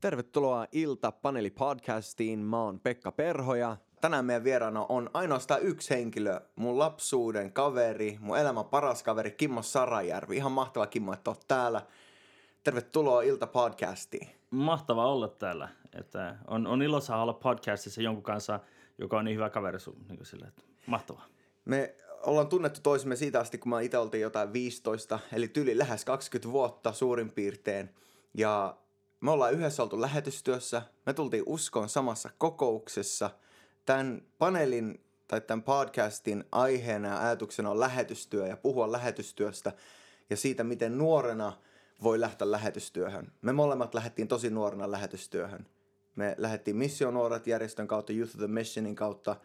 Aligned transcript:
Tervetuloa 0.00 0.66
Ilta 0.72 1.12
Paneli 1.12 1.50
Podcastiin. 1.50 2.38
Mä 2.38 2.62
oon 2.62 2.80
Pekka 2.80 3.12
Perhoja. 3.12 3.76
Tänään 4.00 4.24
meidän 4.24 4.44
vieraana 4.44 4.86
on 4.88 5.10
ainoastaan 5.14 5.62
yksi 5.62 5.90
henkilö, 5.90 6.40
mun 6.56 6.78
lapsuuden 6.78 7.52
kaveri, 7.52 8.18
mun 8.20 8.38
elämän 8.38 8.64
paras 8.64 9.02
kaveri 9.02 9.30
Kimmo 9.30 9.62
Sarajärvi. 9.62 10.36
Ihan 10.36 10.52
mahtava 10.52 10.86
Kimmo, 10.86 11.12
että 11.12 11.30
oot 11.30 11.44
täällä. 11.48 11.82
Tervetuloa 12.64 13.22
Ilta 13.22 13.46
Podcastiin. 13.46 14.28
Mahtava 14.50 15.12
olla 15.12 15.28
täällä. 15.28 15.68
Että 15.98 16.36
on, 16.46 16.66
on 16.66 16.82
ilo 16.82 17.00
saada 17.00 17.22
olla 17.22 17.32
podcastissa 17.32 18.02
jonkun 18.02 18.24
kanssa, 18.24 18.60
joka 18.98 19.18
on 19.18 19.24
niin 19.24 19.36
hyvä 19.36 19.50
kaveri 19.50 19.80
sun. 19.80 19.96
Niin 20.08 20.26
sille, 20.26 20.46
että 20.46 20.62
mahtavaa. 20.86 21.26
Me 21.64 21.94
ollaan 22.22 22.48
tunnettu 22.48 22.80
toisemme 22.82 23.16
siitä 23.16 23.40
asti, 23.40 23.58
kun 23.58 23.70
mä 23.70 23.80
itse 23.80 23.98
oltiin 23.98 24.22
jotain 24.22 24.52
15, 24.52 25.18
eli 25.32 25.48
tyli 25.48 25.78
lähes 25.78 26.04
20 26.04 26.52
vuotta 26.52 26.92
suurin 26.92 27.30
piirtein. 27.30 27.94
Ja 28.34 28.76
me 29.20 29.30
ollaan 29.30 29.52
yhdessä 29.52 29.82
oltu 29.82 30.00
lähetystyössä, 30.00 30.82
me 31.06 31.12
tultiin 31.12 31.44
uskoon 31.46 31.88
samassa 31.88 32.30
kokouksessa. 32.38 33.30
Tämän 33.86 34.22
paneelin 34.38 35.04
tai 35.28 35.40
tämän 35.40 35.62
podcastin 35.62 36.44
aiheena 36.52 37.08
ja 37.08 37.20
ajatuksena 37.20 37.70
on 37.70 37.80
lähetystyö 37.80 38.46
ja 38.46 38.56
puhua 38.56 38.92
lähetystyöstä 38.92 39.72
ja 40.30 40.36
siitä, 40.36 40.64
miten 40.64 40.98
nuorena 40.98 41.52
voi 42.02 42.20
lähteä 42.20 42.50
lähetystyöhön. 42.50 43.32
Me 43.42 43.52
molemmat 43.52 43.94
lähdettiin 43.94 44.28
tosi 44.28 44.50
nuorena 44.50 44.90
lähetystyöhön. 44.90 45.66
Me 46.16 46.34
lähdettiin 46.38 46.76
Missionuoret 46.76 47.46
järjestön 47.46 47.88
kautta, 47.88 48.12
Youth 48.12 48.34
of 48.34 48.38
the 48.38 48.46
Missionin 48.46 48.94
kautta. 48.94 49.36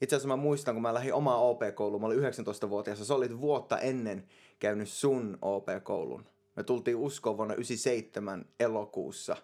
Itse 0.00 0.16
asiassa 0.16 0.28
mä 0.28 0.36
muistan, 0.36 0.74
kun 0.74 0.82
mä 0.82 0.94
lähdin 0.94 1.14
omaa 1.14 1.38
OP-kouluun, 1.38 2.00
mä 2.00 2.06
olin 2.06 2.18
19-vuotias, 2.18 3.08
sä 3.08 3.14
olit 3.14 3.40
vuotta 3.40 3.78
ennen 3.78 4.28
käynyt 4.58 4.88
sun 4.88 5.38
OP-koulun. 5.42 6.26
Me 6.56 6.62
tultiin 6.62 6.96
uskoon 6.96 7.36
vuonna 7.36 7.54
97 7.54 8.44
elokuussa 8.60 9.36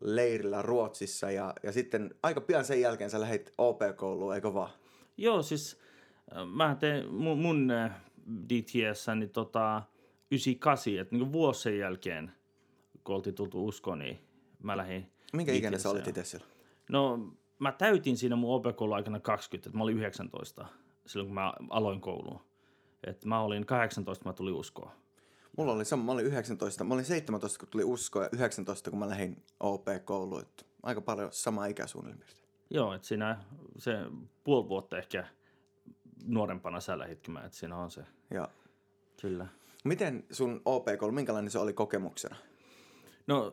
leirillä 0.00 0.62
Ruotsissa 0.62 1.30
ja, 1.30 1.54
ja 1.62 1.72
sitten 1.72 2.14
aika 2.22 2.40
pian 2.40 2.64
sen 2.64 2.80
jälkeen 2.80 3.10
sä 3.10 3.20
lähdit 3.20 3.52
OP-kouluun, 3.58 4.34
eikö 4.34 4.54
vaan? 4.54 4.70
Joo, 5.16 5.42
siis 5.42 5.78
äh, 6.36 6.46
mä 6.46 6.76
tein 6.80 7.14
mun, 7.14 7.38
mun 7.38 7.70
äh, 7.70 8.00
niin 9.14 9.30
tota, 9.30 9.82
98, 10.30 10.98
että 10.98 11.16
niin 11.16 11.32
vuosi 11.32 11.62
sen 11.62 11.78
jälkeen, 11.78 12.32
kun 13.04 13.14
oltiin 13.14 13.34
tultu 13.34 13.66
uskoon, 13.66 13.98
niin 13.98 14.18
mä 14.62 14.76
lähdin 14.76 15.10
Minkä 15.32 15.52
ikäinen 15.52 15.80
sä 15.80 15.90
olit 15.90 16.08
itse 16.08 16.24
siellä? 16.24 16.46
No, 16.90 17.32
mä 17.58 17.72
täytin 17.72 18.16
siinä 18.16 18.36
mun 18.36 18.54
OP-koulun 18.54 18.96
aikana 18.96 19.20
20, 19.20 19.68
että 19.68 19.78
mä 19.78 19.84
olin 19.84 19.96
19 19.96 20.66
silloin, 21.06 21.28
kun 21.28 21.34
mä 21.34 21.52
aloin 21.70 22.00
kouluun. 22.00 22.40
että 23.06 23.28
mä 23.28 23.40
olin 23.40 23.66
18, 23.66 24.24
mä 24.24 24.32
tulin 24.32 24.54
uskoon. 24.54 24.90
Mulla 25.56 25.72
oli 25.72 25.84
sama, 25.84 26.02
mä 26.02 26.12
olin 26.12 26.26
19, 26.26 26.84
mä 26.84 26.94
olin 26.94 27.04
17, 27.04 27.58
kun 27.58 27.68
tuli 27.68 27.84
usko 27.84 28.22
ja 28.22 28.28
19, 28.32 28.90
kun 28.90 28.98
mä 28.98 29.08
lähdin 29.08 29.42
OP-kouluun. 29.60 30.42
Aika 30.82 31.00
paljon 31.00 31.28
sama 31.32 31.66
ikä 31.66 31.86
suunnilleen. 31.86 32.30
Joo, 32.70 32.94
että 32.94 33.08
siinä 33.08 33.44
se 33.78 33.92
puoli 34.44 34.68
vuotta 34.68 34.98
ehkä 34.98 35.24
nuorempana 36.24 36.80
sä 36.80 36.98
että 37.44 37.48
siinä 37.50 37.76
on 37.76 37.90
se. 37.90 38.04
Joo. 38.30 38.48
Kyllä. 39.20 39.46
Miten 39.84 40.24
sun 40.30 40.62
OP-koulu, 40.64 41.12
minkälainen 41.12 41.50
se 41.50 41.58
oli 41.58 41.72
kokemuksena? 41.72 42.36
No 43.26 43.52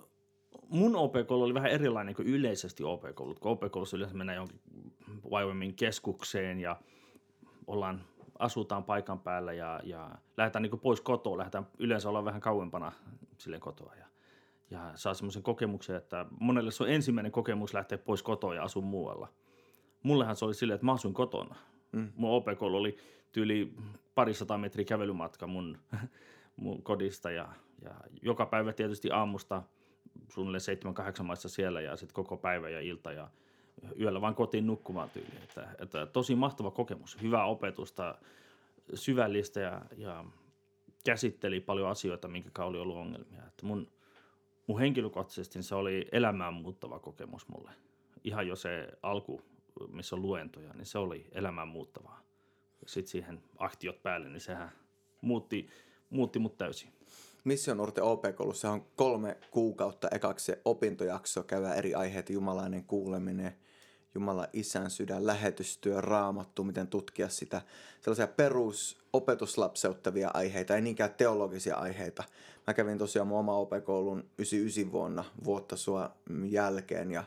mun 0.69 0.95
OP-koulu 0.95 1.43
oli 1.43 1.53
vähän 1.53 1.71
erilainen 1.71 2.15
kuin 2.15 2.27
yleisesti 2.27 2.83
OP-koulut. 2.83 3.39
Kun 3.39 3.51
OP-koulussa 3.51 3.97
yleensä 3.97 4.15
mennään 4.15 4.35
jonkin 4.35 4.61
Wyoming 5.31 5.73
keskukseen 5.75 6.59
ja 6.59 6.81
ollaan 7.67 8.01
asutaan 8.39 8.83
paikan 8.83 9.19
päällä 9.19 9.53
ja, 9.53 9.79
ja 9.83 10.11
lähdetään 10.37 10.63
niin 10.63 10.79
pois 10.79 11.01
kotoa, 11.01 11.37
lähdetään 11.37 11.67
yleensä 11.79 12.09
olla 12.09 12.25
vähän 12.25 12.41
kauempana 12.41 12.91
sille 13.37 13.59
kotoa 13.59 13.93
ja, 13.99 14.05
ja 14.71 14.91
saa 14.95 15.13
semmoisen 15.13 15.43
kokemuksen, 15.43 15.95
että 15.95 16.25
monelle 16.39 16.71
se 16.71 16.83
on 16.83 16.89
ensimmäinen 16.89 17.31
kokemus 17.31 17.73
lähteä 17.73 17.97
pois 17.97 18.23
kotoa 18.23 18.55
ja 18.55 18.63
asua 18.63 18.81
muualla. 18.81 19.27
Mullehan 20.03 20.35
se 20.35 20.45
oli 20.45 20.53
silleen, 20.53 20.75
että 20.75 20.85
mä 20.85 20.93
asuin 20.93 21.13
kotona. 21.13 21.55
Mm. 21.91 22.11
Mun 22.15 22.31
OP-koulu 22.31 22.77
oli 22.77 22.97
tyyli 23.31 23.73
parisataa 24.15 24.57
metriä 24.57 24.85
kävelymatka 24.85 25.47
mun, 25.47 25.77
mun 26.55 26.83
kodista 26.83 27.31
ja, 27.31 27.49
ja 27.81 27.91
joka 28.21 28.45
päivä 28.45 28.73
tietysti 28.73 29.11
aamusta 29.11 29.63
suunnilleen 30.29 30.61
seitsemän, 30.61 30.93
kahdeksan 30.93 31.25
maissa 31.25 31.49
siellä 31.49 31.81
ja 31.81 31.95
sitten 31.95 32.13
koko 32.13 32.37
päivä 32.37 32.69
ja 32.69 32.81
ilta 32.81 33.11
ja– 33.11 33.29
yöllä 33.99 34.21
vaan 34.21 34.35
kotiin 34.35 34.67
nukkumaan 34.67 35.09
tyyliin. 35.09 35.43
Että, 35.43 35.75
että 35.79 36.05
tosi 36.05 36.35
mahtava 36.35 36.71
kokemus, 36.71 37.21
hyvää 37.21 37.45
opetusta, 37.45 38.15
syvällistä 38.93 39.59
ja, 39.59 39.81
ja 39.97 40.25
käsitteli 41.05 41.59
paljon 41.59 41.89
asioita, 41.89 42.27
minkä 42.27 42.65
oli 42.65 42.79
ollut 42.79 42.97
ongelmia. 42.97 43.43
Että 43.47 43.65
mun, 43.65 43.91
mun 44.67 44.79
henkilökohtaisesti 44.79 45.63
se 45.63 45.75
oli 45.75 46.07
elämään 46.11 46.53
muuttava 46.53 46.99
kokemus 46.99 47.47
mulle. 47.47 47.71
Ihan 48.23 48.47
jo 48.47 48.55
se 48.55 48.87
alku, 49.03 49.41
missä 49.87 50.15
on 50.15 50.21
luentoja, 50.21 50.73
niin 50.73 50.85
se 50.85 50.97
oli 50.97 51.27
elämään 51.31 51.67
muuttavaa. 51.67 52.23
Sitten 52.85 53.11
siihen 53.11 53.43
aktiot 53.57 54.03
päälle, 54.03 54.29
niin 54.29 54.41
sehän 54.41 54.71
muutti, 55.21 55.69
muutti 56.09 56.39
mut 56.39 56.57
täysin. 56.57 56.89
Mission 57.43 57.77
Nuorten 57.77 58.03
OP-koulussa 58.03 58.71
on 58.71 58.85
kolme 58.95 59.37
kuukautta 59.51 60.07
ekaksi 60.11 60.45
se 60.45 60.61
opintojakso, 60.65 61.43
käydään 61.43 61.77
eri 61.77 61.95
aiheet, 61.95 62.29
jumalainen 62.29 62.83
kuuleminen, 62.83 63.55
Jumala 64.15 64.47
isän 64.53 64.89
sydän, 64.89 65.27
lähetystyö, 65.27 66.01
raamattu, 66.01 66.63
miten 66.63 66.87
tutkia 66.87 67.29
sitä. 67.29 67.61
Sellaisia 68.01 68.27
perusopetuslapseuttavia 68.27 70.31
aiheita, 70.33 70.75
ei 70.75 70.81
niinkään 70.81 71.13
teologisia 71.13 71.75
aiheita. 71.75 72.23
Mä 72.67 72.73
kävin 72.73 72.97
tosiaan 72.97 73.27
mun 73.27 73.39
oma 73.39 73.57
OP-koulun 73.57 74.23
99 74.37 74.91
vuonna 74.91 75.23
vuotta 75.43 75.75
sua 75.75 76.11
jälkeen 76.49 77.11
ja 77.11 77.23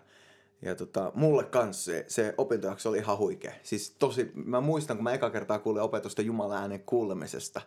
ja 0.62 0.74
tota, 0.74 1.12
mulle 1.14 1.44
kanssa 1.44 1.84
se, 1.84 2.04
se 2.08 2.34
opintojakso 2.38 2.88
oli 2.88 2.98
ihan 2.98 3.18
huikea. 3.18 3.52
Siis 3.62 3.96
tosi, 3.98 4.32
mä 4.34 4.60
muistan, 4.60 4.96
kun 4.96 5.04
mä 5.04 5.12
eka 5.12 5.30
kertaa 5.30 5.58
kuulin 5.58 5.82
opetusta 5.82 6.22
Jumalan 6.22 6.60
äänen 6.60 6.80
kuulemisesta. 6.80 7.60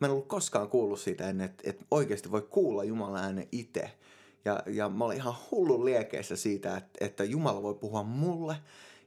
Mä 0.00 0.06
en 0.06 0.12
ollut 0.12 0.28
koskaan 0.28 0.68
kuullut 0.68 1.00
siitä 1.00 1.28
ennen, 1.28 1.44
että, 1.44 1.70
että 1.70 1.84
oikeasti 1.90 2.30
voi 2.30 2.42
kuulla 2.42 2.84
Jumalan 2.84 3.24
äänen 3.24 3.48
itse. 3.52 3.90
Ja, 4.44 4.62
ja 4.66 4.88
mä 4.88 5.04
olin 5.04 5.16
ihan 5.16 5.34
hullu 5.50 5.84
liekeissä 5.84 6.36
siitä, 6.36 6.76
että, 6.76 7.04
että 7.04 7.24
Jumala 7.24 7.62
voi 7.62 7.74
puhua 7.74 8.02
mulle 8.02 8.56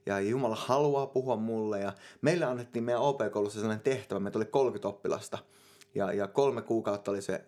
ja 0.06 0.20
Jumala 0.20 0.54
haluaa 0.54 1.06
puhua 1.06 1.36
mulle. 1.36 1.80
Ja 1.80 1.92
meille 2.22 2.44
annettiin 2.44 2.84
meidän 2.84 3.02
OP-koulussa 3.02 3.60
sellainen 3.60 3.84
tehtävä, 3.84 4.20
meitä 4.20 4.38
oli 4.38 4.44
30 4.44 4.88
oppilasta. 4.88 5.38
Ja, 5.94 6.12
ja 6.12 6.26
kolme 6.26 6.62
kuukautta 6.62 7.10
oli 7.10 7.22
se 7.22 7.44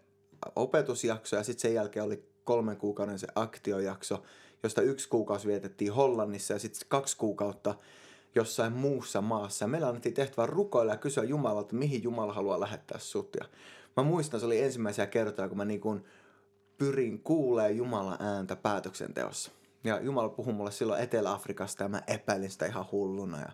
opetusjakso 0.56 1.36
ja 1.36 1.42
sitten 1.42 1.62
sen 1.62 1.75
jälkeen 1.75 2.04
oli 2.04 2.28
kolmen 2.44 2.76
kuukauden 2.76 3.19
se 3.19 3.26
aktiojakso, 3.34 4.22
josta 4.62 4.83
yksi 4.83 5.09
kuukausi 5.09 5.49
vietettiin 5.49 5.93
Hollannissa 5.93 6.53
ja 6.53 6.59
sitten 6.59 6.89
kaksi 6.89 7.17
kuukautta 7.17 7.75
jossain 8.34 8.72
muussa 8.72 9.21
maassa. 9.21 9.67
Meillä 9.67 9.89
annettiin 9.89 10.15
tehtävä 10.15 10.47
rukoilla 10.47 10.93
ja 10.93 10.99
kysyä 10.99 11.25
Jumalalta, 11.25 11.75
mihin 11.75 12.03
Jumala 12.03 12.33
haluaa 12.33 12.61
lähettää 12.61 12.99
sut. 12.99 13.37
Ja 13.41 13.47
mä 13.97 14.03
muistan, 14.03 14.41
se 14.41 14.47
oli 14.47 14.62
ensimmäisiä 14.62 15.06
kertoja, 15.06 15.49
kun 15.49 15.56
mä 15.56 15.65
niin 15.65 15.81
kuin 15.81 16.05
pyrin 16.78 17.22
kuulee 17.22 17.71
Jumalan 17.71 18.22
ääntä 18.22 18.56
päätöksenteossa. 18.56 19.50
Ja 19.84 20.00
Jumala 20.00 20.28
puhui 20.28 20.53
mulle 20.53 20.73
silloin 20.73 21.03
Etelä-Afrikasta 21.03 21.83
ja 21.83 21.88
mä 21.88 22.03
epäilin 22.06 22.50
sitä 22.50 22.67
ihan 22.67 22.87
hulluna. 22.93 23.41
Ja 23.41 23.49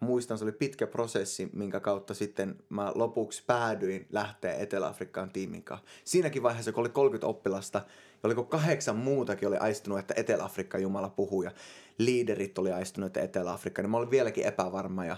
muistan, 0.00 0.38
se 0.38 0.44
oli 0.44 0.52
pitkä 0.52 0.86
prosessi, 0.86 1.48
minkä 1.52 1.80
kautta 1.80 2.14
sitten 2.14 2.56
mä 2.68 2.92
lopuksi 2.94 3.42
päädyin 3.46 4.06
lähteä 4.10 4.54
Etelä-Afrikkaan 4.54 5.30
tiimin 5.30 5.62
kanssa. 5.62 5.86
Siinäkin 6.04 6.42
vaiheessa, 6.42 6.72
kun 6.72 6.80
oli 6.80 6.88
30 6.88 7.26
oppilasta, 7.26 7.78
ja 8.12 8.20
oliko 8.22 8.44
kahdeksan 8.44 8.96
muutakin 8.96 9.48
oli 9.48 9.56
aistunut, 9.56 9.98
että 9.98 10.14
Etelä-Afrikka 10.16 10.78
Jumala 10.78 11.08
puhuu, 11.08 11.42
ja 11.42 11.50
liiderit 11.98 12.58
oli 12.58 12.72
aistunut, 12.72 13.06
että 13.06 13.20
Etelä-Afrikka, 13.20 13.82
niin 13.82 13.90
mä 13.90 13.96
olin 13.96 14.10
vieläkin 14.10 14.46
epävarma, 14.46 15.04
ja 15.04 15.16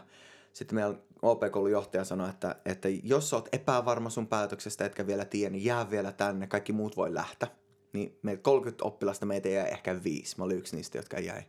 sitten 0.52 0.74
meidän 0.74 0.98
OP-koulun 1.22 1.70
johtaja 1.70 2.04
sanoi, 2.04 2.30
että, 2.30 2.56
että 2.64 2.88
jos 3.02 3.32
oot 3.32 3.48
epävarma 3.52 4.10
sun 4.10 4.26
päätöksestä, 4.26 4.84
etkä 4.84 5.06
vielä 5.06 5.24
tiedä, 5.24 5.50
niin 5.50 5.64
jää 5.64 5.90
vielä 5.90 6.12
tänne, 6.12 6.46
kaikki 6.46 6.72
muut 6.72 6.96
voi 6.96 7.14
lähteä. 7.14 7.48
Niin 7.92 8.18
meitä 8.22 8.42
30 8.42 8.84
oppilasta 8.84 9.26
meitä 9.26 9.48
jäi 9.48 9.68
ehkä 9.68 10.04
viisi. 10.04 10.38
Mä 10.38 10.44
olin 10.44 10.58
yksi 10.58 10.76
niistä, 10.76 10.98
jotka 10.98 11.20
jäi. 11.20 11.42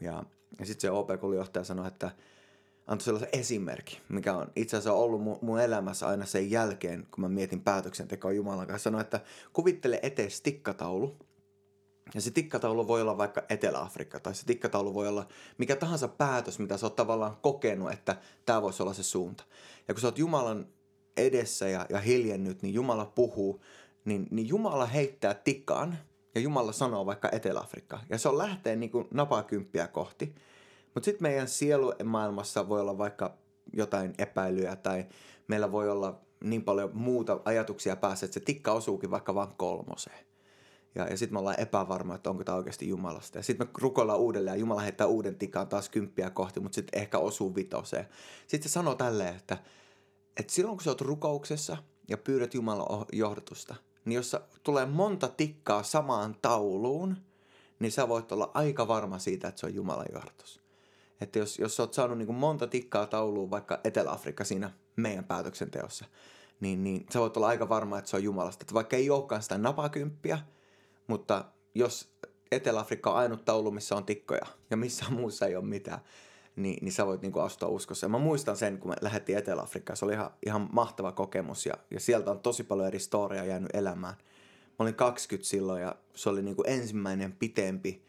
Ja, 0.00 0.24
ja 0.58 0.66
sitten 0.66 0.80
se 0.80 0.90
OP-koulun 0.90 1.36
johtaja 1.36 1.64
sanoi, 1.64 1.88
että 1.88 2.10
antoi 2.86 3.04
sellaisen 3.04 3.28
esimerkki, 3.32 4.00
mikä 4.08 4.36
on 4.36 4.46
itse 4.56 4.76
asiassa 4.76 4.92
ollut 4.92 5.22
mun, 5.22 5.38
mun 5.42 5.60
elämässä 5.60 6.08
aina 6.08 6.26
sen 6.26 6.50
jälkeen, 6.50 7.06
kun 7.10 7.20
mä 7.20 7.28
mietin 7.28 7.60
päätöksentekoa 7.60 8.32
Jumalan 8.32 8.66
kanssa. 8.66 8.84
Sanoi, 8.84 9.00
että 9.00 9.20
kuvittele 9.52 10.00
eteen 10.02 10.30
tikkataulu, 10.42 11.16
ja 12.14 12.20
se 12.20 12.30
tikkataulu 12.30 12.88
voi 12.88 13.02
olla 13.02 13.18
vaikka 13.18 13.42
Etelä-Afrikka, 13.48 14.20
tai 14.20 14.34
se 14.34 14.46
tikkataulu 14.46 14.94
voi 14.94 15.08
olla 15.08 15.26
mikä 15.58 15.76
tahansa 15.76 16.08
päätös, 16.08 16.58
mitä 16.58 16.76
sä 16.76 16.86
oot 16.86 16.96
tavallaan 16.96 17.36
kokenut, 17.42 17.92
että 17.92 18.16
tämä 18.46 18.62
voisi 18.62 18.82
olla 18.82 18.94
se 18.94 19.02
suunta. 19.02 19.44
Ja 19.88 19.94
kun 19.94 20.00
sä 20.00 20.06
oot 20.06 20.18
Jumalan 20.18 20.66
edessä 21.16 21.68
ja, 21.68 21.86
ja 21.88 22.00
hiljennyt, 22.00 22.62
niin 22.62 22.74
Jumala 22.74 23.04
puhuu, 23.04 23.60
niin, 24.04 24.26
niin 24.30 24.48
Jumala 24.48 24.86
heittää 24.86 25.34
tikan, 25.34 25.98
ja 26.34 26.40
Jumala 26.40 26.72
sanoo 26.72 27.06
vaikka 27.06 27.28
Etelä-Afrikka. 27.32 28.00
Ja 28.10 28.18
se 28.18 28.28
on 28.28 28.38
lähtee 28.38 28.76
niin 28.76 28.90
kuin 28.90 29.08
napakymppiä 29.10 29.86
kohti. 29.88 30.34
Mutta 30.94 31.04
sitten 31.04 31.22
meidän 31.22 31.48
sielumaailmassa 31.48 32.68
voi 32.68 32.80
olla 32.80 32.98
vaikka 32.98 33.38
jotain 33.72 34.14
epäilyä, 34.18 34.76
tai 34.76 35.06
meillä 35.48 35.72
voi 35.72 35.90
olla 35.90 36.20
niin 36.44 36.64
paljon 36.64 36.90
muuta 36.92 37.40
ajatuksia 37.44 37.96
päässä, 37.96 38.26
että 38.26 38.34
se 38.34 38.40
tikka 38.40 38.72
osuukin 38.72 39.10
vaikka 39.10 39.34
vain 39.34 39.48
kolmoseen. 39.56 40.26
Ja, 40.94 41.06
ja 41.08 41.16
sitten 41.16 41.34
me 41.34 41.38
ollaan 41.38 41.60
epävarma, 41.60 42.14
että 42.14 42.30
onko 42.30 42.44
tämä 42.44 42.58
oikeasti 42.58 42.88
Jumalasta. 42.88 43.38
Ja 43.38 43.42
sitten 43.42 43.66
me 43.66 43.72
rukoillaan 43.78 44.18
uudelleen 44.18 44.54
ja 44.54 44.60
Jumala 44.60 44.80
heittää 44.80 45.06
uuden 45.06 45.38
tikaan 45.38 45.68
taas 45.68 45.88
kymppiä 45.88 46.30
kohti, 46.30 46.60
mutta 46.60 46.74
sitten 46.74 47.00
ehkä 47.00 47.18
osuu 47.18 47.54
vitoseen. 47.54 48.08
Sitten 48.46 48.68
se 48.68 48.72
sanoo 48.72 48.94
tälleen, 48.94 49.36
että, 49.36 49.58
että 50.36 50.52
silloin 50.52 50.76
kun 50.76 50.84
sä 50.84 50.90
oot 50.90 51.00
rukouksessa 51.00 51.76
ja 52.08 52.18
pyydät 52.18 52.54
Jumalan 52.54 53.06
johdatusta, 53.12 53.74
niin 54.04 54.16
jos 54.16 54.36
tulee 54.62 54.86
monta 54.86 55.28
tikkaa 55.28 55.82
samaan 55.82 56.36
tauluun, 56.42 57.16
niin 57.78 57.92
sä 57.92 58.08
voit 58.08 58.32
olla 58.32 58.50
aika 58.54 58.88
varma 58.88 59.18
siitä, 59.18 59.48
että 59.48 59.60
se 59.60 59.66
on 59.66 59.74
Jumalan 59.74 60.06
johdatus. 60.12 60.63
Että 61.20 61.38
jos, 61.38 61.58
jos 61.58 61.76
sä 61.76 61.82
oot 61.82 61.94
saanut 61.94 62.18
niin 62.18 62.34
monta 62.34 62.66
tikkaa 62.66 63.06
tauluun 63.06 63.50
vaikka 63.50 63.80
Etelä-Afrikka 63.84 64.44
siinä 64.44 64.70
meidän 64.96 65.24
päätöksenteossa, 65.24 66.04
niin, 66.60 66.84
niin 66.84 67.06
sä 67.12 67.20
voit 67.20 67.36
olla 67.36 67.46
aika 67.46 67.68
varma, 67.68 67.98
että 67.98 68.10
se 68.10 68.16
on 68.16 68.24
Jumalasta. 68.24 68.62
Että 68.62 68.74
vaikka 68.74 68.96
ei 68.96 69.10
olekaan 69.10 69.42
sitä 69.42 69.58
napakymppiä, 69.58 70.38
mutta 71.06 71.44
jos 71.74 72.14
Etelä-Afrikka 72.52 73.10
on 73.10 73.16
ainut 73.16 73.44
taulu, 73.44 73.70
missä 73.70 73.96
on 73.96 74.04
tikkoja 74.04 74.46
ja 74.70 74.76
missä 74.76 75.04
muussa 75.18 75.46
ei 75.46 75.56
ole 75.56 75.64
mitään, 75.64 76.00
niin, 76.56 76.78
niin 76.84 76.92
sä 76.92 77.06
voit 77.06 77.22
niin 77.22 77.32
kuin 77.32 77.44
astua 77.44 77.68
uskossa. 77.68 78.04
Ja 78.04 78.08
mä 78.08 78.18
muistan 78.18 78.56
sen, 78.56 78.78
kun 78.78 78.90
me 78.90 78.96
lähdettiin 79.00 79.38
Etelä-Afrikkaan, 79.38 79.96
se 79.96 80.04
oli 80.04 80.12
ihan, 80.12 80.30
ihan 80.46 80.68
mahtava 80.72 81.12
kokemus 81.12 81.66
ja, 81.66 81.74
ja 81.90 82.00
sieltä 82.00 82.30
on 82.30 82.40
tosi 82.40 82.64
paljon 82.64 82.88
eri 82.88 82.98
storia 82.98 83.44
jäänyt 83.44 83.70
elämään. 83.74 84.14
Mä 84.68 84.76
olin 84.78 84.94
20 84.94 85.48
silloin 85.48 85.82
ja 85.82 85.96
se 86.14 86.28
oli 86.28 86.42
niin 86.42 86.56
kuin 86.56 86.68
ensimmäinen 86.68 87.32
pitempi 87.32 88.03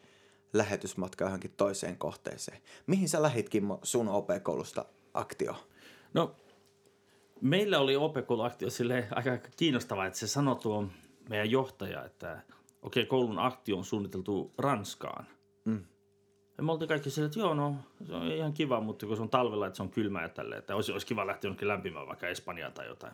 lähetysmatka 0.57 1.25
johonkin 1.25 1.54
toiseen 1.57 1.98
kohteeseen. 1.98 2.62
Mihin 2.88 3.10
sä 3.10 3.22
lähit, 3.22 3.50
Kimmo, 3.50 3.80
sun 3.84 4.10
OP-koulusta 4.10 4.86
aktio? 5.13 5.56
No, 6.13 6.36
meillä 7.42 7.80
oli 7.80 7.96
OP-kouluaktio 7.96 8.69
sille 8.69 9.07
aika 9.12 9.38
kiinnostavaa, 9.57 10.06
että 10.06 10.19
se 10.19 10.28
sanoi 10.28 10.56
tuo 10.56 10.88
meidän 11.30 11.52
johtaja, 11.52 12.06
että 12.06 12.42
okei, 12.81 13.04
okay, 13.04 13.10
koulun 13.10 13.40
aktio 13.40 13.78
on 13.78 13.86
suunniteltu 13.86 14.54
Ranskaan. 14.57 15.25
Mm. 15.66 15.86
Ja 16.57 16.63
me 16.63 16.72
oltiin 16.72 16.90
kaikki 16.90 17.10
sille, 17.10 17.25
että 17.25 17.40
joo, 17.40 17.54
no 17.54 17.75
se 18.07 18.13
on 18.13 18.31
ihan 18.31 18.54
kiva, 18.54 18.81
mutta 18.81 19.06
kun 19.06 19.16
se 19.16 19.22
on 19.22 19.30
talvella, 19.30 19.68
että 19.68 19.78
se 19.78 19.84
on 19.84 19.90
kylmä 19.90 20.22
ja 20.22 20.30
tälleen, 20.30 20.60
että 20.60 20.75
olisi, 20.75 20.92
olisi 20.92 21.07
kiva 21.07 21.28
lähteä 21.28 21.48
jonnekin 21.48 21.68
lämpimään 21.68 22.07
vaikka 22.07 22.28
Espanjaan 22.28 22.74
tai 22.74 22.88
jotain. 22.88 23.13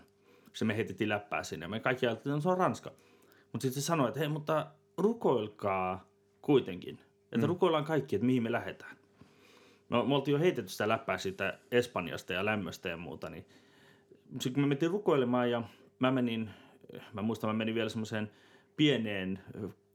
Se 0.53 0.65
me 0.65 0.75
heitettiin 0.75 1.09
läppää 1.09 1.43
sinne. 1.43 1.67
Me 1.67 1.79
kaikki 1.79 2.07
ajattelin, 2.07 2.37
että 2.37 2.37
no, 2.37 2.41
se 2.41 2.49
on 2.49 2.57
Ranska. 2.57 2.91
Mutta 3.51 3.61
sitten 3.61 3.81
se 3.81 3.85
sanoi, 3.85 4.07
että 4.07 4.19
hei, 4.19 4.29
mutta 4.29 4.67
rukoilkaa 4.97 6.05
kuitenkin. 6.41 6.99
Että 7.31 7.47
mm. 7.47 7.49
rukoillaan 7.49 7.85
kaikki, 7.85 8.15
että 8.15 8.25
mihin 8.25 8.43
me 8.43 8.51
lähdetään. 8.51 8.97
Me, 9.89 10.03
me 10.07 10.15
oltiin 10.15 10.33
jo 10.33 10.39
heitetty 10.39 10.71
sitä 10.71 10.87
läppää 10.87 11.17
siitä 11.17 11.59
Espanjasta 11.71 12.33
ja 12.33 12.45
lämmöstä 12.45 12.89
ja 12.89 12.97
muuta, 12.97 13.29
niin 13.29 13.45
sitten 14.31 14.53
kun 14.53 14.63
me 14.63 14.67
mentiin 14.67 14.91
rukoilemaan 14.91 15.51
ja 15.51 15.63
mä 15.99 16.11
menin, 16.11 16.49
mä 17.13 17.21
muistan, 17.21 17.49
mä 17.49 17.53
menin 17.53 17.75
vielä 17.75 17.89
semmoiseen 17.89 18.31
pieneen 18.77 19.39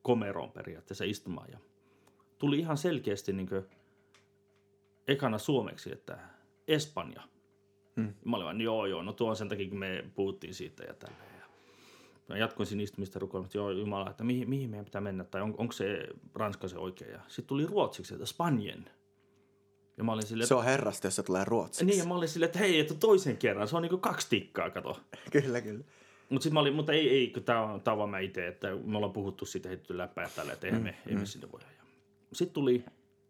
komeroon 0.03 0.53
periaatteessa 0.53 1.05
istumaan 1.05 1.49
ja 1.53 1.59
tuli 2.39 2.59
ihan 2.59 2.77
selkeästi 2.77 3.33
niin 3.33 3.49
kuin, 3.49 3.65
ekana 5.09 5.39
suomeksi, 5.39 5.93
että 5.93 6.19
Espanja. 6.69 7.23
Mm. 7.97 8.15
Mä 8.25 8.37
olin 8.37 8.45
vaan, 8.45 8.61
joo 8.61 8.87
joo, 8.87 9.03
no 9.03 9.13
tuo 9.13 9.31
on 9.31 9.37
sen 9.37 9.49
takia, 9.49 9.69
kun 9.69 9.79
me 9.79 10.05
puhuttiin 10.15 10.55
siitä 10.55 10.85
ja 10.85 10.95
tälleen. 10.95 11.36
Mä 12.29 12.37
jatkoin 12.37 12.67
siinä 12.67 12.83
istumista 12.83 13.19
rukoilemaan, 13.19 13.47
että 13.47 13.59
joo 13.59 13.71
Jumala, 13.71 14.11
että 14.11 14.25
mihin, 14.25 14.51
mihin 14.51 14.71
meidän 14.71 14.85
pitää 14.85 15.01
mennä, 15.01 15.25
tai 15.25 15.43
on, 15.43 15.55
onko 15.59 15.73
se 15.73 16.09
Ranska 16.35 16.69
se 16.69 16.79
oikea. 16.79 17.09
Ja 17.09 17.21
sitten 17.29 17.47
tuli 17.47 17.67
ruotsiksi, 17.67 18.15
että 18.15 18.27
Spanjen. 18.27 18.91
Ja 19.97 20.05
mä 20.05 20.13
olin 20.13 20.27
sille, 20.27 20.47
se 20.47 20.55
on 20.55 20.65
herrasta, 20.65 21.07
jos 21.07 21.17
se 21.17 21.23
tulee 21.23 21.45
ruotsiksi. 21.45 21.85
Niin, 21.85 21.99
ja 21.99 22.05
mä 22.05 22.15
olin 22.15 22.29
silleen, 22.29 22.47
että 22.47 22.59
hei, 22.59 22.81
että 22.81 22.95
toisen 22.95 23.37
kerran, 23.37 23.69
se 23.69 23.77
on 23.77 23.83
niinku 23.83 23.99
kaksi 23.99 24.27
tikkaa, 24.31 24.71
kato. 24.71 25.01
kyllä, 25.43 25.61
kyllä. 25.61 25.85
Mutta 26.29 26.43
sitten 26.43 26.55
mä 26.55 26.61
olin, 26.61 26.75
mutta 26.75 26.93
ei, 26.93 27.09
ei, 27.09 27.31
kun 27.31 27.43
tää 27.43 27.63
on, 27.63 27.81
tää 27.81 27.95
on 27.95 27.99
vaan 27.99 28.11
mä 28.11 28.19
itse, 28.19 28.47
että 28.47 28.69
me 28.85 28.97
ollaan 28.97 29.13
puhuttu 29.13 29.47
siitä 29.47 29.69
heitetty 29.69 29.99
läppää 29.99 30.25
ja 30.25 30.31
tällä, 30.37 30.53
että 30.53 30.67
eihän 30.67 30.81
mm, 30.81 30.85
me, 30.85 30.97
mm. 31.11 31.19
me 31.19 31.27
sinne 31.27 31.53
voi 31.53 31.61
sitten 32.33 32.55
tuli, 32.55 32.85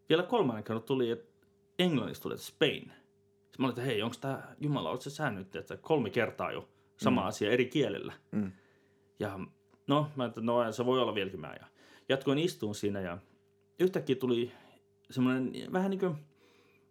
vielä 0.08 0.22
kolmannen 0.22 0.64
kerran 0.64 0.82
tuli, 0.82 1.10
että 1.10 1.46
englannista 1.78 2.22
tuli, 2.22 2.34
että 2.34 2.46
Spain. 2.46 2.82
Sitten 2.82 3.58
mä 3.58 3.66
olin, 3.66 3.70
että 3.70 3.82
hei, 3.82 4.02
onko 4.02 4.16
tämä 4.20 4.42
Jumala, 4.60 4.90
oletko 4.90 5.02
se 5.02 5.10
säännöt, 5.10 5.56
että 5.56 5.76
kolme 5.76 6.10
kertaa 6.10 6.52
jo 6.52 6.68
sama 6.96 7.20
mm. 7.20 7.26
asia 7.26 7.50
eri 7.50 7.66
kielellä. 7.66 8.12
Mm. 8.30 8.52
Ja 9.18 9.40
no, 9.86 10.10
mä 10.16 10.24
että 10.24 10.40
no 10.40 10.72
se 10.72 10.86
voi 10.86 11.00
olla 11.00 11.14
vieläkin 11.14 11.40
mä. 11.40 11.54
Ja 11.60 11.66
jatkoin 12.08 12.38
istuun 12.38 12.74
siinä 12.74 13.00
ja 13.00 13.18
yhtäkkiä 13.78 14.16
tuli 14.16 14.52
semmoinen 15.10 15.72
vähän 15.72 15.90
niin 15.90 16.00
kuin 16.00 16.16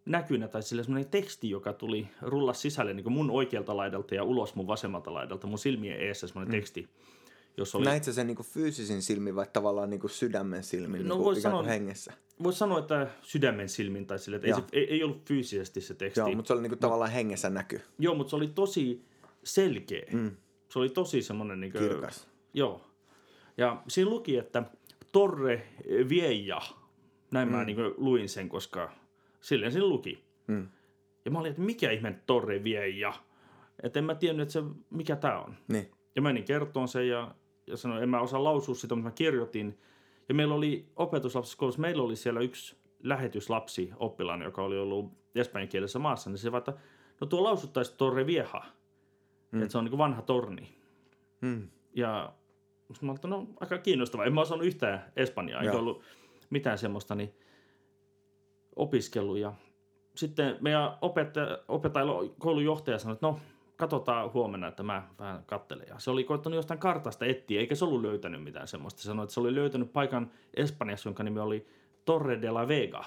näkynä 0.06 0.48
tai 0.48 0.64
sille 0.64 0.84
semmoinen 0.84 1.12
teksti, 1.12 1.50
joka 1.50 1.74
tuli 1.74 2.08
rulla 2.22 2.54
sisälle 2.54 2.94
niin 2.94 3.04
kuin 3.04 3.14
mun 3.14 3.32
oikealta 3.32 3.78
laidalta 3.78 4.16
ja 4.16 4.24
ulos 4.24 4.56
mun 4.56 4.68
vasemmalta 4.68 5.14
laidalta, 5.14 5.48
mun 5.48 5.60
silmien 5.60 6.00
eessä 6.00 6.28
semmoinen 6.28 6.52
mm. 6.52 6.58
teksti. 6.58 6.90
Jos 7.58 7.76
oli... 7.76 7.86
Näit 7.86 8.04
sä 8.04 8.14
sen 8.14 8.28
niin 8.28 8.36
kuin 8.36 8.48
fyysisin 8.48 9.02
silmin 9.02 9.36
vai 9.36 9.46
tavallaan 9.54 9.90
niin 9.90 10.00
kuin 10.00 10.12
sydämen 10.12 10.64
silmin 10.64 11.08
no, 11.08 11.16
niin 11.16 11.24
kuin, 11.24 11.42
sanoa, 11.42 11.64
hengessä? 11.64 12.14
Voisi 12.44 12.60
sanoa, 12.60 12.80
että 12.80 13.08
sydämen 13.22 13.70
silmin 13.70 14.08
tai 14.08 14.20
sille, 14.20 14.36
että 14.36 14.48
ei, 14.48 14.54
se, 14.54 14.62
ei, 14.74 14.94
ei, 14.94 15.04
ollut 15.04 15.26
fyysisesti 15.26 15.82
se 15.82 15.94
teksti. 15.94 16.20
Joo, 16.20 16.32
mutta 16.36 16.48
se 16.48 16.54
oli 16.54 16.62
niin 16.62 16.70
kuin, 16.70 16.80
tavallaan 16.80 17.12
hengessä 17.12 17.50
näky. 17.50 17.82
Joo, 18.00 18.16
mutta 18.16 18.30
se 18.30 18.36
oli 18.36 18.48
tosi 18.48 19.06
selkeä. 19.44 20.06
Mm. 20.14 20.32
Se 20.70 20.80
oli 20.80 20.90
tosi 20.90 21.22
semmoinen... 21.22 21.60
Niin 21.60 21.72
kuin, 21.72 21.90
Kirkas. 21.90 22.28
Joo. 22.54 22.82
Ja 23.58 23.82
siinä 23.88 24.10
luki, 24.10 24.38
että 24.38 24.64
Torre 25.12 25.68
Vieja. 26.10 26.62
Näin 27.32 27.48
mm. 27.48 27.56
mä 27.56 27.64
niin 27.64 27.76
kuin, 27.76 27.94
luin 27.98 28.30
sen, 28.30 28.50
koska 28.50 28.92
silleen 29.42 29.72
siinä 29.72 29.88
luki. 29.88 30.24
Mm. 30.48 30.68
Ja 31.26 31.32
mä 31.32 31.40
olin, 31.40 31.50
että 31.50 31.62
mikä 31.62 31.92
ihme 31.92 32.20
Torre 32.26 32.64
Vieja? 32.64 33.14
Että 33.84 34.00
en 34.00 34.06
mä 34.06 34.16
tiennyt, 34.16 34.44
että 34.44 34.54
se, 34.54 34.64
mikä 34.90 35.16
tämä 35.16 35.40
on. 35.40 35.56
Niin. 35.68 35.92
Ja 36.16 36.22
menin 36.22 36.44
kertoon 36.44 36.88
sen 36.88 37.08
ja 37.08 37.36
ja 37.68 37.78
sanoin, 37.78 38.04
en 38.04 38.10
mä 38.10 38.22
osaa 38.22 38.44
lausua 38.44 38.76
sitä, 38.76 38.96
mutta 38.96 39.10
mä 39.10 39.16
kirjoitin. 39.16 39.80
Ja 40.30 40.36
meillä 40.36 40.56
oli 40.56 40.86
opetuslapsikoulussa, 40.96 41.82
meillä 41.82 42.04
oli 42.04 42.16
siellä 42.16 42.40
yksi 42.40 42.76
lähetyslapsi 43.04 43.92
oppilaan, 43.98 44.42
joka 44.42 44.64
oli 44.64 44.78
ollut 44.78 45.12
espanjan 45.36 45.68
kielessä 45.68 46.00
maassa, 46.00 46.30
niin 46.30 46.38
se 46.38 46.52
vaan, 46.52 46.60
että 46.60 46.74
no 47.22 47.28
tuo 47.28 47.44
lausuttaisi 47.44 47.94
Torre 47.98 48.26
Vieja, 48.26 48.62
mm. 49.56 49.62
että 49.62 49.72
se 49.72 49.78
on 49.78 49.86
niin 49.86 49.98
vanha 49.98 50.22
torni. 50.22 50.76
Mm. 51.42 51.68
Ja 51.94 52.34
mä 53.02 53.12
olin, 53.12 53.20
no 53.30 53.48
aika 53.60 53.78
kiinnostavaa. 53.78 54.26
En 54.26 54.34
mä 54.34 54.42
osannut 54.42 54.68
yhtään 54.68 55.12
espanjaa, 55.16 55.62
eikä 55.62 55.78
ollut 55.78 56.04
mitään 56.50 56.78
semmoista, 56.78 57.16
niin 57.16 57.34
opiskellut. 58.76 59.38
Ja 59.38 59.54
sitten 60.16 60.58
meidän 60.62 60.98
opettaja, 61.02 61.60
opettaja 61.68 62.06
koulun 62.40 62.64
johtaja 62.64 63.00
sanoi, 63.00 63.14
että 63.14 63.28
no 63.28 63.40
katsotaan 63.76 64.34
huomenna, 64.34 64.68
että 64.68 64.84
mä 64.84 65.08
vähän 65.20 65.44
kattelen. 65.46 65.88
Ja 65.88 66.00
se 66.00 66.12
oli 66.12 66.24
koittanut 66.24 66.56
jostain 66.56 66.80
kartasta 66.80 67.26
etsiä, 67.26 67.60
eikä 67.60 67.76
se 67.76 67.86
ollut 67.86 68.02
löytänyt 68.02 68.44
mitään 68.44 68.68
semmoista. 68.68 69.02
Sanoi, 69.02 69.24
että 69.24 69.34
se 69.34 69.40
oli 69.40 69.56
löytänyt 69.56 69.94
paikan 69.94 70.32
Espanjassa, 70.54 71.10
jonka 71.10 71.24
nimi 71.24 71.40
oli 71.40 71.68
Torre 72.06 72.42
de 72.42 72.52
la 72.52 72.68
Vega. 72.68 73.06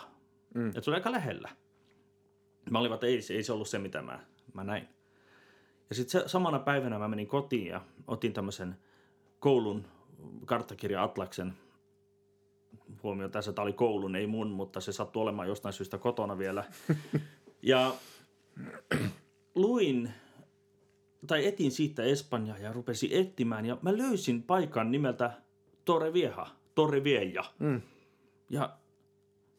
Mm. 0.54 0.68
Että 0.68 0.80
se 0.80 0.90
oli 0.90 0.96
aika 0.96 1.12
lähellä. 1.12 1.48
Mä 2.70 2.78
olin, 2.78 2.92
että 2.92 3.06
ei, 3.06 3.20
ei 3.30 3.42
se 3.42 3.52
ollut 3.52 3.68
se, 3.68 3.78
mitä 3.78 4.02
mä, 4.02 4.20
mä 4.54 4.64
näin. 4.64 4.88
Ja 5.88 5.94
sitten 5.94 6.28
samana 6.28 6.58
päivänä 6.58 6.98
mä 6.98 7.08
menin 7.08 7.26
kotiin 7.26 7.66
ja 7.66 7.80
otin 8.06 8.32
tämmöisen 8.32 8.76
koulun 9.38 9.84
karttakirja 10.44 11.02
Atlaksen. 11.02 11.54
Huomio 13.02 13.28
tässä, 13.28 13.52
tämä 13.52 13.62
oli 13.62 13.72
koulun, 13.72 14.16
ei 14.16 14.26
mun, 14.26 14.50
mutta 14.50 14.80
se 14.80 14.92
sattui 14.92 15.22
olemaan 15.22 15.48
jostain 15.48 15.72
syystä 15.72 15.98
kotona 15.98 16.38
vielä. 16.38 16.64
ja 17.62 17.94
luin 19.54 20.12
tai 21.26 21.46
etin 21.46 21.72
siitä 21.72 22.02
Espanjaa 22.02 22.58
ja 22.58 22.72
rupesin 22.72 23.10
etsimään 23.12 23.66
ja 23.66 23.78
mä 23.82 23.98
löysin 23.98 24.42
paikan 24.42 24.90
nimeltä 24.90 25.32
Torre 25.84 26.12
Vieja, 26.12 26.46
Torre 26.74 27.04
Vieja. 27.04 27.44
Mm. 27.58 27.82
Ja 28.50 28.78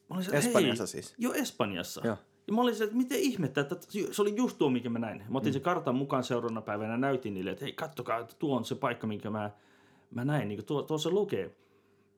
mä 0.09 0.15
olin 0.15 0.36
Espanjassa 0.36 0.88
siis? 0.88 1.15
Joo, 1.17 1.33
Espanjassa. 1.33 2.01
Joo. 2.03 2.17
Ja 2.50 2.56
mä 2.56 2.62
olin 2.62 2.75
se, 2.75 2.84
että 2.84 2.96
miten 2.96 3.20
ihmettä, 3.20 3.62
että 3.62 3.75
se 4.12 4.22
oli 4.22 4.36
just 4.36 4.58
tuo, 4.58 4.70
minkä 4.70 4.89
mä 4.89 5.00
näin. 5.00 5.24
Mä 5.29 5.38
otin 5.38 5.50
mm. 5.50 5.53
se 5.53 5.60
kartan 5.60 5.96
mukaan 5.96 6.24
seuraavana 6.24 6.62
päivänä 6.62 6.91
ja 6.91 6.98
näytin 6.98 7.34
niille, 7.34 7.51
että 7.51 7.65
hei, 7.65 7.74
kattokaa, 7.74 8.20
että 8.20 8.36
tuo 8.39 8.58
on 8.58 8.65
se 8.65 8.75
paikka, 8.75 9.08
minkä 9.08 9.29
mä, 9.29 9.51
mä 10.12 10.25
näin, 10.25 10.48
niin 10.48 10.65
tuo, 10.65 10.82
tuossa 10.82 11.10
lukee. 11.10 11.56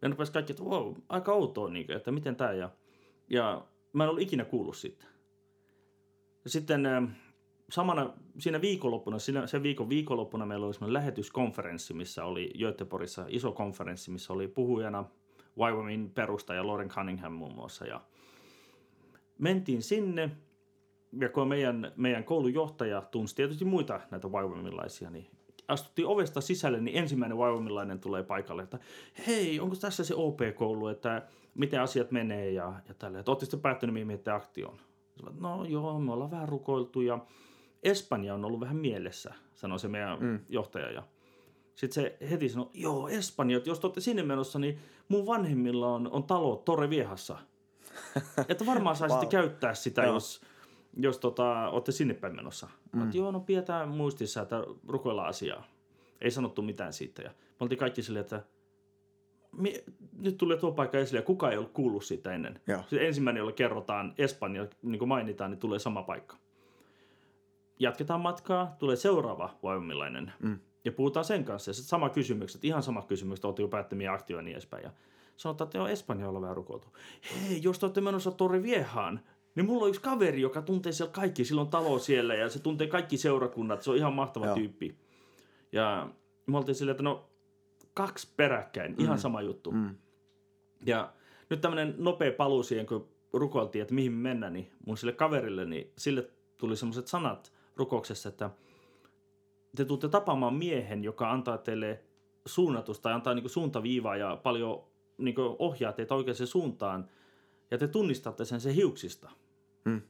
Ja 0.01 0.09
ne 0.09 0.15
kaikki, 0.15 0.53
että 0.53 0.63
wow, 0.63 0.93
aika 1.09 1.33
outoa, 1.33 1.69
niin 1.69 1.85
kuin, 1.85 1.97
että 1.97 2.11
miten 2.11 2.35
tämä. 2.35 2.53
Ja, 2.53 2.69
ja 3.29 3.65
mä 3.93 4.03
en 4.03 4.09
ollut 4.09 4.21
ikinä 4.21 4.45
kuullut 4.45 4.77
siitä. 4.77 5.05
Ja 6.43 6.49
sitten 6.49 6.85
ähm, 6.85 7.05
samana 7.69 8.13
siinä 8.39 8.61
viikonloppuna, 8.61 9.19
siinä, 9.19 9.47
sen 9.47 9.63
viikon 9.63 9.89
viikonloppuna 9.89 10.45
meillä 10.45 10.65
oli 10.65 10.73
semmoinen 10.73 10.93
lähetyskonferenssi, 10.93 11.93
missä 11.93 12.25
oli 12.25 12.53
Göteborgissa 12.59 13.25
iso 13.27 13.51
konferenssi, 13.51 14.11
missä 14.11 14.33
oli 14.33 14.47
puhujana 14.47 15.05
Wyomingin 15.57 16.11
perustaja 16.11 16.67
Lauren 16.67 16.89
Cunningham 16.89 17.33
muun 17.33 17.55
muassa. 17.55 17.85
Ja 17.85 18.01
mentiin 19.41 19.81
sinne, 19.81 20.31
ja 21.21 21.29
kun 21.29 21.47
meidän, 21.47 21.91
meidän 21.95 22.23
koulujohtaja 22.23 23.01
tunsi 23.01 23.35
tietysti 23.35 23.65
muita 23.65 24.01
näitä 24.11 24.27
Wyomingilaisia, 24.27 25.09
niin 25.09 25.27
astuttiin 25.67 26.07
ovesta 26.07 26.41
sisälle, 26.41 26.81
niin 26.81 26.97
ensimmäinen 26.97 27.37
Wyomingilainen 27.37 27.99
tulee 27.99 28.23
paikalle, 28.23 28.63
että 28.63 28.79
hei, 29.27 29.59
onko 29.59 29.75
tässä 29.75 30.03
se 30.03 30.15
OP-koulu, 30.15 30.87
että 30.87 31.27
miten 31.53 31.81
asiat 31.81 32.11
menee 32.11 32.51
ja, 32.51 32.73
ja 32.87 32.93
tällä. 32.93 33.19
Että 33.19 33.31
ootte 33.31 33.57
päättänyt, 33.57 33.93
mihin 33.93 34.07
menette 34.07 34.31
aktioon? 34.31 34.77
No 35.39 35.65
joo, 35.65 35.99
me 35.99 36.11
ollaan 36.11 36.31
vähän 36.31 36.49
rukoiltu 36.49 37.01
ja 37.01 37.25
Espanja 37.83 38.33
on 38.33 38.45
ollut 38.45 38.59
vähän 38.59 38.77
mielessä, 38.77 39.33
sanoi 39.53 39.79
se 39.79 39.87
meidän 39.87 40.19
mm. 40.19 40.39
johtaja. 40.49 40.91
Ja 40.91 41.03
Sitten 41.75 42.03
se 42.03 42.17
heti 42.29 42.49
sanoi, 42.49 42.69
joo, 42.73 43.07
Espanja, 43.07 43.57
että 43.57 43.69
jos 43.69 43.79
te 43.79 43.87
olette 43.87 44.01
sinne 44.01 44.23
menossa, 44.23 44.59
niin 44.59 44.77
mun 45.07 45.25
vanhemmilla 45.25 45.93
on, 45.93 46.11
on 46.11 46.23
talo 46.23 46.55
Torre 46.55 46.89
Viehassa. 46.89 47.37
että 48.49 48.65
varmaan 48.65 48.95
saisitte 48.95 49.25
Wow. 49.25 49.31
käyttää 49.31 49.73
sitä, 49.73 50.01
Joo. 50.03 50.13
jos, 50.13 50.41
jos 50.97 51.17
tota, 51.17 51.69
olette 51.69 51.91
sinne 51.91 52.13
päin 52.13 52.35
menossa. 52.35 52.67
Mm. 52.91 53.09
Joo, 53.13 53.31
no 53.31 53.39
pidetään 53.39 53.89
muistissa, 53.89 54.41
että 54.41 54.63
rukoillaan 54.87 55.29
asiaa. 55.29 55.67
Ei 56.21 56.31
sanottu 56.31 56.61
mitään 56.61 56.93
siitä. 56.93 57.21
Ja 57.21 57.29
me 57.29 57.55
oltiin 57.59 57.79
kaikki 57.79 58.03
silleen, 58.03 58.21
että 58.21 58.43
mi- 59.51 59.83
nyt 60.17 60.37
tulee 60.37 60.57
tuo 60.57 60.71
paikka 60.71 60.97
esille 60.97 61.19
ja 61.19 61.25
kukaan 61.25 61.51
ei 61.51 61.57
ollut 61.57 61.71
kuullut 61.73 62.03
siitä 62.05 62.33
ennen. 62.33 62.61
Joo. 62.67 62.83
Se 62.87 63.07
ensimmäinen, 63.07 63.39
jolle 63.39 63.53
kerrotaan 63.53 64.13
Espanja, 64.17 64.67
niin 64.81 64.99
kuin 64.99 65.09
mainitaan, 65.09 65.51
niin 65.51 65.59
tulee 65.59 65.79
sama 65.79 66.03
paikka. 66.03 66.37
Jatketaan 67.79 68.21
matkaa, 68.21 68.75
tulee 68.79 68.95
seuraava 68.95 69.55
vaimomilainen. 69.63 70.33
Mm. 70.39 70.59
Ja 70.85 70.91
puhutaan 70.91 71.25
sen 71.25 71.45
kanssa. 71.45 71.69
Ja 71.69 71.73
sit 71.73 71.85
sama 71.85 72.09
kysymykset, 72.09 72.65
ihan 72.65 72.83
sama 72.83 73.01
kysymykset, 73.01 73.45
oltiin 73.45 73.63
jo 73.63 73.67
päättämiä 73.67 74.13
aktioja 74.13 74.39
ja 74.39 74.43
niin 74.43 74.53
edespäin. 74.53 74.83
Ja 74.83 74.91
sanotaan, 75.37 75.65
että 75.67 75.77
joo, 75.77 75.87
Espanja 75.87 76.29
on 76.29 76.41
vähän 76.41 76.55
rukoiltu. 76.55 76.87
Hei, 77.33 77.63
jos 77.63 77.79
te 77.79 77.85
olette 77.85 78.01
menossa 78.01 78.31
Torre 78.31 78.63
Viehaan, 78.63 79.19
niin 79.55 79.65
mulla 79.65 79.83
on 79.83 79.89
yksi 79.89 80.01
kaveri, 80.01 80.41
joka 80.41 80.61
tuntee 80.61 80.91
siellä 80.91 81.13
kaikki. 81.13 81.45
Sillä 81.45 81.61
on 81.61 81.67
talo 81.69 81.99
siellä 81.99 82.35
ja 82.35 82.49
se 82.49 82.59
tuntee 82.59 82.87
kaikki 82.87 83.17
seurakunnat. 83.17 83.81
Se 83.81 83.91
on 83.91 83.97
ihan 83.97 84.13
mahtava 84.13 84.45
Joo. 84.45 84.55
tyyppi. 84.55 84.95
Ja 85.71 86.09
me 86.45 86.57
oltiin 86.57 86.75
silleen, 86.75 86.93
että 86.93 87.03
no 87.03 87.29
kaksi 87.93 88.27
peräkkäin, 88.37 88.95
ihan 88.97 89.19
sama 89.19 89.41
juttu. 89.41 89.71
Mm. 89.71 89.95
Ja 90.85 91.13
nyt 91.49 91.61
tämmöinen 91.61 91.95
nopea 91.97 92.31
paluu 92.31 92.63
siihen, 92.63 92.85
kun 92.85 93.07
rukoiltiin, 93.33 93.81
että 93.81 93.93
mihin 93.93 94.11
me 94.11 94.29
mennään, 94.29 94.53
niin 94.53 94.71
mun 94.85 94.97
sille 94.97 95.13
kaverille, 95.13 95.65
niin 95.65 95.91
sille 95.97 96.29
tuli 96.57 96.75
semmoiset 96.75 97.07
sanat 97.07 97.53
rukouksessa, 97.75 98.29
että 98.29 98.49
te 99.75 99.85
tuutte 99.85 100.09
tapaamaan 100.09 100.53
miehen, 100.53 101.03
joka 101.03 101.31
antaa 101.31 101.57
teille 101.57 102.03
suunnatusta 102.45 103.03
tai 103.03 103.13
antaa 103.13 103.33
niinku 103.33 103.49
suuntaviivaa 103.49 104.17
ja 104.17 104.39
paljon 104.43 104.83
niinku 105.21 105.55
ohjaa 105.59 105.93
teitä 105.93 106.15
oikeaan 106.15 106.47
suuntaan. 106.47 107.09
Ja 107.71 107.77
te 107.77 107.87
tunnistatte 107.87 108.45
sen 108.45 108.61
sen 108.61 108.73
hiuksista. 108.73 109.29
Mm. 109.85 110.01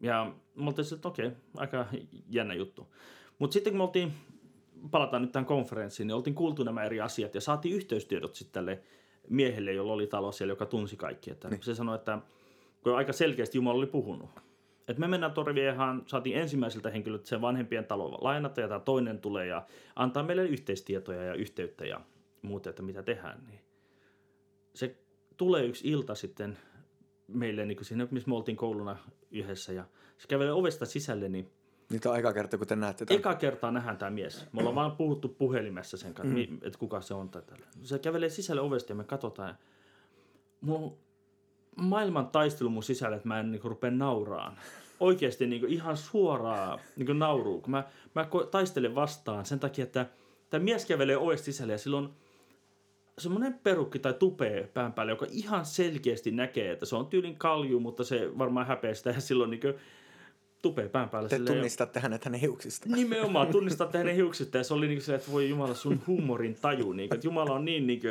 Ja 0.00 0.32
me 0.54 0.66
oltiin 0.66 0.94
että 0.94 1.08
okei, 1.08 1.30
aika 1.56 1.86
jännä 2.30 2.54
juttu. 2.54 2.94
Mutta 3.38 3.54
sitten 3.54 3.72
kun 3.72 3.78
me 3.78 3.82
oltiin, 3.82 4.12
palataan 4.90 5.22
nyt 5.22 5.32
tähän 5.32 5.46
konferenssiin, 5.46 6.06
niin 6.06 6.14
oltiin 6.14 6.34
kuultu 6.34 6.62
nämä 6.62 6.84
eri 6.84 7.00
asiat 7.00 7.34
ja 7.34 7.40
saatiin 7.40 7.76
yhteystiedot 7.76 8.34
sitten 8.34 8.52
tälle 8.52 8.82
miehelle, 9.28 9.72
jolla 9.72 9.92
oli 9.92 10.06
talo 10.06 10.32
siellä, 10.32 10.52
joka 10.52 10.66
tunsi 10.66 10.96
kaikki. 10.96 11.30
Että 11.30 11.48
niin. 11.48 11.62
Se 11.62 11.74
sanoi, 11.74 11.94
että 11.94 12.18
kun 12.82 12.96
aika 12.96 13.12
selkeästi 13.12 13.58
Jumala 13.58 13.78
oli 13.78 13.86
puhunut. 13.86 14.30
Että 14.88 15.00
me 15.00 15.08
mennään 15.08 15.32
Torreviehaan, 15.32 16.02
saatiin 16.06 16.36
ensimmäiseltä 16.36 16.90
henkilöltä 16.90 17.26
sen 17.26 17.40
vanhempien 17.40 17.84
talo 17.84 18.18
lainata 18.20 18.60
ja 18.60 18.68
tämä 18.68 18.80
toinen 18.80 19.18
tulee 19.18 19.46
ja 19.46 19.66
antaa 19.96 20.22
meille 20.22 20.44
yhteistietoja 20.44 21.22
ja 21.22 21.34
yhteyttä 21.34 21.86
ja 21.86 22.00
muuta, 22.42 22.70
että 22.70 22.82
mitä 22.82 23.02
tehdään. 23.02 23.44
Niin 23.46 23.60
se 24.74 24.96
tulee 25.36 25.64
yksi 25.64 25.88
ilta 25.88 26.14
sitten 26.14 26.58
meille, 27.28 27.66
niin 27.66 27.84
siinä, 27.84 28.08
missä 28.10 28.28
me 28.28 28.36
oltiin 28.36 28.56
kouluna 28.56 28.96
yhdessä 29.30 29.72
ja 29.72 29.84
se 30.18 30.28
kävelee 30.28 30.52
ovesta 30.52 30.86
sisälle, 30.86 31.28
niin 31.28 31.50
Nyt 31.90 32.06
on 32.06 32.12
aika 32.12 32.32
kerta, 32.32 32.58
kun 32.58 32.66
te 32.66 32.76
näette 32.76 33.04
tämän. 33.04 33.18
eka 33.18 33.34
kertaa 33.34 33.70
nähdään 33.70 33.98
tämä 33.98 34.10
mies. 34.10 34.46
Me 34.52 34.60
ollaan 34.60 34.74
vaan 34.74 34.96
puhuttu 34.96 35.28
puhelimessa 35.28 35.96
sen 35.96 36.14
kanssa, 36.14 36.36
mm. 36.36 36.58
että 36.62 36.78
kuka 36.78 37.00
se 37.00 37.14
on. 37.14 37.28
Tällä. 37.28 37.66
se 37.82 37.98
kävelee 37.98 38.28
sisälle 38.28 38.60
ovesta 38.60 38.92
ja 38.92 38.96
me 38.96 39.04
katsotaan. 39.04 39.58
Mulla 40.60 40.86
on 40.86 40.96
maailman 41.76 42.26
taistelu 42.26 42.70
mun 42.70 42.82
sisällä, 42.82 43.16
että 43.16 43.28
mä 43.28 43.40
en 43.40 43.52
niin 43.52 43.64
rupea 43.64 43.90
nauraan. 43.90 44.58
Oikeasti 45.00 45.46
niin 45.46 45.68
ihan 45.68 45.96
suoraa 45.96 46.78
niin 46.96 47.18
nauruu, 47.18 47.60
kun 47.60 47.70
mä, 47.70 47.84
mä 48.14 48.28
taistelen 48.50 48.94
vastaan 48.94 49.44
sen 49.46 49.60
takia, 49.60 49.82
että 49.82 50.06
tämä 50.50 50.64
mies 50.64 50.86
kävelee 50.86 51.16
ovesta 51.16 51.44
sisälle 51.44 51.72
ja 51.72 51.78
silloin 51.78 52.08
semmoinen 53.18 53.54
perukki 53.54 53.98
tai 53.98 54.14
tupee 54.14 54.70
pään 54.74 54.92
päälle, 54.92 55.12
joka 55.12 55.26
ihan 55.30 55.66
selkeästi 55.66 56.30
näkee, 56.30 56.72
että 56.72 56.86
se 56.86 56.96
on 56.96 57.06
tyylin 57.06 57.36
kalju, 57.36 57.80
mutta 57.80 58.04
se 58.04 58.38
varmaan 58.38 58.66
häpeää 58.66 58.94
sitä 58.94 59.10
ja 59.10 59.20
silloin 59.20 59.50
niin 59.50 59.60
tupee 60.62 60.88
pään 60.88 61.08
päälle. 61.08 61.28
Te 61.28 61.36
silleen- 61.36 61.56
tunnistatte 61.56 62.00
hänet 62.00 62.24
hänen 62.24 62.40
hiuksista. 62.40 62.88
Nimenomaan, 62.88 63.46
tunnistatte 63.52 63.98
hänen 63.98 64.14
hiuksista 64.14 64.58
ja 64.58 64.64
se 64.64 64.74
oli 64.74 64.86
niinku 64.86 65.04
se, 65.04 65.14
että 65.14 65.32
voi 65.32 65.48
Jumala, 65.48 65.74
sun 65.74 66.02
huumorin 66.06 66.54
taju, 66.54 66.92
niinku, 66.92 67.14
että 67.14 67.26
Jumala 67.26 67.54
on 67.54 67.64
niin 67.64 67.86
niinku, 67.86 68.08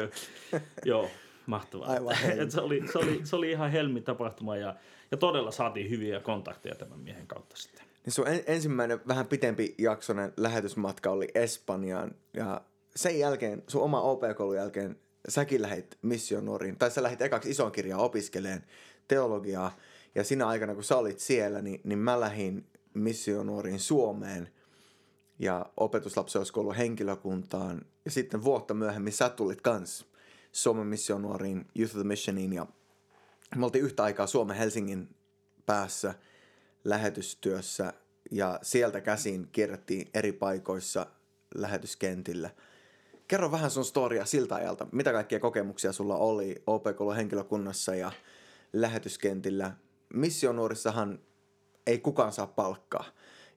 joo, 0.86 1.10
mahtavaa. 1.46 1.88
Aivan 1.88 2.16
helmi. 2.16 2.42
Et 2.42 2.52
se, 2.52 2.62
oli, 2.62 2.88
se, 2.92 2.98
oli, 2.98 3.22
se 3.24 3.36
oli 3.36 3.52
ihan 3.52 3.72
helmi 3.72 4.02
tapahtuma 4.02 4.58
ja, 4.58 4.76
ja 5.12 5.18
todella 5.18 5.52
saatiin 5.52 5.90
hyviä 5.90 6.20
kontakteja 6.20 6.76
tämän 6.76 7.00
miehen 7.00 7.28
kautta 7.28 7.58
sitten. 7.58 7.86
Niin 8.06 8.14
sun 8.14 8.28
en, 8.28 8.44
ensimmäinen 8.48 9.00
vähän 9.08 9.28
pitempi 9.28 9.76
jaksonen 9.78 10.34
lähetysmatka 10.38 11.10
oli 11.10 11.28
Espanjaan 11.36 12.16
ja 12.34 12.62
sen 12.96 13.20
jälkeen, 13.20 13.64
sun 13.68 13.82
oma 13.82 14.02
OP-koulun 14.02 14.56
jälkeen, 14.56 15.00
säkin 15.30 15.62
lähit 15.62 15.98
missionuoriin, 16.02 16.78
tai 16.78 16.92
sä 16.92 17.04
lähit 17.04 17.22
ekaksi 17.22 17.50
ison 17.50 17.72
kirjaa 17.72 18.00
opiskeleen 18.00 18.64
teologiaa, 19.08 19.78
ja 20.16 20.24
siinä 20.24 20.48
aikana 20.48 20.74
kun 20.74 20.84
sä 20.84 20.98
olit 20.98 21.20
siellä, 21.20 21.62
niin, 21.62 21.82
niin 21.84 22.00
mä 22.00 22.20
lähdin 22.20 22.66
missionuoriin 22.94 23.80
Suomeen 23.80 24.50
ja 25.40 25.66
opetuslapseuskoulun 25.78 26.76
henkilökuntaan, 26.76 27.86
ja 28.06 28.12
sitten 28.12 28.44
vuotta 28.44 28.74
myöhemmin 28.74 29.14
sä 29.14 29.30
tulit 29.30 29.62
kans 29.62 30.06
Suomen 30.52 30.88
missionuoriin, 30.88 31.66
Youth 31.76 31.96
of 31.96 32.02
the 32.02 32.08
Missioniin, 32.08 32.54
ja 32.54 32.68
me 33.56 33.66
oltiin 33.66 33.86
yhtä 33.86 34.04
aikaa 34.04 34.28
Suomen 34.28 34.58
Helsingin 34.58 35.16
päässä 35.66 36.14
lähetystyössä 36.84 37.94
ja 38.32 38.60
sieltä 38.62 39.02
käsin 39.02 39.48
kierrettiin 39.52 40.10
eri 40.14 40.32
paikoissa 40.32 41.06
lähetyskentillä. 41.56 42.50
Kerro 43.32 43.52
vähän 43.52 43.72
sun 43.72 43.86
storia 43.86 44.26
siltä 44.26 44.56
ajalta. 44.56 44.88
Mitä 44.92 45.12
kaikkia 45.12 45.40
kokemuksia 45.40 45.92
sulla 45.92 46.18
oli 46.18 46.64
OPK 46.68 46.98
henkilökunnassa 47.16 47.96
ja 47.96 48.12
lähetyskentillä? 48.74 49.72
Missionuorissahan 50.14 51.20
ei 51.88 52.00
kukaan 52.00 52.32
saa 52.32 52.48
palkkaa. 52.48 53.04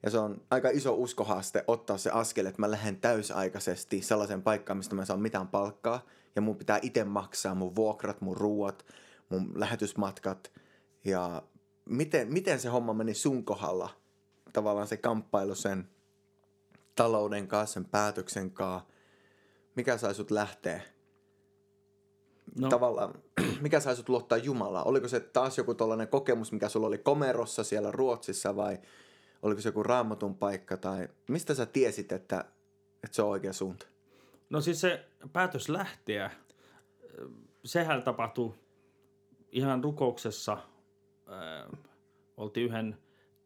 Ja 0.03 0.09
se 0.09 0.17
on 0.17 0.41
aika 0.51 0.69
iso 0.69 0.93
uskohaaste 0.93 1.63
ottaa 1.67 1.97
se 1.97 2.09
askel, 2.09 2.45
että 2.45 2.61
mä 2.61 2.71
lähden 2.71 2.97
täysaikaisesti 2.97 4.01
sellaiseen 4.01 4.41
paikkaan, 4.41 4.77
mistä 4.77 4.95
mä 4.95 5.01
en 5.01 5.05
saa 5.05 5.17
mitään 5.17 5.47
palkkaa. 5.47 6.05
Ja 6.35 6.41
mun 6.41 6.57
pitää 6.57 6.79
itse 6.81 7.03
maksaa 7.03 7.55
mun 7.55 7.75
vuokrat, 7.75 8.21
mun 8.21 8.37
ruuat, 8.37 8.85
mun 9.29 9.51
lähetysmatkat. 9.55 10.51
Ja 11.05 11.43
miten, 11.85 12.33
miten 12.33 12.59
se 12.59 12.69
homma 12.69 12.93
meni 12.93 13.13
sun 13.13 13.45
kohdalla? 13.45 13.89
Tavallaan 14.53 14.87
se 14.87 14.97
kamppailu 14.97 15.55
sen 15.55 15.89
talouden 16.95 17.47
kanssa, 17.47 17.73
sen 17.73 17.85
päätöksen 17.85 18.51
kanssa. 18.51 18.94
Mikä 19.75 19.97
sai 19.97 20.15
sut 20.15 20.31
lähteä? 20.31 20.81
No, 22.59 22.69
Tavallaan, 22.69 23.13
mikä 23.61 23.79
sai 23.79 23.95
sut 23.95 24.09
luottaa 24.09 24.37
Jumalaa? 24.37 24.83
Oliko 24.83 25.07
se 25.07 25.19
taas 25.19 25.57
joku 25.57 25.73
tollainen 25.73 26.07
kokemus, 26.07 26.51
mikä 26.51 26.69
sulla 26.69 26.87
oli 26.87 26.97
komerossa 26.97 27.63
siellä 27.63 27.91
Ruotsissa 27.91 28.55
vai 28.55 28.77
oliko 29.41 29.61
se 29.61 29.69
joku 29.69 29.83
raamatun 29.83 30.35
paikka 30.35 30.77
tai 30.77 31.07
mistä 31.27 31.53
sä 31.53 31.65
tiesit, 31.65 32.11
että, 32.11 32.45
että 33.03 33.15
se 33.15 33.21
on 33.21 33.29
oikea 33.29 33.53
suunta? 33.53 33.85
no 34.49 34.61
siis 34.61 34.81
se 34.81 35.05
päätös 35.33 35.69
lähteä, 35.69 36.31
sehän 37.65 38.03
tapahtui 38.03 38.53
ihan 39.51 39.83
rukouksessa. 39.83 40.53
Äh, 40.53 41.79
oltiin 42.37 42.65
yhden 42.65 42.97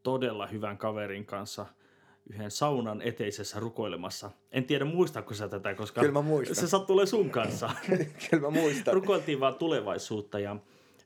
todella 0.03 0.47
hyvän 0.47 0.77
kaverin 0.77 1.25
kanssa 1.25 1.65
yhden 2.29 2.51
saunan 2.51 3.01
eteisessä 3.01 3.59
rukoilemassa. 3.59 4.31
En 4.51 4.63
tiedä 4.65 4.85
muistaako 4.85 5.33
sä 5.33 5.47
tätä, 5.47 5.75
koska 5.75 6.01
Kyllä 6.01 6.13
mä 6.13 6.21
muistan. 6.21 6.55
se 6.55 6.67
sattuu 6.67 6.93
olemaan 6.93 7.07
sun 7.07 7.29
kanssa. 7.29 7.69
Kyllä 8.29 8.43
mä 8.43 8.49
muistan. 8.49 8.93
Rukoiltiin 8.93 9.39
vaan 9.39 9.55
tulevaisuutta 9.55 10.39
ja 10.39 10.55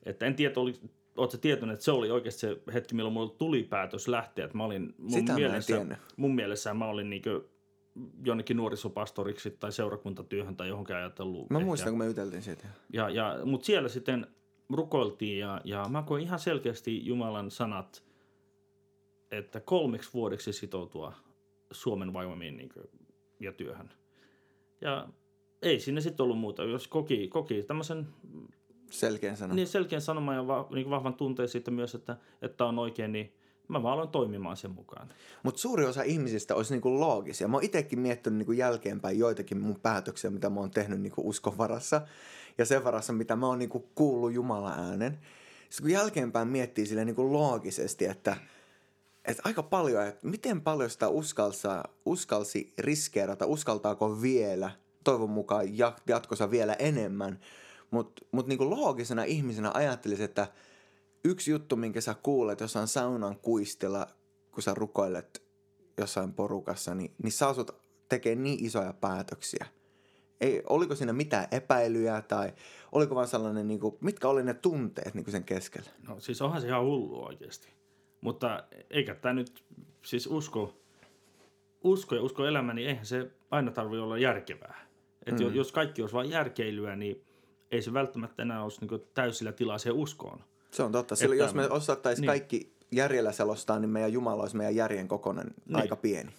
että 0.06 0.26
en 0.26 0.36
tiedä, 0.36 0.54
oli, 0.56 0.74
ootko 1.18 1.38
tietoinen, 1.38 1.74
että 1.74 1.84
se 1.86 1.92
oli 1.92 2.12
oikeasti 2.12 2.40
se 2.40 2.58
hetki, 2.74 2.96
milloin 2.96 3.14
mulla 3.14 3.36
tuli 3.38 3.64
päätös 3.64 4.08
lähteä. 4.08 4.46
Että 4.46 4.58
mä 4.58 4.64
olin 4.64 4.96
mun 4.98 5.12
Sitä 5.12 5.32
mä 5.32 5.38
mielessä, 5.38 5.76
tiennyt. 5.76 5.98
mun 6.18 6.36
mielessä 6.36 6.74
mä 6.74 6.86
olin 6.86 7.10
niinku 7.10 7.30
jonnekin 8.26 8.58
nuorisopastoriksi 8.58 9.52
tai 9.60 9.72
seurakuntatyöhön 9.72 10.56
tai 10.56 10.68
johonkin 10.68 10.96
ajatellut. 10.96 11.50
Mä 11.50 11.58
ehkä. 11.58 11.66
muistan, 11.66 11.90
kun 11.92 12.00
me 12.00 12.06
juteltiin 12.06 12.42
siitä. 12.42 12.68
Ja, 12.94 13.10
ja, 13.10 13.40
Mutta 13.46 13.66
siellä 13.66 13.90
sitten 13.90 14.28
rukoiltiin 14.70 15.40
ja, 15.40 15.62
ja 15.64 15.86
mä 15.90 16.02
koin 16.04 16.24
ihan 16.24 16.40
selkeästi 16.40 17.06
Jumalan 17.06 17.52
sanat, 17.52 18.04
että 19.38 19.60
kolmeksi 19.60 20.10
vuodeksi 20.14 20.54
sitoutua 20.54 21.14
Suomen 21.72 22.14
vaimomiin 22.14 22.58
niin 22.58 22.70
ja 23.40 23.52
työhön. 23.52 23.90
Ja 24.82 25.08
ei 25.62 25.80
sinne 25.80 26.02
sitten 26.02 26.24
ollut 26.24 26.40
muuta. 26.40 26.64
Jos 26.64 26.88
koki, 26.88 27.28
koki 27.28 27.64
tämmöisen 27.64 28.08
Selkeän 28.92 29.38
sanan. 29.38 29.56
niin 29.56 29.68
selkeän 29.68 30.02
sanoman 30.02 30.36
ja 30.36 30.48
va, 30.48 30.68
niin 30.74 30.90
vahvan 30.90 31.14
tunteen 31.14 31.50
siitä 31.50 31.72
myös, 31.72 31.96
että, 31.96 32.18
että 32.42 32.66
on 32.66 32.80
oikein, 32.80 33.12
niin 33.12 33.34
mä 33.68 33.84
vaan 33.84 33.94
aloin 33.94 34.10
toimimaan 34.10 34.58
sen 34.58 34.72
mukaan. 34.72 35.10
Mutta 35.44 35.62
suuri 35.62 35.86
osa 35.86 36.04
ihmisistä 36.04 36.56
olisi 36.56 36.74
niinku 36.74 37.00
loogisia. 37.00 37.48
Mä 37.48 37.58
oon 37.58 37.64
itsekin 37.64 38.00
miettinyt 38.00 38.38
niinku 38.38 38.52
jälkeenpäin 38.52 39.20
joitakin 39.20 39.62
mun 39.62 39.80
päätöksiä, 39.80 40.30
mitä 40.30 40.50
mä 40.50 40.60
oon 40.60 40.72
tehnyt 40.72 41.02
niinku 41.02 41.30
uskon 41.30 41.58
varassa. 41.58 42.02
Ja 42.58 42.66
sen 42.66 42.84
varassa, 42.84 43.14
mitä 43.14 43.36
mä 43.36 43.48
oon 43.48 43.60
niinku 43.60 43.90
kuullut 43.96 44.34
Jumalan 44.34 44.80
äänen. 44.80 45.20
Sitten 45.70 45.84
kun 45.84 45.92
jälkeenpäin 45.92 46.48
miettii 46.48 46.86
sille 46.86 47.06
niinku 47.06 47.34
loogisesti, 47.34 48.06
että 48.06 48.38
et 49.26 49.38
aika 49.44 49.64
paljon, 49.64 50.08
että 50.08 50.28
miten 50.28 50.62
paljon 50.62 50.90
sitä 50.90 51.08
uskalsi, 51.08 51.68
uskalsi 52.06 52.74
riskeerata, 52.78 53.46
uskaltaako 53.46 54.22
vielä, 54.22 54.72
toivon 55.04 55.30
mukaan 55.30 55.78
jatkossa 56.08 56.52
vielä 56.52 56.74
enemmän. 56.74 57.40
Mutta 57.92 58.26
mut 58.32 58.48
niinku 58.48 58.70
loogisena 58.70 59.24
ihmisenä 59.24 59.72
ajattelisin, 59.74 60.26
että 60.26 60.48
yksi 61.24 61.52
juttu, 61.52 61.76
minkä 61.76 62.02
sä 62.02 62.16
kuulet 62.24 62.60
jossain 62.60 62.88
saunan 62.88 63.40
kuistilla, 63.40 64.08
kun 64.52 64.64
sä 64.64 64.74
rukoilet 64.74 65.44
jossain 65.98 66.34
porukassa, 66.34 66.96
niin, 66.96 67.12
niin 67.24 67.32
sä 67.32 67.48
asut 67.48 67.72
tekee 68.10 68.36
niin 68.36 68.66
isoja 68.66 68.94
päätöksiä. 68.94 69.66
Ei, 70.42 70.64
oliko 70.70 70.96
siinä 70.96 71.14
mitään 71.14 71.48
epäilyjä 71.52 72.22
tai 72.22 72.54
oliko 72.92 73.16
vaan 73.16 73.28
sellainen, 73.28 73.68
niin 73.68 73.80
kuin, 73.80 73.98
mitkä 74.02 74.28
oli 74.28 74.44
ne 74.44 74.54
tunteet 74.54 75.14
niin 75.14 75.24
kuin 75.24 75.32
sen 75.32 75.44
keskellä? 75.44 75.90
No 76.08 76.20
siis 76.20 76.42
onhan 76.42 76.62
se 76.62 76.68
ihan 76.68 76.84
hullu 76.84 77.26
oikeasti. 77.26 77.83
Mutta 78.24 78.64
eikä 78.90 79.16
tämä 79.16 79.34
nyt, 79.34 79.64
siis 80.02 80.28
usko, 80.28 80.74
usko 81.84 82.16
ja 82.16 82.22
usko 82.22 82.46
elämä, 82.46 82.74
niin 82.74 82.88
eihän 82.88 83.06
se 83.06 83.32
aina 83.52 83.72
tarvitse 83.72 84.02
olla 84.02 84.18
järkevää. 84.18 84.88
Et 85.26 85.40
mm. 85.40 85.56
jos 85.56 85.72
kaikki 85.72 86.02
olisi 86.02 86.16
vain 86.16 86.30
järkeilyä, 86.30 86.96
niin 86.96 87.24
ei 87.72 87.82
se 87.82 87.94
välttämättä 87.94 88.42
enää 88.42 88.64
olisi 88.64 88.86
niin 88.86 89.02
täysillä 89.14 89.52
tilaa 89.52 89.78
siihen 89.78 89.96
uskoon. 89.96 90.44
Se 90.72 90.84
on 90.84 90.92
totta. 90.92 91.16
Sillä 91.16 91.36
että, 91.36 91.44
jos 91.44 91.54
me 91.54 91.70
osattaisiin 91.70 92.22
niin. 92.22 92.28
kaikki 92.28 92.74
järjellä 92.92 93.32
selostaa, 93.32 93.80
niin 93.80 93.90
meidän 93.90 94.14
Jumala 94.14 94.42
olisi 94.42 94.58
meidän 94.58 94.76
järjen 94.76 95.08
kokoinen 95.08 95.48
niin. 95.66 95.76
aika 95.76 95.96
pieni. 95.96 96.32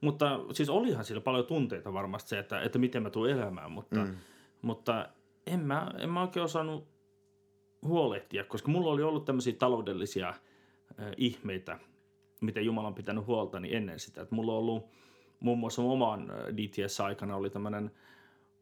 Mutta 0.00 0.40
siis 0.52 0.68
olihan 0.68 1.04
sillä 1.04 1.20
paljon 1.20 1.46
tunteita 1.46 1.92
varmasti 1.92 2.28
se, 2.28 2.38
että, 2.38 2.60
että 2.60 2.78
miten 2.78 3.02
mä 3.02 3.10
tuun 3.10 3.30
elämään, 3.30 3.72
mutta, 3.72 4.04
mm. 4.04 4.16
mutta 4.62 5.08
en, 5.46 5.60
mä, 5.60 5.90
en 5.98 6.10
mä 6.10 6.22
oikein 6.22 6.44
osannut 6.44 6.88
huolehtia, 7.82 8.44
koska 8.44 8.70
mulla 8.70 8.90
oli 8.90 9.02
ollut 9.02 9.24
tämmöisiä 9.24 9.54
taloudellisia– 9.58 10.34
ihmeitä, 11.16 11.78
miten 12.40 12.64
Jumala 12.64 12.88
on 12.88 12.94
pitänyt 12.94 13.26
huolta, 13.26 13.60
niin 13.60 13.76
ennen 13.76 13.98
sitä. 13.98 14.22
Että 14.22 14.34
mulla 14.34 14.52
on 14.52 14.58
ollut 14.58 14.84
muun 15.40 15.58
muassa 15.58 15.82
oman 15.82 16.32
DTS-aikana 16.56 17.36
oli 17.36 17.50
tämmöinen 17.50 17.90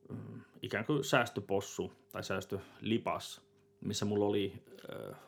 mm, 0.08 0.40
ikään 0.62 0.84
kuin 0.84 1.04
säästöpossu 1.04 1.92
tai 2.12 2.24
säästölipas, 2.24 3.40
missä 3.80 4.04
mulla 4.04 4.24
oli 4.24 4.52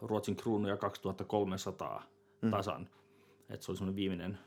Ruotsin 0.02 0.36
kruunuja 0.36 0.76
2300 0.76 2.02
mm. 2.42 2.50
tasan. 2.50 2.80
Mm. 2.80 3.54
Että 3.54 3.66
se 3.66 3.72
oli 3.72 3.76
semmoinen 3.76 3.96
viimeinen 3.96 4.38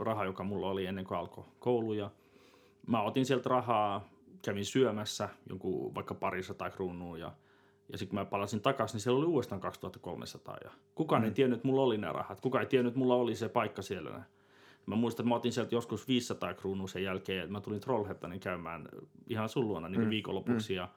raha, 0.00 0.24
joka 0.24 0.44
mulla 0.44 0.68
oli 0.68 0.86
ennen 0.86 1.04
kuin 1.04 1.18
alkoi 1.18 1.44
koulu. 1.58 1.92
Ja 1.92 2.10
mä 2.86 3.02
otin 3.02 3.26
sieltä 3.26 3.48
rahaa, 3.48 4.08
kävin 4.42 4.64
syömässä 4.64 5.28
jonkun 5.48 5.94
vaikka 5.94 6.14
parisataa 6.14 6.70
kruunua 6.70 7.18
ja– 7.18 7.32
ja 7.92 7.98
sitten 7.98 8.08
kun 8.08 8.18
mä 8.18 8.24
palasin 8.24 8.60
takaisin, 8.60 8.94
niin 8.94 9.02
siellä 9.02 9.18
oli 9.18 9.26
uudestaan 9.26 9.60
2300. 9.60 10.56
Ja 10.64 10.70
kukaan 10.94 11.22
mm. 11.22 11.24
ei 11.24 11.30
tiennyt, 11.30 11.56
että 11.56 11.68
mulla 11.68 11.82
oli 11.82 11.98
nämä 11.98 12.12
rahat. 12.12 12.40
Kukaan 12.40 12.62
ei 12.62 12.68
tiennyt, 12.68 12.90
että 12.90 12.98
mulla 12.98 13.14
oli 13.14 13.36
se 13.36 13.48
paikka 13.48 13.82
siellä. 13.82 14.22
Mä 14.86 14.96
muistan, 14.96 15.24
että 15.24 15.28
mä 15.28 15.34
otin 15.34 15.52
sieltä 15.52 15.74
joskus 15.74 16.08
500 16.08 16.54
kruunua 16.54 16.88
sen 16.88 17.02
jälkeen, 17.02 17.38
että 17.38 17.52
mä 17.52 17.60
tulin 17.60 17.80
Trollhättanin 17.80 18.40
käymään 18.40 18.88
ihan 19.26 19.48
sun 19.48 19.68
luona 19.68 19.88
niin 19.88 20.00
mm. 20.00 20.10
viikonlopuksi. 20.10 20.72
Mm. 20.72 20.76
Ja, 20.76 20.88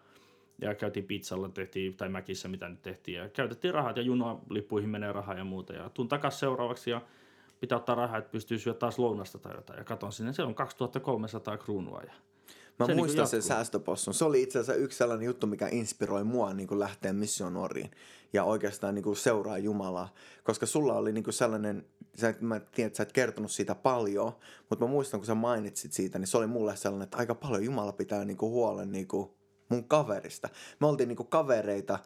ja 0.61 0.75
käytiin 0.75 1.05
pizzalla, 1.05 1.49
tehtiin, 1.49 1.97
tai 1.97 2.09
mäkissä, 2.09 2.47
mitä 2.47 2.69
nyt 2.69 2.81
tehtiin. 2.81 3.17
Ja 3.17 3.29
käytettiin 3.29 3.73
rahat 3.73 3.97
ja 3.97 4.03
junalippuihin 4.03 4.89
menee 4.89 5.11
rahaa 5.11 5.35
ja 5.35 5.43
muuta. 5.43 5.73
Ja 5.73 5.89
tuun 5.89 6.07
takaisin 6.07 6.39
seuraavaksi 6.39 6.91
ja 6.91 7.01
pitää 7.59 7.77
ottaa 7.77 7.95
rahaa, 7.95 8.17
että 8.17 8.31
pystyy 8.31 8.59
syömään 8.59 8.79
taas 8.79 8.99
lounasta 8.99 9.39
tai 9.39 9.55
jotain. 9.55 9.77
Ja 9.77 9.83
katon 9.83 10.11
sinne, 10.11 10.33
se 10.33 10.43
on 10.43 10.55
2300 10.55 11.57
kruunua. 11.57 12.01
Ja 12.01 12.13
Mä 12.79 12.85
se 12.85 12.95
muistan 12.95 13.23
niin 13.23 13.29
sen 13.29 13.41
säästöpossun. 13.41 14.13
Se 14.13 14.25
oli 14.25 14.41
itse 14.41 14.59
asiassa 14.59 14.81
yksi 14.81 14.97
sellainen 14.97 15.25
juttu, 15.25 15.47
mikä 15.47 15.67
inspiroi 15.71 16.23
mua 16.23 16.53
niin 16.53 16.67
kuin 16.67 16.79
lähteä 16.79 17.13
missionoriin 17.13 17.91
ja 18.33 18.43
oikeastaan 18.43 18.95
niin 18.95 19.03
kuin 19.03 19.15
seuraa 19.15 19.57
Jumalaa. 19.57 20.13
Koska 20.43 20.65
sulla 20.65 20.93
oli 20.93 21.11
niin 21.11 21.23
kuin 21.23 21.33
sellainen, 21.33 21.85
sä, 22.15 22.33
mä 22.39 22.59
tiedän, 22.59 22.87
että 22.87 22.97
sä 22.97 23.03
et 23.03 23.11
kertonut 23.11 23.51
siitä 23.51 23.75
paljon, 23.75 24.31
mutta 24.69 24.85
mä 24.85 24.91
muistan, 24.91 25.19
kun 25.19 25.27
sä 25.27 25.35
mainitsit 25.35 25.93
siitä, 25.93 26.19
niin 26.19 26.27
se 26.27 26.37
oli 26.37 26.47
mulle 26.47 26.75
sellainen, 26.75 27.03
että 27.03 27.17
aika 27.17 27.35
paljon 27.35 27.65
Jumala 27.65 27.91
pitää 27.91 28.25
niin 28.25 28.37
kuin 28.37 28.51
huolen 28.51 28.91
niin 28.91 29.07
kuin 29.07 29.29
mun 29.69 29.83
kaverista. 29.83 30.49
Me 30.79 30.87
oltiin 30.87 31.07
niin 31.07 31.17
kuin 31.17 31.27
kavereita, 31.27 31.99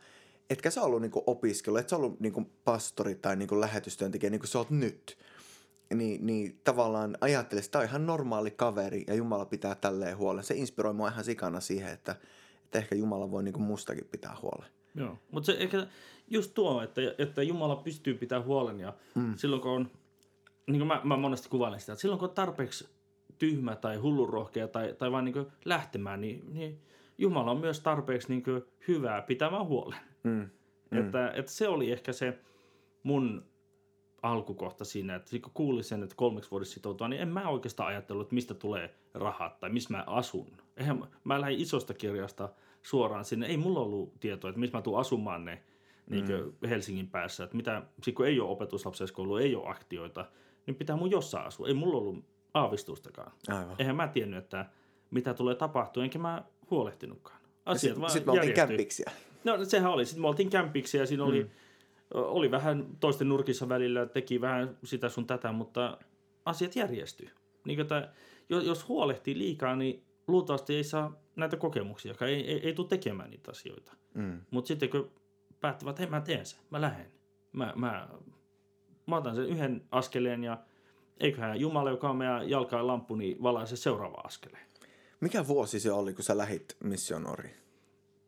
etkä 0.50 0.70
sä 0.70 0.82
ollut 0.82 1.02
niin 1.02 1.12
kuin 1.12 1.24
opiskelu, 1.28 1.78
et 1.78 1.90
sä 1.90 1.96
ollut 1.96 2.20
niin 2.20 2.34
kuin 2.34 2.52
pastori 2.64 3.16
tai 3.16 3.36
niin 3.36 3.48
kuin 3.48 3.62
lähetystyöntekijä 3.62 4.30
niin 4.30 4.40
kuin 4.40 4.50
sä 4.50 4.58
oot 4.58 4.70
nyt 4.70 5.18
niin, 5.94 6.26
niin 6.26 6.60
tavallaan 6.64 7.18
ajattelin, 7.22 7.64
että 7.64 7.72
tämä 7.72 7.82
on 7.82 7.90
ihan 7.90 8.06
normaali 8.06 8.52
kaveri 8.52 9.04
ja 9.08 9.16
Jumala 9.16 9.46
pitää 9.46 9.76
tälleen 9.76 10.18
huolen. 10.18 10.44
Se 10.44 10.56
inspiroi 10.56 10.94
mua 10.94 11.08
ihan 11.08 11.24
sikana 11.24 11.60
siihen, 11.60 11.94
että, 11.94 12.16
että 12.64 12.78
ehkä 12.78 12.96
Jumala 12.96 13.32
voi 13.32 13.44
niin 13.44 13.54
kuin 13.54 13.64
mustakin 13.64 14.08
pitää 14.12 14.36
huolen. 14.42 14.70
Joo, 14.96 15.18
mutta 15.32 15.46
se 15.46 15.58
ehkä 15.60 15.88
just 16.28 16.54
tuo, 16.54 16.82
että, 16.82 17.02
että 17.18 17.44
Jumala 17.44 17.76
pystyy 17.76 18.14
pitää 18.14 18.42
huolen 18.42 18.80
ja 18.80 18.94
mm. 19.16 19.34
silloin 19.38 19.62
kun 19.62 19.72
on, 19.72 19.92
niin 20.68 20.80
kuin 20.80 20.88
mä, 20.88 21.02
mä 21.04 21.18
monesti 21.18 21.50
kuvailen 21.50 21.80
sitä, 21.80 21.92
että 21.92 22.02
silloin 22.02 22.20
kun 22.20 22.30
on 22.30 22.36
tarpeeksi 22.36 22.88
tyhmä 23.38 23.76
tai 23.76 23.98
hullurohkea 23.98 24.68
tai, 24.68 24.96
tai 24.98 25.12
vaan 25.12 25.26
niin 25.26 25.48
lähtemään, 25.66 26.22
niin, 26.22 26.54
niin 26.54 26.82
Jumala 27.18 27.52
on 27.52 27.60
myös 27.60 27.80
tarpeeksi 27.80 28.28
niin 28.30 28.44
hyvää 28.88 29.22
pitämään 29.22 29.66
huolen. 29.66 30.00
Mm. 30.24 30.50
Mm. 30.92 30.98
Että, 30.98 31.32
että 31.36 31.52
se 31.52 31.68
oli 31.68 31.92
ehkä 31.92 32.14
se 32.14 32.40
mun 33.04 33.46
alkukohta 34.22 34.86
siinä, 34.86 35.16
että 35.16 35.40
kun 35.40 35.52
kuulin 35.54 35.84
sen, 35.84 36.04
että 36.04 36.16
kolmeksi 36.16 36.52
vuodessa 36.52 36.74
sitoutua, 36.74 37.08
niin 37.08 37.22
en 37.22 37.28
mä 37.28 37.50
oikeastaan 37.50 37.90
ajatellut, 37.90 38.26
että 38.26 38.36
mistä 38.36 38.54
tulee 38.54 38.96
rahat 39.14 39.60
tai 39.60 39.70
missä 39.70 39.94
mä 39.94 40.04
asun. 40.08 40.58
Eihän, 40.78 41.04
mä 41.24 41.42
lähdin 41.42 41.60
isosta 41.60 41.94
kirjasta 41.94 42.50
suoraan 42.82 43.26
sinne. 43.26 43.46
Ei 43.46 43.58
mulla 43.58 43.80
ollut 43.80 44.20
tietoa, 44.20 44.50
että 44.50 44.60
missä 44.60 44.78
mä 44.78 44.82
tuun 44.82 45.00
asumaan 45.00 45.46
ne 45.46 45.64
niin 46.10 46.26
mm. 46.28 46.70
Helsingin 46.70 47.08
päässä. 47.08 47.44
Että 47.44 47.56
mitä, 47.56 47.82
kun 48.16 48.28
ei 48.28 48.40
ole 48.40 48.50
opetuslapseskoulu, 48.50 49.38
ei 49.38 49.56
ole 49.56 49.70
aktioita, 49.70 50.26
niin 50.68 50.76
pitää 50.76 50.96
mun 50.96 51.12
jossain 51.12 51.48
asua. 51.48 51.68
Ei 51.68 51.74
mulla 51.74 51.98
ollut 51.98 52.26
aavistustakaan. 52.54 53.32
Aivan. 53.48 53.76
Eihän 53.80 53.96
mä 53.96 54.08
tiennyt, 54.08 54.44
että 54.44 54.66
mitä 55.12 55.34
tulee 55.34 55.56
tapahtua, 55.56 56.04
enkä 56.04 56.20
mä 56.20 56.44
huolehtinutkaan. 56.72 57.40
Asiat 57.66 57.80
sitten 57.80 58.02
vaan 58.02 58.12
sit 58.12 58.26
me 58.26 58.32
oltiin 58.32 58.54
kämpiksiä. 58.54 59.12
No 59.44 59.66
sehän 59.66 59.92
oli. 59.92 60.06
Sitten 60.06 60.22
me 60.22 60.28
oltiin 60.28 60.50
kämpiksiä 60.50 61.02
ja 61.02 61.08
siinä 61.08 61.24
mm. 61.24 61.30
oli 61.30 61.52
oli 62.14 62.52
vähän 62.52 62.88
toisten 63.00 63.30
nurkissa 63.30 63.70
välillä, 63.70 64.06
teki 64.06 64.42
vähän 64.42 64.78
sitä 64.84 65.10
sun 65.10 65.28
tätä, 65.28 65.52
mutta 65.52 65.98
asiat 66.46 66.76
järjestyi. 66.76 67.30
Niin, 67.66 67.80
että 67.80 68.14
jos 68.50 68.88
huolehtii 68.88 69.38
liikaa, 69.38 69.76
niin 69.76 70.04
luultavasti 70.28 70.76
ei 70.76 70.84
saa 70.84 71.20
näitä 71.36 71.58
kokemuksia, 71.58 72.14
ei, 72.22 72.52
ei, 72.52 72.68
ei 72.68 72.74
tule 72.74 72.88
tekemään 72.88 73.30
niitä 73.30 73.52
asioita. 73.52 73.94
Mm. 74.14 74.42
Mutta 74.52 74.68
sitten 74.68 74.90
kun 74.90 75.12
päättävät, 75.62 75.90
että 75.90 76.02
hei 76.02 76.10
mä 76.10 76.22
teen 76.22 76.46
sen, 76.46 76.60
mä 76.70 76.82
lähden. 76.82 77.12
Mä, 77.52 77.74
mä, 77.76 78.10
mä 79.08 79.18
otan 79.18 79.36
sen 79.36 79.46
yhden 79.46 79.84
askeleen 79.92 80.44
ja 80.44 80.58
eiköhän 81.20 81.60
Jumala, 81.60 81.90
joka 81.90 82.10
on 82.10 82.16
meidän 82.16 82.50
jalkaan 82.50 82.88
lamppu, 82.88 83.16
niin 83.16 83.44
valaa 83.44 83.66
se 83.66 83.76
seuraava 83.76 84.22
askeleen. 84.24 84.66
Mikä 85.20 85.48
vuosi 85.48 85.80
se 85.80 85.92
oli, 85.92 86.14
kun 86.14 86.24
sä 86.24 86.38
lähit 86.38 86.78
missionoriin? 86.84 87.56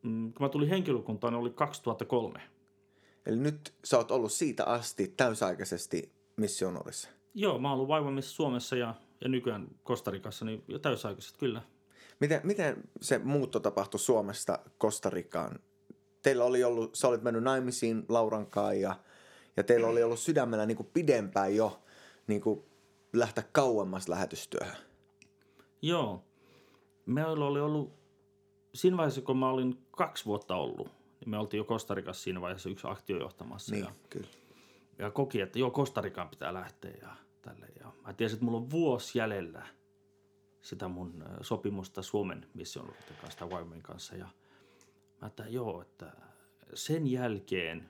Mm, 0.02 0.34
kun 0.34 0.46
mä 0.46 0.50
tulin 0.50 0.70
henkilökuntaan, 0.70 1.34
niin 1.34 1.42
oli 1.42 1.50
2003. 1.50 2.42
Eli 3.28 3.38
nyt 3.38 3.74
sä 3.84 3.98
oot 3.98 4.12
ollut 4.12 4.32
siitä 4.32 4.66
asti 4.66 5.08
täysaikaisesti 5.18 6.12
missionorissa. 6.36 7.10
Joo, 7.34 7.60
mä 7.60 7.68
oon 7.68 7.76
ollut 7.76 7.88
vaivamissa 7.88 8.36
Suomessa 8.36 8.76
ja, 8.76 8.96
ja 9.22 9.30
nykyään 9.30 9.68
Kostarikassa, 9.84 10.46
niin 10.46 10.64
jo 10.68 10.80
täysaikaisesti 10.80 11.40
kyllä. 11.40 11.62
Miten, 12.20 12.42
miten 12.44 12.84
se 13.02 13.20
muutto 13.20 13.60
tapahtui 13.60 14.00
Suomesta 14.00 14.60
Kostarikaan? 14.78 15.60
Teillä 16.22 16.44
oli 16.44 16.64
ollut, 16.64 16.96
sä 16.96 17.08
olit 17.08 17.22
mennyt 17.22 17.44
naimisiin 17.44 18.06
Laurankaan 18.10 18.82
ja, 18.82 18.96
ja 19.58 19.64
teillä 19.64 19.88
oli 19.88 20.04
ollut 20.04 20.20
sydämellä 20.20 20.66
niin 20.66 20.78
kuin 20.78 20.90
pidempään 20.94 21.56
jo 21.56 21.80
niin 22.28 22.42
kuin 22.42 22.64
lähteä 23.14 23.44
kauemmas 23.52 24.08
lähetystyöhön. 24.08 24.78
Joo. 25.82 26.24
Meillä 27.06 27.46
oli 27.46 27.60
ollut, 27.60 27.94
siinä 28.74 28.98
vaiheessa 28.98 29.22
kun 29.22 29.38
mä 29.38 29.50
olin 29.50 29.78
kaksi 29.92 30.26
vuotta 30.26 30.56
ollut, 30.56 30.97
niin 31.20 31.30
me 31.30 31.38
oltiin 31.38 31.58
jo 31.58 31.64
Kostarikassa 31.64 32.24
siinä 32.24 32.42
vaiheessa 32.42 32.70
yksi 32.70 32.88
aktio 32.88 33.20
johtamassa. 33.20 33.76
Niin, 33.76 33.86
ja, 33.86 33.92
kyllä. 34.10 34.28
Ja 35.00 35.12
koki, 35.12 35.42
että 35.42 35.60
joo, 35.60 35.72
Kostarikaan 35.72 36.30
pitää 36.30 36.54
lähteä 36.54 36.92
ja 37.02 37.16
tälle. 37.42 37.68
Ja 37.80 37.92
mä 38.06 38.14
tiesin, 38.14 38.36
että 38.36 38.46
mulla 38.46 38.58
on 38.58 38.72
vuosi 38.72 39.20
jäljellä 39.20 39.68
sitä 40.62 40.88
mun 40.88 41.24
sopimusta 41.42 42.02
Suomen 42.02 42.48
mission 42.54 42.94
kanssa 43.22 43.40
tai 43.40 43.50
Wyomingin 43.50 43.84
kanssa. 43.84 44.16
Ja 44.16 44.28
mä 45.22 45.28
että 45.28 45.44
joo, 45.48 45.82
että 45.82 46.12
sen 46.74 47.08
jälkeen 47.08 47.90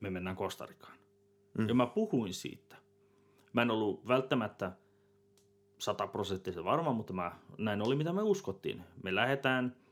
me 0.00 0.10
mennään 0.10 0.36
Kostarikaan. 0.36 0.98
Mm. 1.58 1.68
Ja 1.68 1.74
mä 1.74 1.86
puhuin 1.86 2.34
siitä. 2.34 2.76
Mä 3.52 3.62
en 3.62 3.70
ollut 3.70 4.08
välttämättä 4.08 4.72
sataprosenttisen 5.78 6.64
varma, 6.64 6.92
mutta 6.92 7.12
mä, 7.12 7.32
näin 7.58 7.82
oli 7.82 7.96
mitä 7.96 8.12
me 8.12 8.22
uskottiin. 8.22 8.84
Me 9.02 9.14
lähdetään– 9.14 9.76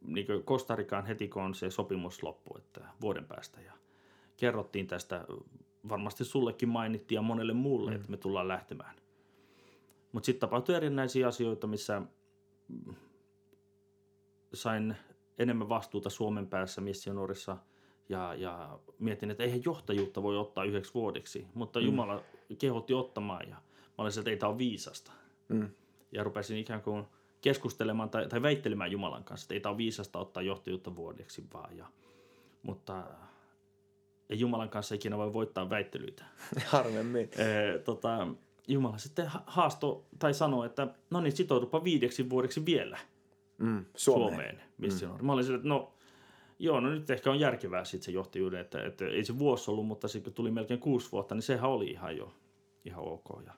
niin 0.00 0.26
Kostarikaan 0.44 1.06
heti, 1.06 1.28
kun 1.28 1.42
on 1.42 1.54
se 1.54 1.70
sopimus 1.70 2.22
loppu, 2.22 2.58
että 2.58 2.80
vuoden 3.00 3.24
päästä. 3.24 3.60
Ja 3.60 3.72
kerrottiin 4.36 4.86
tästä, 4.86 5.24
varmasti 5.88 6.24
sullekin 6.24 6.68
mainittiin 6.68 7.16
ja 7.16 7.22
monelle 7.22 7.52
muulle, 7.52 7.90
mm. 7.90 7.96
että 7.96 8.10
me 8.10 8.16
tullaan 8.16 8.48
lähtemään. 8.48 8.96
Mutta 10.12 10.26
sitten 10.26 10.40
tapahtui 10.40 10.74
erinäisiä 10.74 11.28
asioita, 11.28 11.66
missä 11.66 12.02
sain 14.54 14.96
enemmän 15.38 15.68
vastuuta 15.68 16.10
Suomen 16.10 16.46
päässä 16.46 16.80
missionorissa 16.80 17.56
ja, 18.08 18.34
ja 18.34 18.78
mietin, 18.98 19.30
että 19.30 19.42
eihän 19.42 19.64
johtajuutta 19.64 20.22
voi 20.22 20.38
ottaa 20.38 20.64
yhdeksi 20.64 20.94
vuodeksi, 20.94 21.46
mutta 21.54 21.80
mm. 21.80 21.86
Jumala 21.86 22.20
kehotti 22.58 22.94
ottamaan 22.94 23.48
ja 23.48 23.56
mä 23.56 23.62
olin 23.98 24.12
sieltä, 24.12 24.30
että 24.30 24.36
ei 24.36 24.40
tämä 24.40 24.50
ole 24.50 24.58
viisasta. 24.58 25.12
Mm. 25.48 25.70
Ja 26.12 26.24
rupesin 26.24 26.58
ikään 26.58 26.82
kuin 26.82 27.04
keskustelemaan 27.40 28.10
tai, 28.10 28.28
tai 28.28 28.42
väittelemään 28.42 28.92
Jumalan 28.92 29.24
kanssa, 29.24 29.44
että 29.44 29.54
ei 29.54 29.60
tämä 29.60 29.70
ole 29.70 29.78
viisasta 29.78 30.18
ottaa 30.18 30.42
johtajuutta 30.42 30.96
vuodeksi 30.96 31.44
vaan. 31.54 31.76
Ja, 31.76 31.86
mutta 32.62 33.04
ei 34.30 34.40
Jumalan 34.40 34.70
kanssa 34.70 34.94
ikinä 34.94 35.18
voi 35.18 35.32
voittaa 35.32 35.70
väittelyitä. 35.70 36.24
Harvemmin. 36.66 37.30
Ee, 37.36 37.78
tota, 37.78 38.28
Jumala 38.68 38.98
sitten 38.98 39.26
haasto 39.46 40.06
tai 40.18 40.34
sanoi, 40.34 40.66
että 40.66 40.88
no 41.10 41.20
niin, 41.20 41.36
sitoudupa 41.36 41.84
viideksi 41.84 42.30
vuodeksi 42.30 42.66
vielä 42.66 42.98
Mm. 43.58 43.84
Suomeen, 43.96 44.30
Suomeen. 44.30 44.50
Suomeen 44.50 44.62
missioon. 44.78 45.20
Mm. 45.20 45.26
Mä 45.26 45.32
olin 45.32 45.44
sille, 45.44 45.56
että 45.56 45.68
no 45.68 45.92
joo, 46.58 46.80
no 46.80 46.90
nyt 46.90 47.10
ehkä 47.10 47.30
on 47.30 47.40
järkevää 47.40 47.84
sitten 47.84 48.04
se 48.04 48.12
johtajuuden, 48.12 48.60
että, 48.60 48.82
että 48.82 49.04
ei 49.06 49.24
se 49.24 49.38
vuosi 49.38 49.70
ollut, 49.70 49.86
mutta 49.86 50.08
sitten 50.08 50.32
kun 50.32 50.34
tuli 50.34 50.50
melkein 50.50 50.80
kuusi 50.80 51.12
vuotta, 51.12 51.34
niin 51.34 51.42
sehän 51.42 51.70
oli 51.70 51.90
ihan 51.90 52.16
jo 52.16 52.34
ihan 52.84 53.04
ok. 53.04 53.42
Ja, 53.46 53.52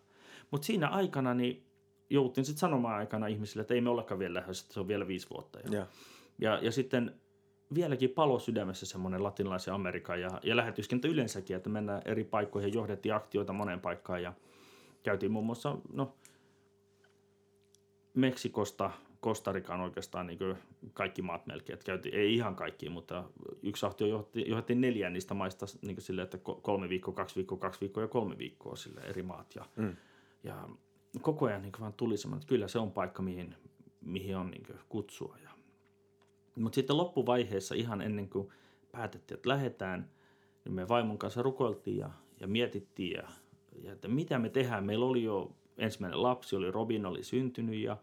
mutta 0.51 0.67
siinä 0.67 0.89
aikana 0.89 1.35
niin 1.35 1.63
jouttiin 2.11 2.45
sitten 2.45 2.61
sanomaan 2.61 2.95
aikana 2.97 3.27
ihmisille, 3.27 3.61
että 3.61 3.75
ei 3.75 3.81
me 3.81 3.91
ollakaan 3.91 4.19
vielä 4.19 4.35
lähdössä, 4.35 4.65
että 4.65 4.75
se 4.75 4.81
on 4.81 4.89
vielä 4.89 5.07
viisi 5.07 5.27
vuotta. 5.31 5.59
Ja, 5.61 5.69
Joo. 5.71 5.87
ja, 6.39 6.59
ja 6.63 6.73
sitten 6.73 7.21
vieläkin 7.75 8.11
palo 8.11 8.39
sydämessä 8.39 8.87
semmoinen 8.87 9.23
latinalaisen 9.23 9.75
Amerikan 9.75 10.21
ja, 10.21 10.41
ja 10.43 10.57
lähetyskenttä 10.57 11.09
yleensäkin, 11.09 11.57
että 11.57 11.69
mennään 11.71 12.03
eri 12.05 12.25
paikkoihin 12.25 12.69
ja 12.69 12.75
johdettiin 12.75 13.15
aktioita 13.15 13.53
moneen 13.53 13.81
paikkaan 13.81 14.23
ja 14.23 14.33
käytiin 15.03 15.33
muun 15.33 15.47
muassa 15.47 15.77
no, 15.93 16.15
Meksikosta 18.15 18.91
Kostarikaan 19.21 19.81
oikeastaan 19.81 20.27
niin 20.27 20.39
kaikki 20.93 21.23
maat 21.23 21.47
melkein. 21.47 21.75
Että 21.75 21.85
käytiin, 21.87 22.15
ei 22.15 22.35
ihan 22.35 22.57
kaikki, 22.57 22.89
mutta 22.89 23.25
yksi 23.63 23.87
ahtio 23.87 24.07
johti, 24.07 24.45
johti 24.49 24.75
neljään 24.75 25.13
niistä 25.13 25.35
maista 25.35 25.67
niin 25.83 26.01
sille, 26.01 26.23
että 26.23 26.39
ko- 26.49 26.61
kolme 26.63 26.89
viikkoa, 26.89 27.15
kaksi 27.15 27.37
viikkoa, 27.37 27.59
kaksi 27.59 27.81
viikkoa 27.81 28.03
ja 28.05 28.09
kolme 28.09 28.39
viikkoa 28.39 28.77
sille 28.77 29.01
eri 29.01 29.23
maat. 29.23 29.55
Ja, 29.55 29.65
Mm. 29.77 29.97
ja 30.45 30.69
koko 31.21 31.47
ajan 31.47 31.63
niin 31.63 31.73
vaan 31.81 31.93
tuli 31.93 32.17
semmoinen, 32.17 32.43
että 32.43 32.49
kyllä 32.49 32.69
se 32.69 32.79
on 32.79 32.93
paikka, 32.93 33.23
mihin, 33.23 33.55
mihin 34.01 34.37
on 34.37 34.51
niin 34.51 34.67
kutsua. 34.89 35.37
Ja, 35.43 35.51
mutta 36.55 36.75
sitten 36.75 36.97
loppuvaiheessa 36.97 37.75
ihan 37.75 38.01
ennen 38.01 38.29
kuin 38.29 38.49
päätettiin, 38.93 39.37
että 39.37 39.49
lähdetään, 39.49 40.11
niin 40.65 40.75
me 40.75 40.89
vaimon 40.89 41.19
kanssa 41.19 41.43
rukoiltiin 41.43 41.97
ja, 41.97 42.11
ja 42.41 42.47
mietittiin, 42.47 43.13
ja, 43.13 43.29
ja 43.83 43.93
että 43.93 44.09
mitä 44.09 44.39
me 44.39 44.49
tehdään. 44.49 44.85
Meillä 44.85 45.07
oli 45.07 45.23
jo 45.23 45.53
ensimmäinen 45.79 46.23
lapsi, 46.23 46.57
oli 46.57 46.71
Robin 46.71 47.07
oli 47.07 47.25
syntynyt 47.25 47.81
ja 47.81 47.97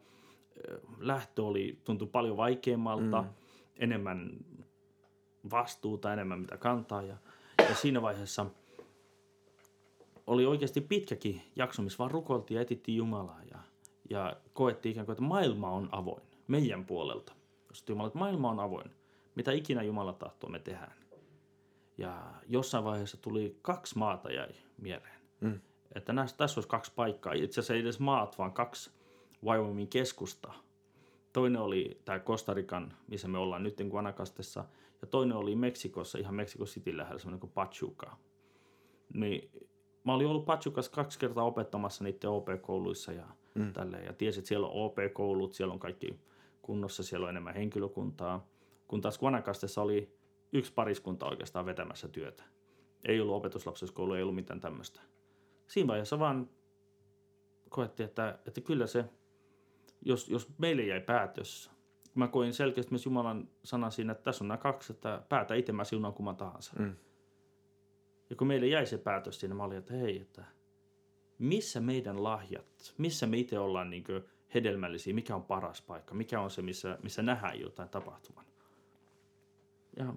lähtö 0.97 1.43
oli, 1.43 1.79
tuntui 1.83 2.07
paljon 2.07 2.37
vaikeammalta, 2.37 3.21
mm. 3.21 3.29
enemmän 3.75 4.37
vastuuta, 5.51 6.13
enemmän 6.13 6.39
mitä 6.39 6.57
kantaa. 6.57 7.01
Ja, 7.01 7.17
ja 7.69 7.75
siinä 7.75 8.01
vaiheessa 8.01 8.45
oli 10.27 10.45
oikeasti 10.45 10.81
pitkäkin 10.81 11.41
jakso, 11.55 11.81
missä 11.81 11.97
vaan 11.97 12.11
rukoiltiin 12.11 12.55
ja 12.55 12.61
etittiin 12.61 12.97
Jumalaa 12.97 13.41
ja, 13.51 13.59
ja 14.09 14.37
koettiin 14.53 14.91
ikään 14.91 15.05
kuin, 15.05 15.13
että 15.13 15.23
maailma 15.23 15.69
on 15.69 15.89
avoin 15.91 16.21
meidän 16.47 16.85
puolelta. 16.85 17.33
Sitten 17.73 17.93
Jumala, 17.93 18.07
että 18.07 18.19
maailma 18.19 18.49
on 18.49 18.59
avoin. 18.59 18.91
Mitä 19.35 19.51
ikinä 19.51 19.83
Jumala 19.83 20.13
tahtoo, 20.13 20.49
me 20.49 20.59
tehdään. 20.59 20.93
Ja 21.97 22.33
jossain 22.47 22.83
vaiheessa 22.83 23.17
tuli 23.17 23.57
kaksi 23.61 23.97
maata 23.97 24.31
jäi 24.31 24.49
mieleen. 24.77 25.19
Mm. 25.41 25.59
Että 25.95 26.13
näissä, 26.13 26.37
tässä 26.37 26.59
olisi 26.59 26.69
kaksi 26.69 26.91
paikkaa. 26.95 27.33
Itse 27.33 27.59
asiassa 27.59 27.73
ei 27.73 27.81
edes 27.81 27.99
maat, 27.99 28.37
vaan 28.37 28.53
kaksi 28.53 28.91
Wyomingin 29.43 29.87
keskusta. 29.87 30.53
Toinen 31.33 31.61
oli 31.61 32.01
tämä 32.05 32.19
Kostarikan, 32.19 32.93
missä 33.07 33.27
me 33.27 33.37
ollaan 33.37 33.63
nyt 33.63 33.81
Guanacastessa. 33.89 34.65
Ja 35.01 35.07
toinen 35.07 35.37
oli 35.37 35.55
Meksikossa, 35.55 36.17
ihan 36.17 36.35
Mexico 36.35 36.65
City 36.65 36.97
lähellä, 36.97 37.19
semmoinen 37.19 37.39
kuin 37.39 37.51
Pachuca. 37.51 38.17
Niin 39.13 39.51
mä 40.07 40.13
olin 40.13 40.27
ollut 40.27 40.45
Pachucassa 40.45 40.91
kaksi 40.91 41.19
kertaa 41.19 41.43
opettamassa 41.43 42.03
niiden 42.03 42.29
OP-kouluissa 42.29 43.11
ja 43.11 43.25
mm. 43.55 43.73
tälleen. 43.73 44.05
Ja 44.05 44.13
tiesin, 44.13 44.39
että 44.39 44.47
siellä 44.47 44.67
on 44.67 44.73
OP-koulut, 44.73 45.53
siellä 45.53 45.73
on 45.73 45.79
kaikki 45.79 46.19
kunnossa, 46.61 47.03
siellä 47.03 47.23
on 47.23 47.29
enemmän 47.29 47.53
henkilökuntaa. 47.53 48.47
Kun 48.87 49.01
taas 49.01 49.19
Guanacastessa 49.19 49.81
oli 49.81 50.17
yksi 50.53 50.73
pariskunta 50.73 51.25
oikeastaan 51.25 51.65
vetämässä 51.65 52.07
työtä. 52.07 52.43
Ei 53.05 53.21
ollut 53.21 53.35
opetuslapsuuskoulu, 53.35 54.13
ei 54.13 54.21
ollut 54.21 54.35
mitään 54.35 54.59
tämmöistä. 54.59 55.01
Siinä 55.67 55.87
vaiheessa 55.87 56.19
vaan 56.19 56.49
koettiin, 57.69 58.07
että, 58.07 58.39
että 58.45 58.61
kyllä 58.61 58.87
se, 58.87 59.05
jos, 60.01 60.29
jos 60.29 60.49
meille 60.57 60.83
jäi 60.83 61.01
päätös, 61.01 61.71
mä 62.15 62.27
koin 62.27 62.53
selkeästi 62.53 62.91
myös 62.91 63.05
Jumalan 63.05 63.49
sana 63.63 63.89
siinä, 63.89 64.11
että 64.11 64.23
tässä 64.23 64.43
on 64.43 64.47
nämä 64.47 64.57
kaksi, 64.57 64.93
että 64.93 65.21
päätä 65.29 65.55
itse 65.55 65.71
mä 65.71 65.83
siunaan 65.83 66.13
kumman 66.13 66.37
tahansa. 66.37 66.73
Mm. 66.79 66.95
Ja 68.29 68.35
kun 68.35 68.47
meille 68.47 68.67
jäi 68.67 68.85
se 68.85 68.97
päätös 68.97 69.39
siinä, 69.39 69.55
mä 69.55 69.63
olin, 69.63 69.77
että 69.77 69.93
hei, 69.93 70.21
että 70.21 70.43
missä 71.39 71.79
meidän 71.79 72.23
lahjat, 72.23 72.93
missä 72.97 73.27
me 73.27 73.37
itse 73.37 73.59
ollaan 73.59 73.89
niin 73.89 74.03
hedelmällisiä, 74.53 75.13
mikä 75.13 75.35
on 75.35 75.43
paras 75.43 75.81
paikka, 75.81 76.13
mikä 76.13 76.41
on 76.41 76.51
se, 76.51 76.61
missä, 76.61 76.97
missä 77.03 77.21
nähdään 77.21 77.59
jotain 77.59 77.89
tapahtuman. 77.89 78.45
Ja 79.97 80.13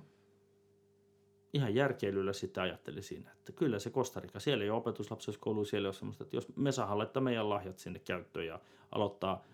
ihan 1.53 1.75
järkeilyllä 1.75 2.33
sitten 2.33 2.63
ajattelin 2.63 3.03
siinä, 3.03 3.31
että 3.33 3.53
kyllä 3.53 3.79
se 3.79 3.91
Kostarika, 3.91 4.41
siellä 4.41 4.65
ei 4.65 4.71
ole 4.71 4.79
opetuslapsuuskoulu, 4.79 5.65
siellä 5.65 5.87
ei 5.87 5.89
ole 5.89 5.95
semmoista, 5.95 6.25
että 6.25 6.37
jos 6.37 6.57
me 6.57 6.73
saadaan 6.73 6.99
laittaa 6.99 7.23
meidän 7.23 7.51
lahjat 7.51 7.79
sinne 7.79 7.99
käyttöön 7.99 8.47
ja 8.47 8.61
aloittaa 8.93 9.45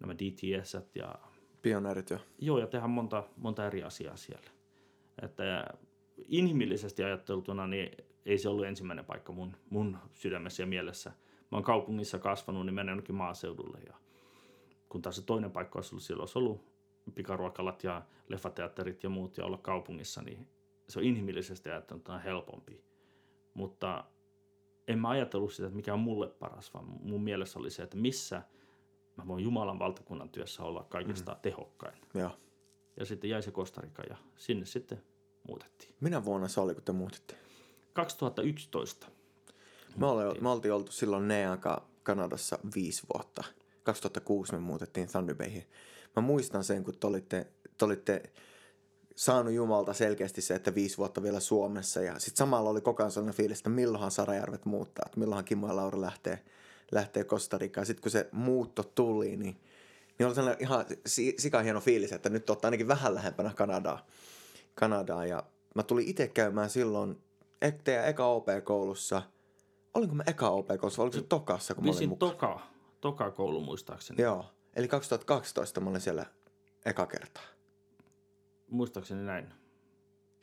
nämä 0.00 0.14
DTS 0.14 0.76
ja 0.94 1.14
Pioneerit 1.62 2.10
jo. 2.10 2.18
Joo, 2.38 2.58
ja 2.58 2.66
tehdään 2.66 2.90
monta, 2.90 3.24
monta 3.36 3.66
eri 3.66 3.82
asiaa 3.82 4.16
siellä. 4.16 4.50
Että 5.22 5.64
inhimillisesti 6.28 7.04
ajatteltuna, 7.04 7.66
niin 7.66 7.90
ei 8.26 8.38
se 8.38 8.48
ollut 8.48 8.66
ensimmäinen 8.66 9.04
paikka 9.04 9.32
mun, 9.32 9.56
mun 9.70 9.98
sydämessä 10.12 10.62
ja 10.62 10.66
mielessä. 10.66 11.10
Mä 11.40 11.56
oon 11.56 11.64
kaupungissa 11.64 12.18
kasvanut, 12.18 12.66
niin 12.66 12.74
menen 12.74 12.92
jonnekin 12.92 13.14
maaseudulle. 13.14 13.78
Ja 13.86 13.94
kun 14.88 15.02
taas 15.02 15.16
se 15.16 15.22
toinen 15.22 15.50
paikka 15.50 15.78
olisi 15.78 15.94
ollut, 15.94 16.02
siellä 16.02 16.22
olisi 16.22 16.38
ollut 16.38 16.60
pikaruokalat 17.14 17.84
ja 17.84 18.02
leffateatterit 18.28 19.02
ja 19.02 19.08
muut 19.08 19.36
ja 19.36 19.44
olla 19.44 19.58
kaupungissa, 19.58 20.22
niin 20.22 20.46
se 20.88 20.98
on 20.98 21.04
inhimillisesti 21.04 21.70
ajattelutuna 21.70 22.18
helpompi. 22.18 22.84
Mutta 23.54 24.04
en 24.88 24.98
mä 24.98 25.08
ajatellut 25.08 25.52
sitä, 25.52 25.66
että 25.66 25.76
mikä 25.76 25.94
on 25.94 26.00
mulle 26.00 26.28
paras, 26.28 26.74
vaan 26.74 26.84
mun 26.84 27.22
mielessä 27.22 27.58
oli 27.58 27.70
se, 27.70 27.82
että 27.82 27.96
missä 27.96 28.42
mä 29.16 29.26
voin 29.26 29.44
Jumalan 29.44 29.78
valtakunnan 29.78 30.28
työssä 30.28 30.62
olla 30.62 30.86
kaikista 30.88 31.32
mm. 31.32 31.38
tehokkain. 31.42 31.98
Joo. 32.14 32.30
Ja 32.96 33.04
sitten 33.06 33.30
jäi 33.30 33.42
se 33.42 33.50
Kostarika 33.50 34.02
ja 34.02 34.16
sinne 34.36 34.66
sitten 34.66 35.02
muutettiin. 35.48 35.94
Minä 36.00 36.24
vuonna 36.24 36.48
se 36.48 36.60
oli, 36.60 36.74
kun 36.74 36.82
te 36.82 36.92
muutitte? 36.92 37.34
2011. 37.92 39.06
Me, 39.96 40.06
oli, 40.06 40.40
me 40.40 40.48
oltiin 40.48 40.74
oltu 40.74 40.92
silloin 40.92 41.28
Neanka 41.28 41.88
Kanadassa 42.02 42.58
viisi 42.74 43.02
vuotta. 43.14 43.44
2006 43.82 44.52
me 44.52 44.58
muutettiin 44.58 45.08
Thunder 45.08 45.34
Bayhin. 45.34 45.66
Mä 46.16 46.22
muistan 46.22 46.64
sen, 46.64 46.84
kun 46.84 46.98
te 46.98 47.06
olitte, 47.06 47.46
te 47.78 47.84
olitte 47.84 48.22
saanut 49.16 49.52
Jumalta 49.52 49.92
selkeästi 49.92 50.40
se, 50.40 50.54
että 50.54 50.74
viisi 50.74 50.98
vuotta 50.98 51.22
vielä 51.22 51.40
Suomessa. 51.40 52.02
Ja 52.02 52.18
sitten 52.18 52.36
samalla 52.36 52.70
oli 52.70 52.80
koko 52.80 53.02
ajan 53.02 53.10
sellainen 53.10 53.36
fiilis, 53.36 53.58
että 53.58 53.70
milloinhan 53.70 54.10
Sarajärvet 54.10 54.64
muuttaa, 54.64 55.02
että 55.06 55.20
milloinhan 55.20 55.44
Kimmo 55.44 55.68
ja 55.68 55.76
Laura 55.76 56.00
lähtee, 56.00 56.44
lähtee 56.92 57.24
Kostarikaan. 57.24 57.86
Sitten 57.86 58.02
kun 58.02 58.10
se 58.10 58.28
muutto 58.32 58.82
tuli, 58.82 59.36
niin, 59.36 59.60
niin 60.18 60.26
oli 60.26 60.34
sellainen 60.34 60.62
ihan 60.62 60.84
si- 61.06 61.34
sika 61.38 61.62
hieno 61.62 61.80
fiilis, 61.80 62.12
että 62.12 62.28
nyt 62.28 62.50
olette 62.50 62.66
ainakin 62.66 62.88
vähän 62.88 63.14
lähempänä 63.14 63.52
Kanadaa. 63.56 64.06
Kanadaa. 64.80 65.26
Ja 65.26 65.42
mä 65.74 65.82
tulin 65.82 66.08
itse 66.08 66.28
käymään 66.28 66.70
silloin 66.70 67.22
e- 67.62 67.72
teidän 67.72 68.08
eka 68.08 68.26
OP-koulussa. 68.26 69.22
Olinko 69.94 70.14
mä 70.14 70.22
eka 70.26 70.48
OP-koulussa, 70.50 71.02
oliko 71.02 71.16
se 71.16 71.22
tokassa, 71.22 71.74
kun 71.74 71.84
mä 71.84 71.88
olin 71.88 71.94
Visin 71.96 72.08
mukana? 72.08 72.32
toka, 72.32 72.60
toka 73.00 73.30
koulu 73.30 73.60
muistaakseni. 73.60 74.22
Joo, 74.22 74.44
eli 74.76 74.88
2012 74.88 75.80
mä 75.80 75.90
olin 75.90 76.00
siellä 76.00 76.26
eka 76.84 77.06
kertaa. 77.06 77.42
Muistaakseni 78.70 79.22
näin. 79.22 79.48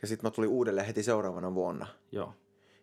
Ja 0.01 0.07
sitten 0.07 0.27
mä 0.27 0.31
tulin 0.31 0.49
uudelleen 0.49 0.87
heti 0.87 1.03
seuraavana 1.03 1.53
vuonna. 1.53 1.87
Joo. 2.11 2.33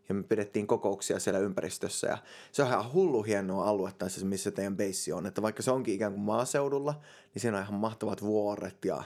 Ja 0.09 0.15
me 0.15 0.23
pidettiin 0.23 0.67
kokouksia 0.67 1.19
siellä 1.19 1.41
ympäristössä. 1.41 2.07
Ja 2.07 2.19
se 2.53 2.63
on 2.63 2.69
ihan 2.69 2.93
hullu 2.93 3.23
hienoa 3.23 3.65
aluetta, 3.65 4.09
se, 4.09 4.25
missä 4.25 4.51
teidän 4.51 4.77
beissi 4.77 5.13
on. 5.13 5.27
Että 5.27 5.43
vaikka 5.43 5.63
se 5.63 5.71
onkin 5.71 5.95
ikään 5.95 6.13
kuin 6.13 6.23
maaseudulla, 6.23 7.01
niin 7.35 7.43
siinä 7.43 7.57
on 7.57 7.63
ihan 7.63 7.75
mahtavat 7.81 8.23
vuoret 8.23 8.85
ja, 8.85 9.03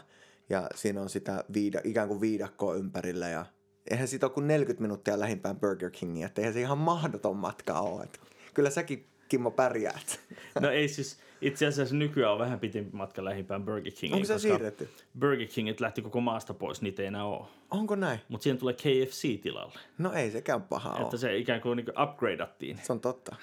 ja 0.51 0.69
siinä 0.75 1.03
on 1.03 1.09
sitä 1.09 1.45
viida, 1.55 1.81
ikään 1.85 2.09
kuin 2.09 2.21
viidakkoa 2.21 2.75
ympärillä. 2.75 3.29
Ja 3.29 3.47
eihän 3.91 4.09
siitä 4.09 4.27
ole 4.27 4.33
kuin 4.33 4.47
40 4.47 4.83
minuuttia 4.83 5.21
lähimpään 5.21 5.61
Burger 5.61 5.91
Kingiä. 5.91 6.27
Että 6.27 6.41
eihän 6.41 6.55
se 6.55 6.61
ihan 6.61 6.79
mahdoton 6.79 7.37
matka 7.37 7.81
ole. 7.81 8.03
Että 8.03 8.19
kyllä 8.55 8.71
säkin, 8.71 9.07
Kimmo, 9.29 9.51
pärjäät. 9.51 10.21
No 10.61 10.71
ei 10.71 10.89
siis, 10.89 11.19
itse 11.41 11.67
asiassa 11.67 11.95
nykyään 11.95 12.33
on 12.33 12.39
vähän 12.39 12.61
pitempi 12.61 12.97
matka 12.97 13.25
lähimpään 13.25 13.65
Burger 13.65 13.93
Kingiin. 13.93 14.15
Onko 14.15 14.27
se 14.27 14.39
siirretty? 14.39 14.89
Burger 15.21 15.47
Kingit 15.55 15.81
lähti 15.81 16.03
koko 16.03 16.21
maasta 16.21 16.55
pois, 16.55 16.83
niitä 16.83 17.03
ei 17.03 17.09
enää 17.09 17.25
ole. 17.25 17.47
Onko 17.71 17.97
näin? 17.97 18.21
Mutta 18.29 18.43
siihen 18.43 18.59
tulee 18.59 18.75
KFC 18.75 19.41
tilalle. 19.43 19.79
No 19.99 20.13
ei 20.13 20.31
sekään 20.31 20.63
paha 20.63 20.93
ole. 20.93 21.03
Että 21.03 21.17
se 21.17 21.37
ikään 21.37 21.61
kuin, 21.61 21.77
niin 21.77 21.85
kuin 21.85 22.03
upgradeattiin. 22.03 22.81
Se 22.83 22.93
on 22.93 23.01
totta. 23.01 23.37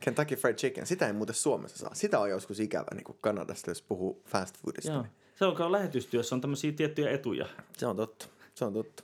Kentucky 0.00 0.36
Fried 0.36 0.56
Chicken, 0.56 0.86
sitä 0.86 1.06
ei 1.06 1.12
muuten 1.12 1.34
Suomessa 1.34 1.78
saa. 1.78 1.94
Sitä 1.94 2.20
on 2.20 2.30
joskus 2.30 2.60
ikävä 2.60 2.86
niin 2.94 3.04
kuin 3.04 3.18
Kanadasta, 3.20 3.70
jos 3.70 3.82
puhuu 3.82 4.22
fast 4.28 4.58
foodista. 4.58 4.92
Joo. 4.92 5.02
Niin. 5.02 5.12
Se 5.36 5.44
on 5.44 5.72
lähetystyössä, 5.72 6.34
on 6.34 6.40
tämmöisiä 6.40 6.72
tiettyjä 6.72 7.10
etuja. 7.10 7.46
Se 7.78 7.86
on 7.86 7.96
totta. 7.96 8.26
Se 8.54 8.64
on 8.64 8.72
totta. 8.72 9.02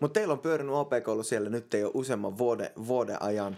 Mutta 0.00 0.14
teillä 0.14 0.32
on 0.32 0.38
pyörinyt 0.38 0.74
OP-koulu 0.74 1.22
siellä 1.22 1.50
nyt 1.50 1.74
ole 1.74 1.90
useamman 1.94 2.38
vuoden, 2.38 2.70
vuoden 2.86 3.22
ajan. 3.22 3.56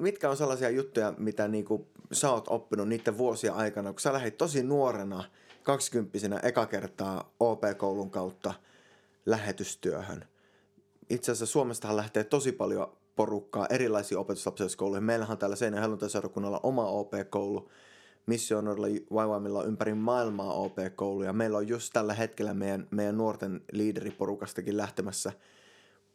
mitkä 0.00 0.30
on 0.30 0.36
sellaisia 0.36 0.70
juttuja, 0.70 1.14
mitä 1.18 1.48
niinku 1.48 1.86
sä 2.12 2.30
oot 2.30 2.48
oppinut 2.48 2.88
niiden 2.88 3.18
vuosien 3.18 3.54
aikana, 3.54 3.92
kun 3.92 4.00
sä 4.00 4.12
lähdit 4.12 4.36
tosi 4.36 4.62
nuorena, 4.62 5.24
kaksikymppisenä 5.62 6.40
eka 6.42 6.66
kertaa 6.66 7.34
OP-koulun 7.40 8.10
kautta 8.10 8.54
lähetystyöhön. 9.26 10.24
Itse 11.10 11.32
asiassa 11.32 11.52
Suomestahan 11.52 11.96
lähtee 11.96 12.24
tosi 12.24 12.52
paljon 12.52 12.92
porukkaa 13.16 13.66
erilaisiin 13.66 14.18
opetuslapsiskouluihin. 14.18 15.04
Meillähän 15.04 15.32
on 15.32 15.38
täällä 15.38 15.56
Seinäjoen 15.56 15.82
helluntaseurakunnalla 15.82 16.60
oma 16.62 16.86
OP-koulu, 16.86 17.70
missionoilla 18.28 19.58
on 19.58 19.68
ympäri 19.68 19.94
maailmaa 19.94 20.52
OP-kouluja. 20.52 21.32
Meillä 21.32 21.58
on 21.58 21.68
just 21.68 21.92
tällä 21.92 22.14
hetkellä 22.14 22.54
meidän, 22.54 22.88
meidän 22.90 23.16
nuorten 23.16 23.60
liideriporukastakin 23.72 24.76
lähtemässä 24.76 25.32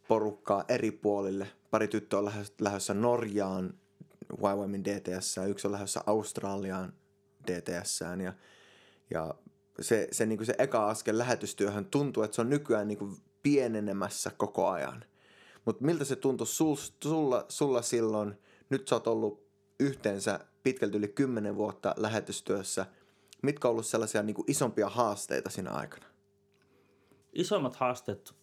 porukkaa 0.07 0.65
eri 0.67 0.91
puolille. 0.91 1.47
Pari 1.71 1.87
tyttöä 1.87 2.19
on 2.19 2.31
lähdössä 2.59 2.93
Norjaan 2.93 3.73
YWAMin 4.39 4.83
DTS, 4.83 5.39
yksi 5.49 5.67
on 5.67 5.71
lähdössä 5.71 6.03
Australiaan 6.05 6.93
DTS. 7.47 7.99
Ja, 8.23 8.33
ja 9.11 9.33
se, 9.81 10.07
se, 10.11 10.25
niin 10.25 10.37
kuin 10.37 10.45
se 10.45 10.55
eka 10.57 10.89
askel 10.89 11.17
lähetystyöhön 11.17 11.85
tuntuu, 11.85 12.23
että 12.23 12.35
se 12.35 12.41
on 12.41 12.49
nykyään 12.49 12.87
niin 12.87 12.97
kuin 12.97 13.17
pienenemässä 13.43 14.31
koko 14.37 14.67
ajan. 14.69 15.05
Mutta 15.65 15.85
miltä 15.85 16.05
se 16.05 16.15
tuntui 16.15 16.47
sul, 16.47 16.75
sulla, 17.03 17.45
sulla 17.49 17.81
silloin, 17.81 18.37
nyt 18.69 18.87
sä 18.87 18.95
oot 18.95 19.07
ollut 19.07 19.47
yhteensä 19.79 20.39
pitkälti 20.63 20.97
yli 20.97 21.07
kymmenen 21.07 21.55
vuotta 21.55 21.93
lähetystyössä. 21.97 22.85
Mitkä 23.41 23.67
on 23.67 23.71
ollut 23.71 23.85
sellaisia 23.85 24.23
niin 24.23 24.35
kuin 24.35 24.51
isompia 24.51 24.89
haasteita 24.89 25.49
siinä 25.49 25.71
aikana? 25.71 26.05
Isoimmat 27.33 27.75
haasteet, 27.75 28.35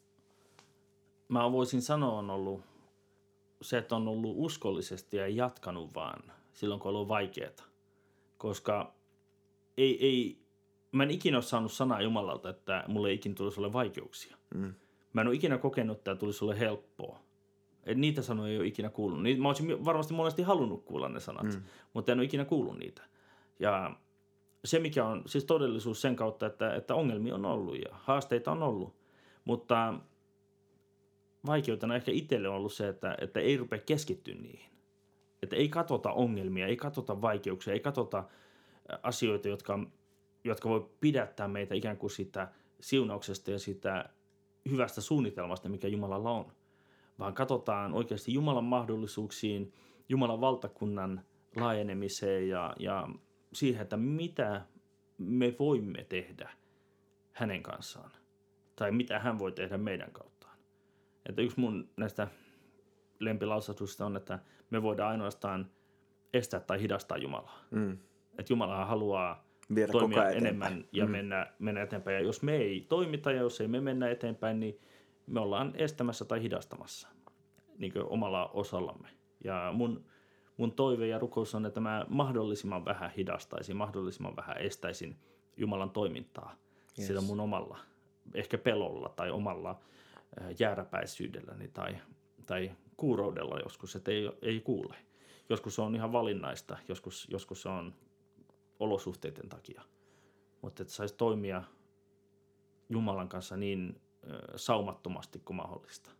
mä 1.28 1.52
voisin 1.52 1.82
sanoa, 1.82 2.18
on 2.18 2.30
ollut 2.30 2.62
se, 3.62 3.78
että 3.78 3.96
on 3.96 4.08
ollut 4.08 4.34
uskollisesti 4.36 5.16
ja 5.16 5.28
jatkanut 5.28 5.94
vaan 5.94 6.32
silloin, 6.52 6.80
kun 6.80 6.88
on 6.88 6.94
ollut 6.94 7.08
vaikeaa. 7.08 7.50
Koska 8.38 8.94
ei, 9.76 10.06
ei, 10.06 10.42
mä 10.92 11.02
en 11.02 11.10
ikinä 11.10 11.36
ole 11.36 11.42
saanut 11.42 11.72
sanaa 11.72 12.02
Jumalalta, 12.02 12.50
että 12.50 12.84
mulle 12.88 13.08
ei 13.08 13.14
ikinä 13.14 13.34
tulisi 13.34 13.60
ole 13.60 13.72
vaikeuksia. 13.72 14.36
Mm. 14.54 14.74
Mä 15.12 15.20
en 15.20 15.26
ole 15.26 15.36
ikinä 15.36 15.58
kokenut, 15.58 15.98
että 15.98 16.14
tulisi 16.14 16.44
ole 16.44 16.58
helppoa. 16.58 17.20
Et 17.90 17.98
niitä 17.98 18.22
sanoja 18.22 18.52
ei 18.52 18.58
ole 18.58 18.66
ikinä 18.66 18.90
kuullut. 18.90 19.22
Niitä, 19.22 19.42
mä 19.42 19.48
olisin 19.48 19.84
varmasti 19.84 20.14
monesti 20.14 20.42
halunnut 20.42 20.84
kuulla 20.84 21.08
ne 21.08 21.20
sanat, 21.20 21.46
mm. 21.46 21.62
mutta 21.94 22.12
en 22.12 22.18
ole 22.18 22.24
ikinä 22.24 22.44
kuullut 22.44 22.78
niitä. 22.78 23.02
Ja 23.58 23.96
se, 24.64 24.78
mikä 24.78 25.06
on 25.06 25.22
siis 25.26 25.44
todellisuus 25.44 26.00
sen 26.00 26.16
kautta, 26.16 26.46
että, 26.46 26.74
että 26.74 26.94
ongelmia 26.94 27.34
on 27.34 27.44
ollut 27.44 27.78
ja 27.78 27.90
haasteita 27.92 28.52
on 28.52 28.62
ollut, 28.62 28.96
mutta 29.44 29.94
vaikeutena 31.46 31.96
ehkä 31.96 32.12
itselle 32.12 32.48
on 32.48 32.54
ollut 32.54 32.72
se, 32.72 32.88
että, 32.88 33.16
että 33.20 33.40
ei 33.40 33.56
rupea 33.56 33.78
keskittyä 33.78 34.34
niihin. 34.34 34.70
Että 35.42 35.56
ei 35.56 35.68
katsota 35.68 36.12
ongelmia, 36.12 36.66
ei 36.66 36.76
katsota 36.76 37.22
vaikeuksia, 37.22 37.72
ei 37.72 37.80
katsota 37.80 38.24
asioita, 39.02 39.48
jotka, 39.48 39.78
jotka 40.44 40.68
voi 40.68 40.90
pidättää 41.00 41.48
meitä 41.48 41.74
ikään 41.74 41.96
kuin 41.96 42.10
siitä 42.10 42.48
siunauksesta 42.80 43.50
ja 43.50 43.58
siitä 43.58 44.08
hyvästä 44.70 45.00
suunnitelmasta, 45.00 45.68
mikä 45.68 45.88
Jumalalla 45.88 46.30
on 46.30 46.52
vaan 47.20 47.34
katsotaan 47.34 47.92
oikeasti 47.92 48.32
Jumalan 48.32 48.64
mahdollisuuksiin, 48.64 49.72
Jumalan 50.08 50.40
valtakunnan 50.40 51.20
laajenemiseen 51.56 52.48
ja, 52.48 52.74
ja 52.78 53.08
siihen, 53.52 53.82
että 53.82 53.96
mitä 53.96 54.66
me 55.18 55.56
voimme 55.58 56.04
tehdä 56.04 56.50
hänen 57.32 57.62
kanssaan. 57.62 58.10
Tai 58.76 58.92
mitä 58.92 59.18
hän 59.18 59.38
voi 59.38 59.52
tehdä 59.52 59.78
meidän 59.78 60.12
kauttaan. 60.12 60.58
Että 61.28 61.42
yksi 61.42 61.60
mun 61.60 61.90
näistä 61.96 62.28
lempilausatusta 63.18 64.06
on, 64.06 64.16
että 64.16 64.38
me 64.70 64.82
voidaan 64.82 65.10
ainoastaan 65.10 65.70
estää 66.34 66.60
tai 66.60 66.80
hidastaa 66.80 67.18
Jumalaa. 67.18 67.64
Mm. 67.70 67.92
Että 68.38 68.52
Jumala 68.52 68.84
haluaa 68.84 69.44
Viedä 69.74 69.92
toimia 69.92 70.30
enemmän 70.30 70.84
ja 70.92 71.04
mm. 71.04 71.10
mennä, 71.10 71.46
mennä 71.58 71.82
eteenpäin. 71.82 72.14
Ja 72.14 72.20
jos 72.20 72.42
me 72.42 72.56
ei 72.56 72.86
toimita 72.88 73.32
ja 73.32 73.40
jos 73.40 73.60
ei 73.60 73.68
me 73.68 73.80
mennä 73.80 74.10
eteenpäin, 74.10 74.60
niin 74.60 74.80
me 75.30 75.40
ollaan 75.40 75.72
estämässä 75.76 76.24
tai 76.24 76.42
hidastamassa 76.42 77.08
niin 77.78 77.92
omalla 78.04 78.46
osallamme. 78.46 79.08
Ja 79.44 79.72
mun, 79.74 80.04
mun 80.56 80.72
toive 80.72 81.06
ja 81.06 81.18
rukous 81.18 81.54
on, 81.54 81.66
että 81.66 81.80
mä 81.80 82.06
mahdollisimman 82.08 82.84
vähän 82.84 83.10
hidastaisin, 83.10 83.76
mahdollisimman 83.76 84.36
vähän 84.36 84.56
estäisin 84.58 85.16
Jumalan 85.56 85.90
toimintaa 85.90 86.54
yes. 86.98 87.06
sillä 87.06 87.20
mun 87.20 87.40
omalla, 87.40 87.78
ehkä 88.34 88.58
pelolla 88.58 89.08
tai 89.08 89.30
omalla 89.30 89.80
jääräpäisyydelläni 90.58 91.68
tai, 91.68 91.96
tai 92.46 92.70
kuuroudella 92.96 93.58
joskus, 93.58 93.96
että 93.96 94.10
ei, 94.10 94.30
ei 94.42 94.60
kuule. 94.60 94.96
Joskus 95.48 95.74
se 95.74 95.82
on 95.82 95.94
ihan 95.94 96.12
valinnaista, 96.12 96.78
joskus, 96.88 97.28
joskus 97.30 97.62
se 97.62 97.68
on 97.68 97.94
olosuhteiden 98.80 99.48
takia. 99.48 99.82
Mutta 100.62 100.82
että 100.82 100.94
saisi 100.94 101.14
toimia 101.14 101.62
Jumalan 102.88 103.28
kanssa 103.28 103.56
niin 103.56 104.00
saumattomasti 104.56 105.38
kuin 105.44 105.56
mahdollista. 105.56 106.10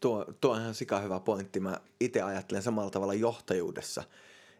Tuo, 0.00 0.26
tuo 0.40 0.52
on 0.52 0.60
ihan 0.60 0.74
sika 0.74 1.00
hyvä 1.00 1.20
pointti. 1.20 1.60
Mä 1.60 1.80
itse 2.00 2.22
ajattelen 2.22 2.62
samalla 2.62 2.90
tavalla 2.90 3.14
johtajuudessa, 3.14 4.02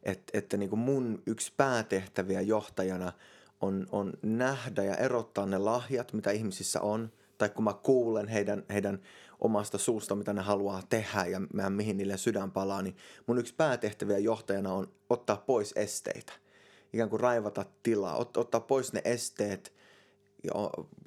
että, 0.03 0.39
että 0.39 0.57
niin 0.57 0.71
kuin 0.71 0.81
mun 0.81 1.23
yksi 1.27 1.53
päätehtäviä 1.57 2.41
johtajana 2.41 3.13
on, 3.61 3.87
on 3.93 4.13
nähdä 4.23 4.85
ja 4.85 4.97
erottaa 4.97 5.47
ne 5.47 5.59
lahjat, 5.59 6.13
mitä 6.13 6.31
ihmisissä 6.31 6.81
on, 6.81 7.13
tai 7.39 7.49
kun 7.49 7.65
mä 7.65 7.75
kuulen 7.83 8.29
heidän, 8.29 8.65
heidän 8.71 9.03
omasta 9.41 9.79
suusta, 9.79 10.15
mitä 10.15 10.33
ne 10.33 10.43
haluaa 10.43 10.83
tehdä 10.89 11.25
ja 11.25 11.41
mä, 11.53 11.71
mihin 11.71 11.97
niille 11.97 12.17
sydän 12.17 12.51
palaa, 12.51 12.83
niin 12.83 12.97
mun 13.27 13.39
yksi 13.39 13.55
päätehtäviä 13.55 14.19
johtajana 14.19 14.73
on 14.73 14.93
ottaa 15.11 15.37
pois 15.37 15.73
esteitä. 15.77 16.33
Ikään 16.93 17.11
kuin 17.11 17.21
raivata 17.21 17.65
tilaa, 17.83 18.17
ot, 18.17 18.37
ottaa 18.37 18.61
pois 18.61 18.93
ne 18.93 19.03
esteet 19.05 19.73
ja 20.45 20.53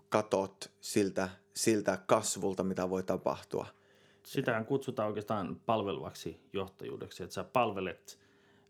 katot 0.10 0.72
siltä, 0.82 1.30
siltä 1.56 2.00
kasvulta, 2.08 2.63
mitä 2.63 2.89
voi 2.89 3.04
tapahtua– 3.04 3.65
sitähän 4.26 4.65
kutsutaan 4.65 5.08
oikeastaan 5.08 5.62
palveluvaksi 5.65 6.39
johtajuudeksi, 6.54 7.24
että 7.24 7.34
sä 7.34 7.44
palvelet 7.44 8.20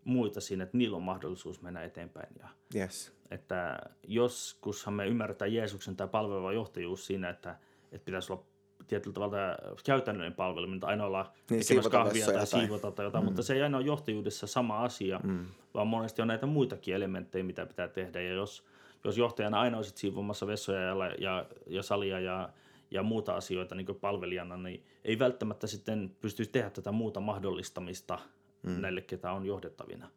muita 0.04 0.42
siinä, 0.42 0.64
että 0.64 0.78
niillä 0.78 0.98
on 0.98 1.04
mahdollisuus 1.04 1.62
mennä 1.62 1.84
eteenpäin. 1.84 2.30
Ja 2.40 2.48
yes. 2.76 3.16
Että 3.32 3.80
joskushan 4.08 4.94
me 4.94 5.08
ymmärretään 5.08 5.54
Jeesuksen 5.54 5.96
tämä 5.96 6.08
palveleva 6.08 6.54
johtajuus 6.54 7.06
siinä, 7.06 7.30
että, 7.30 7.56
että 7.92 8.06
pitäisi 8.06 8.34
olla 8.34 8.44
tietyllä 8.88 9.14
tavalla 9.14 9.38
käytännöllinen 9.86 10.36
palvelu, 10.36 10.68
mitä 10.68 10.88
aina 10.88 11.06
olla 11.06 11.34
niin, 11.50 11.62
tekemässä 11.62 11.90
kahvia 11.90 12.26
tai 12.26 12.48
siivota 12.48 12.92
tai 12.92 13.06
jotain, 13.06 13.24
mm. 13.24 13.26
mutta 13.26 13.44
se 13.44 13.54
ei 13.54 13.62
aina 13.62 13.78
ole 13.78 13.86
johtajuudessa 13.86 14.48
sama 14.48 14.84
asia, 14.84 15.20
mm. 15.24 15.46
vaan 15.74 15.88
monesti 15.88 16.22
on 16.22 16.28
näitä 16.28 16.46
muitakin 16.46 16.96
elementtejä, 16.96 17.44
mitä 17.44 17.66
pitää 17.66 17.88
tehdä. 17.88 18.22
Ja 18.22 18.34
jos, 18.34 18.64
jos 19.06 19.18
johtajana 19.18 19.60
aina 19.60 19.78
olisit 19.78 19.98
siivomassa 19.98 20.48
vessoja 20.48 20.82
ja, 20.82 20.96
ja, 21.20 21.46
ja 21.68 21.84
salia 21.84 22.20
ja 22.20 22.50
ja 22.92 23.04
muuta 23.04 23.36
asioita 23.36 23.76
niin 23.76 23.96
palvelijana, 24.02 24.58
niin 24.58 24.86
ei 25.04 25.20
välttämättä 25.20 25.68
sitten 25.68 26.16
pystyisi 26.22 26.52
tehdä 26.52 26.70
tätä 26.70 26.92
muuta 26.92 27.20
mahdollistamista 27.20 28.20
mm. 28.64 28.82
näille, 28.82 29.02
ketä 29.02 29.32
on 29.32 29.46
johdettavina. 29.46 30.10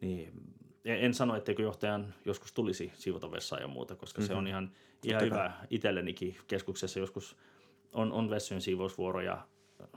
Niin 0.00 0.32
en 0.84 1.14
sano, 1.14 1.36
etteikö 1.36 1.62
johtajan 1.62 2.14
joskus 2.24 2.52
tulisi 2.52 2.92
siivota 2.94 3.30
vessaa 3.30 3.60
ja 3.60 3.68
muuta, 3.68 3.96
koska 3.96 4.20
mm-hmm. 4.20 4.26
se 4.26 4.34
on 4.34 4.44
mhm. 4.44 4.48
ihan, 4.48 4.72
ihan 5.04 5.22
hyvä 5.22 5.52
itsellenikin 5.70 6.36
keskuksessa 6.46 7.00
joskus 7.00 7.36
on, 7.92 8.12
on 8.12 8.30
vessojen 8.30 8.62
siivousvuoro 8.62 9.20
ja 9.20 9.46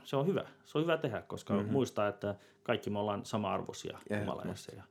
se 0.04 0.16
on 0.16 0.26
hyvä. 0.26 0.44
Se 0.64 0.78
on 0.78 0.82
hyvä 0.82 0.96
tehdä, 0.96 1.22
koska 1.22 1.54
mm-hmm. 1.54 1.72
muistaa, 1.72 2.08
että 2.08 2.34
kaikki 2.62 2.90
me 2.90 2.98
ollaan 2.98 3.24
sama-arvoisia 3.24 3.98
Jumalajassa 4.20 4.74
ja 4.74 4.82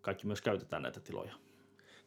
kaikki 0.00 0.26
myös 0.26 0.40
käytetään 0.40 0.82
näitä 0.82 1.00
tiloja. 1.00 1.34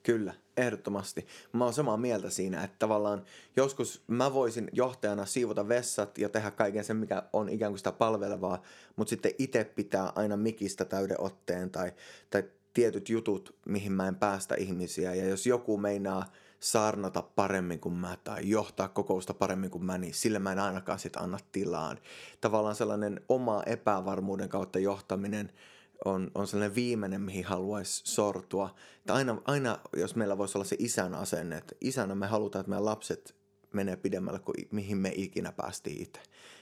Kyllä, 0.04 0.34
ehdottomasti. 0.58 1.28
Mä 1.54 1.64
oon 1.64 1.74
samaa 1.74 1.98
mieltä 1.98 2.30
siinä, 2.30 2.64
että 2.64 2.76
tavallaan 2.80 3.24
joskus 3.56 4.04
mä 4.08 4.34
voisin 4.34 4.70
johtajana 4.74 5.26
siivota 5.26 5.68
vessat 5.68 6.18
ja 6.18 6.30
tehdä 6.30 6.52
kaiken 6.52 6.84
sen, 6.84 6.98
mikä 6.98 7.24
on 7.34 7.50
ikään 7.50 7.72
kuin 7.72 7.80
sitä 7.80 7.92
palvelevaa, 7.92 8.62
mutta 8.96 9.10
sitten 9.10 9.32
itse 9.38 9.64
pitää 9.64 10.12
aina 10.16 10.38
mikistä 10.38 10.86
täyden 10.86 11.22
otteen 11.22 11.70
tai, 11.70 11.92
tai 12.30 12.44
tietyt 12.74 13.10
jutut, 13.10 13.56
mihin 13.66 13.92
mä 13.92 14.08
en 14.08 14.16
päästä 14.16 14.56
ihmisiä. 14.56 15.16
Ja 15.16 15.26
jos 15.26 15.46
joku 15.46 15.78
meinaa 15.78 16.32
saarnata 16.60 17.22
paremmin 17.22 17.80
kuin 17.80 17.96
mä 17.96 18.18
tai 18.24 18.50
johtaa 18.50 18.88
kokousta 18.88 19.34
paremmin 19.34 19.72
kuin 19.72 19.86
mä, 19.86 19.98
niin 19.98 20.14
sille 20.14 20.40
mä 20.40 20.52
en 20.52 20.60
ainakaan 20.60 21.00
sit 21.00 21.16
anna 21.16 21.38
tilaan. 21.52 22.00
Tavallaan 22.42 22.76
sellainen 22.76 23.22
oma 23.30 23.64
epävarmuuden 23.66 24.50
kautta 24.50 24.80
johtaminen– 24.80 25.52
on, 26.06 26.32
on 26.36 26.48
sellainen 26.48 26.76
viimeinen, 26.76 27.22
mihin 27.22 27.46
haluaisi 27.46 28.02
sortua. 28.06 28.76
Että 28.98 29.14
aina, 29.14 29.42
aina, 29.46 29.80
jos 29.98 30.16
meillä 30.16 30.38
voisi 30.38 30.58
olla 30.58 30.66
se 30.66 30.76
isän 30.80 31.16
asenne, 31.16 31.58
että 31.58 31.76
isänä 31.82 32.16
me 32.16 32.28
halutaan, 32.28 32.62
että 32.62 32.70
meidän 32.70 32.86
lapset 32.86 33.36
menee 33.74 33.96
pidemmälle 33.96 34.40
kuin 34.40 34.68
mihin 34.72 34.98
me 34.98 35.12
ikinä 35.16 35.52
päästiin 35.52 36.02
itse. 36.02 36.20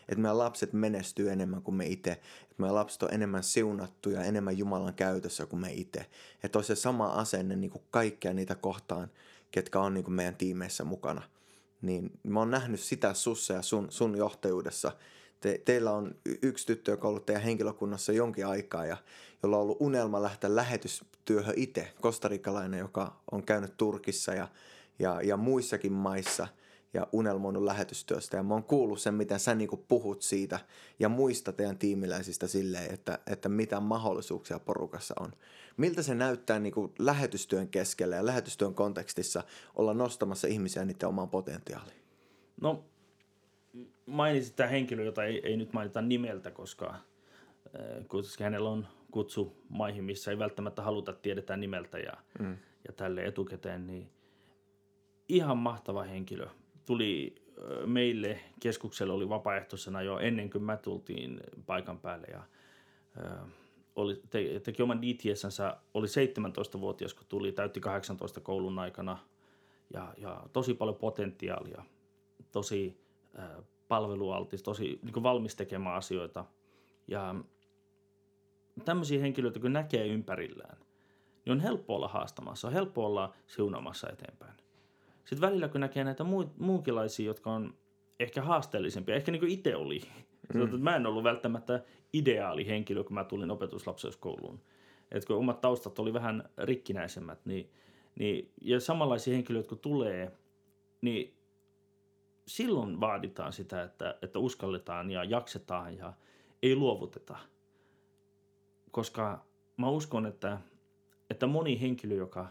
Että 0.10 0.22
meidän 0.22 0.38
lapset 0.38 0.74
menestyy 0.74 1.32
enemmän 1.32 1.62
kuin 1.62 1.76
me 1.76 1.86
itse. 1.86 2.12
Että 2.12 2.56
meidän 2.58 2.76
lapset 2.76 3.04
on 3.04 3.14
enemmän 3.14 3.44
siunattuja, 3.44 4.24
enemmän 4.24 4.58
Jumalan 4.58 4.94
käytössä 4.94 5.46
kuin 5.46 5.60
me 5.60 5.74
itse. 5.74 6.06
Että 6.44 6.58
olisi 6.58 6.76
se 6.76 6.82
sama 6.82 7.08
asenne 7.08 7.56
niin 7.56 7.72
kuin 7.72 7.84
kaikkia 7.92 8.34
niitä 8.34 8.56
kohtaan, 8.56 9.12
ketkä 9.52 9.80
on 9.80 9.94
niin 9.94 10.04
kuin 10.04 10.14
meidän 10.14 10.36
tiimeissä 10.36 10.84
mukana. 10.84 11.22
Niin 11.82 12.12
mä 12.24 12.40
oon 12.40 12.52
nähnyt 12.52 12.80
sitä 12.80 13.14
sussa 13.14 13.54
ja 13.54 13.62
sun, 13.62 13.88
sun 13.90 14.18
johtajuudessa 14.18 14.92
te, 15.40 15.62
teillä 15.66 15.92
on 15.92 16.16
yksi 16.42 16.68
tyttö, 16.68 16.92
joka 16.92 17.08
on 17.08 17.10
ollut 17.10 17.26
teidän 17.26 17.44
henkilökunnassa 17.44 18.12
jonkin 18.12 18.48
aikaa 18.48 18.86
ja 18.86 18.98
jolla 19.44 19.56
on 19.56 19.62
ollut 19.62 19.78
unelma 19.80 20.22
lähteä 20.22 20.56
lähetystyöhön 20.56 21.54
itse, 21.58 21.94
kostarikalainen, 22.02 22.80
joka 22.80 23.22
on 23.32 23.44
käynyt 23.44 23.78
Turkissa 23.78 24.34
ja, 24.34 24.48
ja, 25.00 25.22
ja 25.22 25.38
muissakin 25.38 25.94
maissa 25.94 26.48
ja 26.94 27.08
unelmoinut 27.12 27.64
lähetystyöstä. 27.64 28.38
Ja 28.38 28.44
mä 28.44 28.54
oon 28.54 28.64
kuullut 28.64 29.02
sen, 29.02 29.14
miten 29.14 29.40
sä 29.40 29.56
niinku 29.56 29.78
puhut 29.78 30.22
siitä 30.22 30.60
ja 31.00 31.10
muista 31.10 31.54
teidän 31.54 31.78
tiimiläisistä 31.78 32.48
silleen, 32.48 32.94
että, 32.94 33.20
että 33.28 33.50
mitä 33.50 33.80
mahdollisuuksia 33.80 34.60
porukassa 34.60 35.14
on. 35.20 35.32
Miltä 35.78 36.04
se 36.04 36.16
näyttää 36.16 36.60
niinku 36.60 36.94
lähetystyön 37.00 37.68
keskellä 37.68 38.16
ja 38.16 38.26
lähetystyön 38.26 38.74
kontekstissa 38.74 39.44
olla 39.76 39.94
nostamassa 39.94 40.48
ihmisiä 40.48 40.86
niiden 40.86 41.10
omaan 41.10 41.30
potentiaaliin? 41.30 42.02
No, 42.62 42.86
mainitsit 44.10 44.56
tämä 44.56 44.70
henkilö, 44.70 45.04
jota 45.04 45.24
ei, 45.24 45.42
ei 45.44 45.58
nyt 45.58 45.74
mainita 45.74 46.02
nimeltä, 46.02 46.52
koska, 46.52 46.96
koska 48.08 48.44
hänellä 48.44 48.70
on 48.70 48.88
kutsu 49.12 49.64
maihin, 49.70 50.04
missä 50.04 50.32
ei 50.32 50.40
välttämättä 50.40 50.82
haluta 50.82 51.14
tiedetä 51.14 51.58
nimeltä 51.58 52.00
ja, 52.00 52.14
mm. 52.40 52.58
ja 52.88 52.94
tälle 52.94 53.26
etukäteen, 53.26 53.88
niin 53.88 54.10
ihan 55.30 55.58
mahtava 55.58 56.04
henkilö. 56.04 56.48
Tuli 56.86 57.36
meille 57.86 58.40
keskukselle, 58.60 59.14
oli 59.14 59.30
vapaaehtoisena 59.30 60.02
jo 60.02 60.20
ennen 60.20 60.50
kuin 60.50 60.64
mä 60.64 60.78
tultiin 60.78 61.40
paikan 61.66 62.00
päälle 62.00 62.28
ja 62.28 62.44
oli, 63.96 64.22
te, 64.30 64.60
teki 64.64 64.84
oman 64.84 65.02
DTSnsä, 65.02 65.78
oli 65.94 66.08
17-vuotias, 66.08 67.14
kun 67.14 67.26
tuli, 67.28 67.52
täytti 67.52 67.80
18 67.80 68.42
koulun 68.42 68.80
aikana 68.80 69.18
ja, 69.94 70.14
ja 70.18 70.44
tosi 70.54 70.74
paljon 70.74 70.96
potentiaalia, 70.96 71.84
tosi 72.52 73.02
äh, 73.40 73.50
palvelualtis, 73.90 74.64
tosi 74.64 75.00
niin 75.04 75.24
valmis 75.24 75.56
tekemään 75.56 75.96
asioita. 75.96 76.46
Ja 77.08 77.36
tämmöisiä 78.86 79.20
henkilöitä, 79.20 79.60
kun 79.60 79.74
näkee 79.74 80.08
ympärillään, 80.08 80.78
niin 81.46 81.52
on 81.52 81.60
helppo 81.60 81.96
olla 81.96 82.08
haastamassa, 82.08 82.68
on 82.68 82.74
helppo 82.74 83.06
olla 83.06 83.34
siunaamassa 83.48 84.10
eteenpäin. 84.10 84.54
Sitten 85.26 85.42
välillä, 85.42 85.68
kun 85.68 85.82
näkee 85.82 86.04
näitä 86.04 86.24
muu, 86.24 86.54
muunkilaisia, 86.58 87.26
jotka 87.26 87.52
on 87.52 87.74
ehkä 88.20 88.42
haasteellisempia, 88.42 89.16
ehkä 89.16 89.32
niin 89.32 89.40
kuin 89.40 89.52
itse 89.52 89.76
oli. 89.76 90.02
Mm. 90.54 90.80
Mä 90.80 90.96
en 90.96 91.06
ollut 91.06 91.24
välttämättä 91.24 91.84
ideaali 92.14 92.68
henkilö, 92.68 93.04
kun 93.04 93.14
mä 93.14 93.24
tulin 93.24 93.52
opetuslapseuskouluun. 93.52 94.62
Et 95.12 95.26
kun 95.26 95.36
omat 95.36 95.62
taustat 95.62 96.00
oli 96.00 96.14
vähän 96.14 96.50
rikkinäisemmät, 96.58 97.46
niin, 97.46 97.70
niin, 98.20 98.52
ja 98.62 98.80
samanlaisia 98.80 99.34
henkilöitä 99.34 99.70
kun 99.70 99.80
tulee, 99.80 100.32
niin 101.02 101.39
silloin 102.50 103.00
vaaditaan 103.00 103.54
sitä, 103.54 103.84
että, 103.84 104.16
että 104.22 104.40
uskalletaan 104.40 105.12
ja 105.12 105.24
jaksetaan 105.24 105.98
ja 105.98 106.14
ei 106.64 106.76
luovuteta. 106.76 107.38
Koska 108.92 109.46
mä 109.78 109.90
uskon, 109.90 110.26
että, 110.26 110.58
että 111.30 111.48
moni 111.48 111.82
henkilö, 111.82 112.16
joka, 112.16 112.48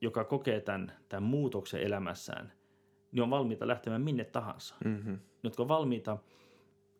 joka 0.00 0.24
kokee 0.24 0.60
tämän, 0.60 0.92
tämän 1.08 1.22
muutoksen 1.22 1.82
elämässään, 1.82 2.52
niin 3.12 3.22
on 3.22 3.30
valmiita 3.30 3.66
lähtemään 3.66 4.02
minne 4.02 4.24
tahansa. 4.24 4.74
Mm-hmm. 4.84 5.18
Jotka 5.42 5.62
on 5.62 5.68
valmiita 5.68 6.18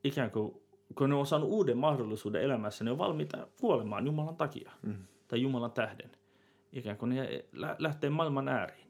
ikään 0.05 0.31
kuin, 0.31 0.63
kun 0.95 1.11
ne 1.11 1.15
on 1.15 1.27
saanut 1.27 1.49
uuden 1.49 1.79
mahdollisuuden 1.79 2.43
elämässä, 2.43 2.85
ne 2.85 2.91
on 2.91 2.99
valmiita 2.99 3.47
kuolemaan 3.61 4.07
Jumalan 4.07 4.37
takia 4.37 4.73
mm. 4.83 5.07
tai 5.29 5.43
Jumalan 5.43 5.73
tähden. 5.73 6.11
Ikään 6.73 6.97
kuin 6.97 7.09
ne 7.09 7.45
lähtee 7.79 8.11
maailman 8.11 8.49
ääriin. 8.49 8.84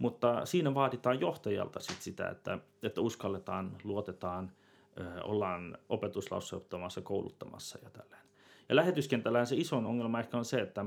Mutta 0.00 0.46
siinä 0.46 0.74
vaaditaan 0.74 1.20
johtajalta 1.20 1.80
sit 1.80 2.02
sitä, 2.02 2.28
että, 2.28 2.58
että 2.82 3.00
uskalletaan, 3.00 3.76
luotetaan, 3.84 4.52
ö, 5.00 5.22
ollaan 5.24 5.78
opetuslauseuttamassa, 5.88 7.00
kouluttamassa 7.00 7.78
ja 7.82 7.90
tälleen. 7.90 8.22
Ja 8.68 8.76
lähetyskentällä 8.76 9.44
se 9.44 9.56
iso 9.56 9.76
ongelma 9.76 10.20
ehkä 10.20 10.38
on 10.38 10.44
se, 10.44 10.60
että 10.60 10.84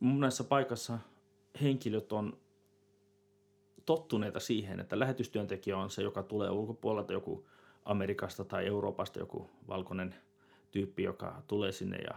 monessa 0.00 0.44
paikassa 0.44 0.98
henkilöt 1.62 2.12
on 2.12 2.38
tottuneita 3.86 4.40
siihen, 4.40 4.80
että 4.80 4.98
lähetystyöntekijä 4.98 5.76
on 5.76 5.90
se, 5.90 6.02
joka 6.02 6.22
tulee 6.22 6.50
ulkopuolelta, 6.50 7.12
joku 7.12 7.46
Amerikasta 7.84 8.44
tai 8.44 8.66
Euroopasta, 8.66 9.18
joku 9.18 9.50
valkoinen 9.68 10.14
tyyppi, 10.70 11.02
joka 11.02 11.42
tulee 11.46 11.72
sinne 11.72 11.98
ja, 11.98 12.14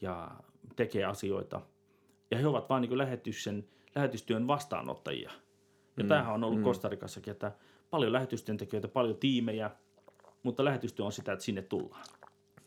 ja 0.00 0.30
tekee 0.76 1.04
asioita. 1.04 1.60
Ja 2.30 2.38
he 2.38 2.46
ovat 2.46 2.68
vain 2.68 2.80
niin 2.80 2.98
lähetyksen 2.98 3.68
lähetystyön 3.94 4.46
vastaanottajia. 4.46 5.30
Ja 5.96 6.04
mm. 6.04 6.08
tämähän 6.08 6.34
on 6.34 6.44
ollut 6.44 6.58
mm. 6.58 6.64
Kostarikassakin, 6.64 7.30
että 7.30 7.52
paljon 7.90 8.12
lähetystyöntekijöitä, 8.12 8.88
paljon 8.88 9.16
tiimejä, 9.16 9.70
mutta 10.42 10.64
lähetystyö 10.64 11.06
on 11.06 11.12
sitä, 11.12 11.32
että 11.32 11.44
sinne 11.44 11.62
tullaan. 11.62 12.04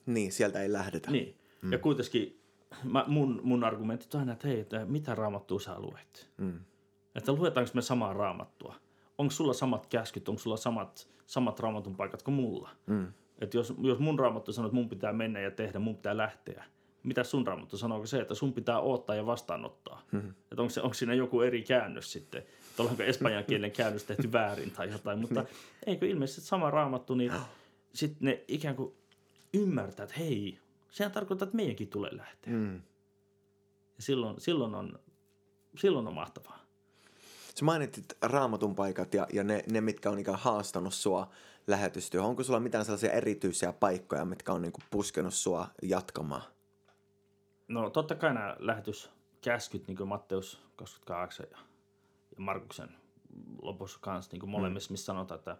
Niin, 0.05 0.31
sieltä 0.31 0.61
ei 0.61 0.73
lähdetä. 0.73 1.11
Niin. 1.11 1.37
Mm. 1.61 1.71
Ja 1.71 1.79
kuitenkin 1.79 2.39
mä, 2.83 3.05
mun, 3.07 3.41
mun 3.43 3.63
argumentti 3.63 4.07
on 4.13 4.19
aina, 4.19 4.33
että 4.33 4.47
hei, 4.47 4.59
että 4.59 4.85
mitä 4.85 5.15
raamattua 5.15 5.59
sä 5.59 5.79
luet? 5.79 6.29
Mm. 6.37 6.59
Että 7.15 7.31
luetaanko 7.31 7.71
me 7.73 7.81
samaa 7.81 8.13
raamattua? 8.13 8.75
Onko 9.17 9.31
sulla 9.31 9.53
samat 9.53 9.87
käskyt, 9.87 10.29
onko 10.29 10.39
sulla 10.39 10.57
samat, 10.57 11.07
samat 11.25 11.59
raamatun 11.59 11.95
paikat 11.95 12.23
kuin 12.23 12.35
mulla? 12.35 12.69
Mm. 12.85 13.13
Että 13.39 13.57
jos, 13.57 13.73
jos 13.81 13.99
mun 13.99 14.19
raamattu 14.19 14.53
sanoo, 14.53 14.67
että 14.67 14.75
mun 14.75 14.89
pitää 14.89 15.13
mennä 15.13 15.39
ja 15.39 15.51
tehdä, 15.51 15.79
mun 15.79 15.95
pitää 15.95 16.17
lähteä, 16.17 16.63
mitä 17.05 17.23
sun 17.23 17.47
raamattu 17.47 17.77
sanoo, 17.77 18.05
se, 18.05 18.21
että 18.21 18.35
sun 18.35 18.53
pitää 18.53 18.79
odottaa 18.79 19.15
ja 19.15 19.25
vastaanottaa. 19.25 20.01
Mm-hmm. 20.11 20.29
Että 20.29 20.61
onko, 20.61 20.69
se, 20.69 20.81
onko 20.81 20.93
siinä 20.93 21.13
joku 21.13 21.41
eri 21.41 21.63
käännös 21.63 22.11
sitten, 22.11 22.41
että 22.41 22.83
ollaanko 22.83 23.03
espanjan 23.03 23.45
kielen 23.45 23.71
käännös 23.71 24.03
tehty 24.03 24.31
väärin 24.31 24.71
tai 24.71 24.91
jotain, 24.91 25.19
mutta 25.19 25.41
niin. 25.41 25.55
eikö 25.85 26.07
ilmeisesti 26.07 26.41
sama 26.41 26.71
raamattu, 26.71 27.15
niin 27.15 27.31
sitten 27.93 28.25
ne 28.25 28.43
ikään 28.47 28.75
kuin 28.75 28.93
ymmärtää, 29.53 30.03
että 30.03 30.15
hei, 30.19 30.59
sehän 30.91 31.11
tarkoittaa, 31.11 31.45
että 31.45 31.55
meidänkin 31.55 31.87
tulee 31.87 32.17
lähteä. 32.17 32.53
Mm. 32.53 32.75
Ja 33.97 34.03
silloin, 34.03 34.41
silloin, 34.41 34.75
on, 34.75 34.99
silloin 35.77 36.07
on 36.07 36.13
mahtavaa. 36.13 36.65
Sä 37.55 37.65
mainitsit 37.65 38.05
raamatun 38.21 38.75
paikat 38.75 39.13
ja, 39.13 39.27
ja 39.33 39.43
ne, 39.43 39.63
ne, 39.71 39.81
mitkä 39.81 40.09
on 40.09 40.19
ikään 40.19 40.39
haastanut 40.39 40.93
sua 40.93 41.29
lähetystyöhön. 41.67 42.29
Onko 42.29 42.43
sulla 42.43 42.59
mitään 42.59 42.85
sellaisia 42.85 43.11
erityisiä 43.11 43.73
paikkoja, 43.73 44.25
mitkä 44.25 44.53
on 44.53 44.61
niin 44.61 44.73
puskenut 44.89 45.33
sua 45.33 45.67
jatkamaan? 45.81 46.54
No 47.67 47.89
totta 47.89 48.15
kai 48.15 48.33
nämä 48.33 48.55
lähetyskäskyt, 48.59 49.87
niin 49.87 49.97
kuin 49.97 50.07
Matteus 50.07 50.61
28 50.75 51.45
ja, 51.51 51.57
ja 52.31 52.37
Markuksen 52.37 52.89
lopussa 53.61 53.99
kanssa, 54.01 54.31
niin 54.31 54.39
kuin 54.39 54.49
molemmissa, 54.49 54.89
mm. 54.89 54.93
missä 54.93 55.05
sanotaan, 55.05 55.39
että 55.39 55.57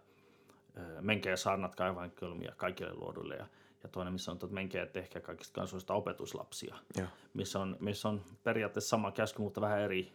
menkää 1.00 1.30
ja 1.30 1.36
saarnatkaa 1.36 1.88
evankeliumia 1.88 2.52
kaikille 2.56 2.94
luoduille 2.94 3.34
ja, 3.34 3.46
ja 3.82 3.88
toinen, 3.88 4.12
missä 4.12 4.24
sanotaan, 4.24 4.48
että 4.48 4.54
menkää 4.54 4.80
ja 4.80 4.86
tehkää 4.86 5.22
kaikista 5.22 5.54
kansoista 5.54 5.94
opetuslapsia, 5.94 6.76
ja. 6.96 7.06
missä, 7.34 7.60
on, 7.60 7.76
missä 7.80 8.08
on 8.08 8.22
periaatteessa 8.44 8.88
sama 8.88 9.12
käsky, 9.12 9.42
mutta 9.42 9.60
vähän 9.60 9.80
eri, 9.80 10.12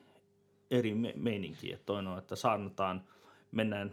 eri 0.72 0.94
me- 0.94 1.14
meininki. 1.16 1.74
Että 1.74 1.86
toinen 1.86 2.12
on, 2.12 2.18
että 2.18 2.36
saarnataan, 2.36 3.04
mennään 3.52 3.92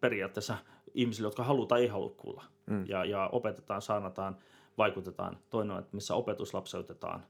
periaatteessa 0.00 0.56
ihmisille, 0.94 1.26
jotka 1.26 1.44
haluaa 1.44 1.66
tai 1.66 1.80
ei 1.80 1.88
halua 1.88 2.14
kuulla. 2.16 2.44
Mm. 2.66 2.84
Ja, 2.88 3.04
ja 3.04 3.28
opetetaan, 3.32 3.82
saarnataan 3.82 4.36
vaikutetaan. 4.78 5.38
Toinen 5.50 5.70
on, 5.76 5.78
että 5.78 5.96
missä 5.96 6.14
opetuslapseutetaan 6.14 7.26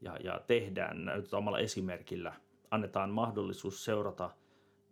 ja, 0.00 0.16
ja 0.24 0.40
tehdään, 0.46 1.04
näytetään 1.04 1.38
omalla 1.38 1.58
esimerkillä. 1.58 2.32
Annetaan 2.70 3.10
mahdollisuus 3.10 3.84
seurata 3.84 4.30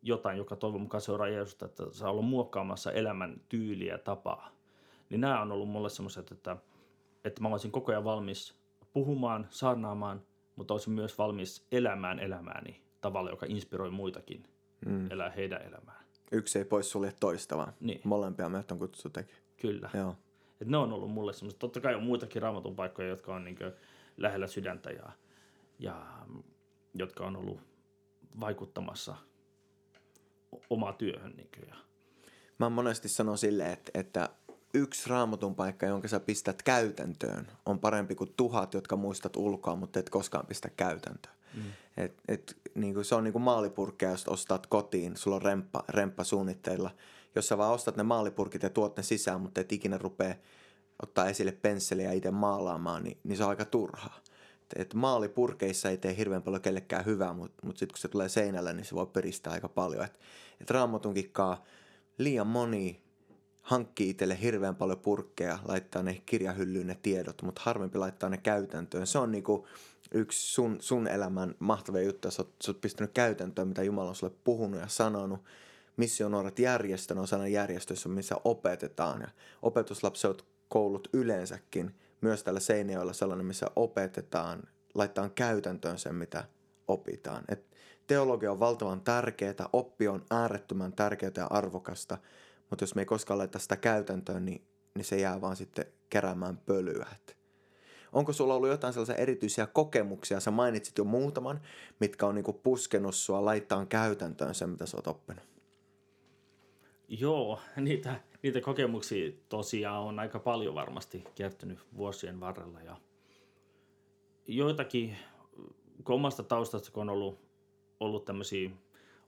jotain, 0.02 0.38
joka 0.38 0.56
toivon 0.56 0.80
mukaan 0.80 1.00
seuraa 1.00 1.28
Jeesusta, 1.28 1.66
että 1.66 1.84
saa 1.90 2.10
olla 2.10 2.22
muokkaamassa 2.22 2.92
elämän 2.92 3.40
tyyliä 3.48 3.94
ja 3.94 3.98
tapaa. 3.98 4.50
Niin 5.10 5.20
nämä 5.20 5.40
on 5.40 5.52
ollut 5.52 5.68
mulle 5.68 5.90
semmoiset, 5.90 6.32
että, 6.32 6.56
että 7.24 7.42
mä 7.42 7.48
olisin 7.48 7.70
koko 7.70 7.92
ajan 7.92 8.04
valmis 8.04 8.54
puhumaan, 8.92 9.46
saarnaamaan, 9.50 10.22
mutta 10.56 10.74
olisin 10.74 10.92
myös 10.92 11.18
valmis 11.18 11.66
elämään 11.72 12.18
elämääni 12.18 12.82
tavalla, 13.00 13.30
joka 13.30 13.46
inspiroi 13.48 13.90
muitakin 13.90 14.42
mm. 14.86 15.10
elää 15.10 15.30
heidän 15.30 15.62
elämään. 15.62 16.04
Yksi 16.32 16.58
ei 16.58 16.64
pois 16.64 16.90
sulje 16.90 17.12
toista, 17.20 17.56
vaan 17.56 17.72
niin. 17.80 18.00
molempia 18.04 18.48
meitä 18.48 18.74
on 18.74 18.78
kutsuttu 18.78 19.08
tekemään. 19.08 19.44
Kyllä. 19.56 19.90
Joo. 19.94 20.16
Et 20.60 20.68
ne 20.68 20.76
on 20.76 20.92
ollut 20.92 21.10
mulle 21.10 21.32
semmoista, 21.32 21.58
totta 21.58 21.80
kai 21.80 21.94
on 21.94 22.02
muitakin 22.02 22.42
raamatun 22.42 22.76
paikkoja, 22.76 23.08
jotka 23.08 23.34
on 23.34 23.44
niin 23.44 23.58
lähellä 24.16 24.46
sydäntä 24.46 24.90
ja, 24.90 25.12
ja 25.78 26.06
jotka 26.94 27.26
on 27.26 27.36
ollut 27.36 27.60
vaikuttamassa 28.40 29.16
omaa 30.70 30.92
työhön. 30.92 31.34
Niin 31.36 31.48
ja. 31.68 31.74
Mä 32.58 32.68
monesti 32.68 33.08
sanon 33.08 33.38
silleen, 33.38 33.72
että, 33.72 33.90
että 33.94 34.28
yksi 34.74 35.10
raamatun 35.10 35.54
paikka, 35.54 35.86
jonka 35.86 36.08
sä 36.08 36.20
pistät 36.20 36.62
käytäntöön, 36.62 37.46
on 37.66 37.78
parempi 37.78 38.14
kuin 38.14 38.34
tuhat, 38.36 38.74
jotka 38.74 38.96
muistat 38.96 39.36
ulkoa, 39.36 39.76
mutta 39.76 39.98
et 40.00 40.10
koskaan 40.10 40.46
pistä 40.46 40.70
käytäntöön. 40.76 41.34
Mm. 41.54 41.62
Et, 41.96 42.22
et, 42.28 42.56
niin 42.74 42.94
kuin 42.94 43.04
se 43.04 43.14
on 43.14 43.24
niin 43.24 43.32
kuin 43.32 43.42
maalipurkkeja, 43.42 44.10
jos 44.10 44.28
ostat 44.28 44.66
kotiin, 44.66 45.16
sulla 45.16 45.36
on 45.36 45.42
remppa, 45.42 45.84
remppa 45.88 46.24
suunnitteilla– 46.24 46.90
jos 47.34 47.48
sä 47.48 47.58
vaan 47.58 47.72
ostat 47.72 47.96
ne 47.96 48.02
maalipurkit 48.02 48.62
ja 48.62 48.70
tuot 48.70 48.96
ne 48.96 49.02
sisään, 49.02 49.40
mutta 49.40 49.60
et 49.60 49.72
ikinä 49.72 49.98
rupee 49.98 50.40
ottaa 51.02 51.28
esille 51.28 51.52
pensseliä 51.52 52.04
ja 52.04 52.12
itse 52.12 52.30
maalaamaan, 52.30 53.04
niin, 53.04 53.18
niin 53.24 53.36
se 53.36 53.44
on 53.44 53.50
aika 53.50 53.64
turhaa. 53.64 54.20
Et, 54.62 54.80
et 54.80 54.94
maalipurkeissa 54.94 55.90
ei 55.90 55.96
tee 55.96 56.16
hirveän 56.16 56.42
paljon 56.42 56.62
kellekään 56.62 57.04
hyvää, 57.04 57.32
mutta 57.32 57.66
mut 57.66 57.76
sitten 57.76 57.94
kun 57.94 57.98
se 57.98 58.08
tulee 58.08 58.28
seinälle, 58.28 58.72
niin 58.72 58.84
se 58.84 58.94
voi 58.94 59.06
peristää 59.06 59.52
aika 59.52 59.68
paljon. 59.68 60.04
Et, 60.04 60.20
et 60.60 60.70
raamatunkinkaan 60.70 61.56
liian 62.18 62.46
moni 62.46 63.02
hankkii 63.62 64.10
itselle 64.10 64.40
hirveän 64.40 64.76
paljon 64.76 64.98
purkkeja, 64.98 65.58
laittaa 65.68 66.02
ne 66.02 66.22
kirjahyllyyn 66.26 66.86
ne 66.86 66.98
tiedot, 67.02 67.42
mutta 67.42 67.62
harvempi 67.64 67.98
laittaa 67.98 68.28
ne 68.28 68.36
käytäntöön. 68.36 69.06
Se 69.06 69.18
on 69.18 69.32
niinku 69.32 69.66
yksi 70.14 70.52
sun, 70.52 70.76
sun 70.80 71.08
elämän 71.08 71.54
mahtavia 71.58 72.02
juttuja, 72.02 72.32
sä 72.32 72.42
oot, 72.42 72.54
sä 72.64 72.70
oot 72.70 72.80
pistänyt 72.80 73.12
käytäntöön, 73.14 73.68
mitä 73.68 73.82
Jumala 73.82 74.08
on 74.08 74.14
sulle 74.14 74.34
puhunut 74.44 74.80
ja 74.80 74.88
sanonut. 74.88 75.40
Missionuoret 75.96 76.58
järjestön 76.58 77.18
on 77.18 77.52
järjestössä, 77.52 78.08
missä 78.08 78.36
opetetaan 78.44 79.20
ja 79.20 79.28
opetuslapset 79.62 80.44
koulut 80.68 81.08
yleensäkin, 81.12 81.94
myös 82.20 82.42
täällä 82.42 82.60
Seinäjoella 82.60 83.12
sellainen, 83.12 83.46
missä 83.46 83.66
opetetaan, 83.76 84.62
laittaa 84.94 85.28
käytäntöön 85.28 85.98
sen, 85.98 86.14
mitä 86.14 86.44
opitaan. 86.88 87.44
Et 87.48 87.66
teologia 88.06 88.52
on 88.52 88.60
valtavan 88.60 89.00
tärkeää, 89.00 89.68
oppi 89.72 90.08
on 90.08 90.24
äärettömän 90.30 90.92
tärkeää 90.92 91.32
ja 91.36 91.46
arvokasta, 91.50 92.18
mutta 92.70 92.82
jos 92.82 92.94
me 92.94 93.02
ei 93.02 93.06
koskaan 93.06 93.38
laita 93.38 93.58
sitä 93.58 93.76
käytäntöön, 93.76 94.44
niin, 94.44 94.66
niin 94.94 95.04
se 95.04 95.20
jää 95.20 95.40
vaan 95.40 95.56
sitten 95.56 95.86
keräämään 96.10 96.56
pölyä. 96.56 97.06
Et 97.12 97.36
onko 98.12 98.32
sulla 98.32 98.54
ollut 98.54 98.68
jotain 98.68 98.92
sellaisia 98.92 99.14
erityisiä 99.14 99.66
kokemuksia, 99.66 100.40
sä 100.40 100.50
mainitsit 100.50 100.98
jo 100.98 101.04
muutaman, 101.04 101.60
mitkä 102.00 102.26
on 102.26 102.34
niinku 102.34 102.52
puskenut 102.52 103.14
sua 103.14 103.44
laittaa 103.44 103.86
käytäntöön 103.86 104.54
sen, 104.54 104.70
mitä 104.70 104.86
sä 104.86 104.96
oot 104.96 105.06
oppinut? 105.06 105.53
Joo, 107.08 107.60
niitä, 107.76 108.20
niitä 108.42 108.60
kokemuksia 108.60 109.32
tosiaan 109.48 110.02
on 110.02 110.18
aika 110.18 110.38
paljon 110.38 110.74
varmasti 110.74 111.24
kertynyt 111.34 111.78
vuosien 111.96 112.40
varrella 112.40 112.80
ja 112.80 112.96
joitakin, 114.48 115.16
kun 116.04 116.14
omasta 116.14 116.42
taustasta, 116.42 116.90
kun 116.90 117.00
on 117.00 117.10
ollut, 117.10 117.40
ollut 118.00 118.24
tämmöisiä 118.24 118.70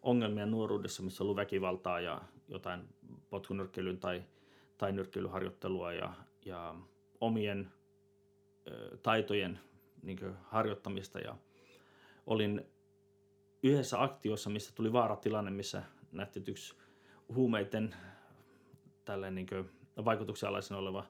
ongelmia 0.02 0.46
nuoruudessa, 0.46 1.02
missä 1.02 1.22
on 1.22 1.24
ollut 1.24 1.36
väkivaltaa 1.36 2.00
ja 2.00 2.22
jotain 2.48 2.88
potkunyrkkeilyn 3.30 3.98
tai, 3.98 4.22
tai 4.78 4.92
nyrkkeilyharjoittelua 4.92 5.92
ja, 5.92 6.12
ja 6.44 6.74
omien 7.20 7.70
ö, 8.68 8.96
taitojen 9.02 9.60
niin 10.02 10.18
harjoittamista 10.42 11.18
ja 11.18 11.36
olin 12.26 12.64
yhdessä 13.62 14.02
aktiossa, 14.02 14.50
missä 14.50 14.72
tuli 14.74 14.92
vaaratilanne, 14.92 15.50
missä 15.50 15.82
nähtiin, 16.12 16.44
yksi 16.48 16.74
huumeiden 17.34 17.94
tällä 19.04 19.30
niin 19.30 19.46
vaikutuksen 20.04 20.48
oleva 20.76 21.04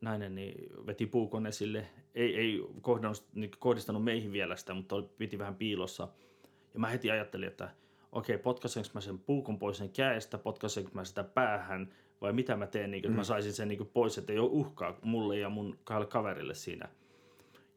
nainen 0.00 0.34
niin 0.34 0.86
veti 0.86 1.06
puukon 1.06 1.46
esille. 1.46 1.86
Ei, 2.14 2.36
ei 2.36 2.66
kohdistanut, 2.80 3.24
niin 3.34 3.50
kohdistanut 3.58 4.04
meihin 4.04 4.32
vielä 4.32 4.56
sitä, 4.56 4.74
mutta 4.74 4.94
oli, 4.94 5.08
piti 5.18 5.38
vähän 5.38 5.54
piilossa. 5.54 6.08
Ja 6.74 6.80
mä 6.80 6.88
heti 6.88 7.10
ajattelin, 7.10 7.48
että 7.48 7.70
okei, 8.12 8.34
okay, 8.34 8.42
potkaisenko 8.42 8.88
mä 8.94 9.00
sen 9.00 9.18
puukon 9.18 9.58
pois 9.58 9.78
sen 9.78 9.90
käestä, 9.90 10.38
potkaisenko 10.38 10.90
mä 10.94 11.04
sitä 11.04 11.24
päähän, 11.24 11.92
vai 12.20 12.32
mitä 12.32 12.56
mä 12.56 12.66
teen, 12.66 12.90
niin, 12.90 12.98
että 12.98 13.08
mm. 13.08 13.16
mä 13.16 13.24
saisin 13.24 13.52
sen 13.52 13.68
niin 13.68 13.90
pois, 13.92 14.18
että 14.18 14.32
ei 14.32 14.38
ole 14.38 14.50
uhkaa 14.50 14.98
mulle 15.02 15.38
ja 15.38 15.48
mun 15.48 15.78
kahdelle 15.84 16.10
kaverille 16.10 16.54
siinä. 16.54 16.88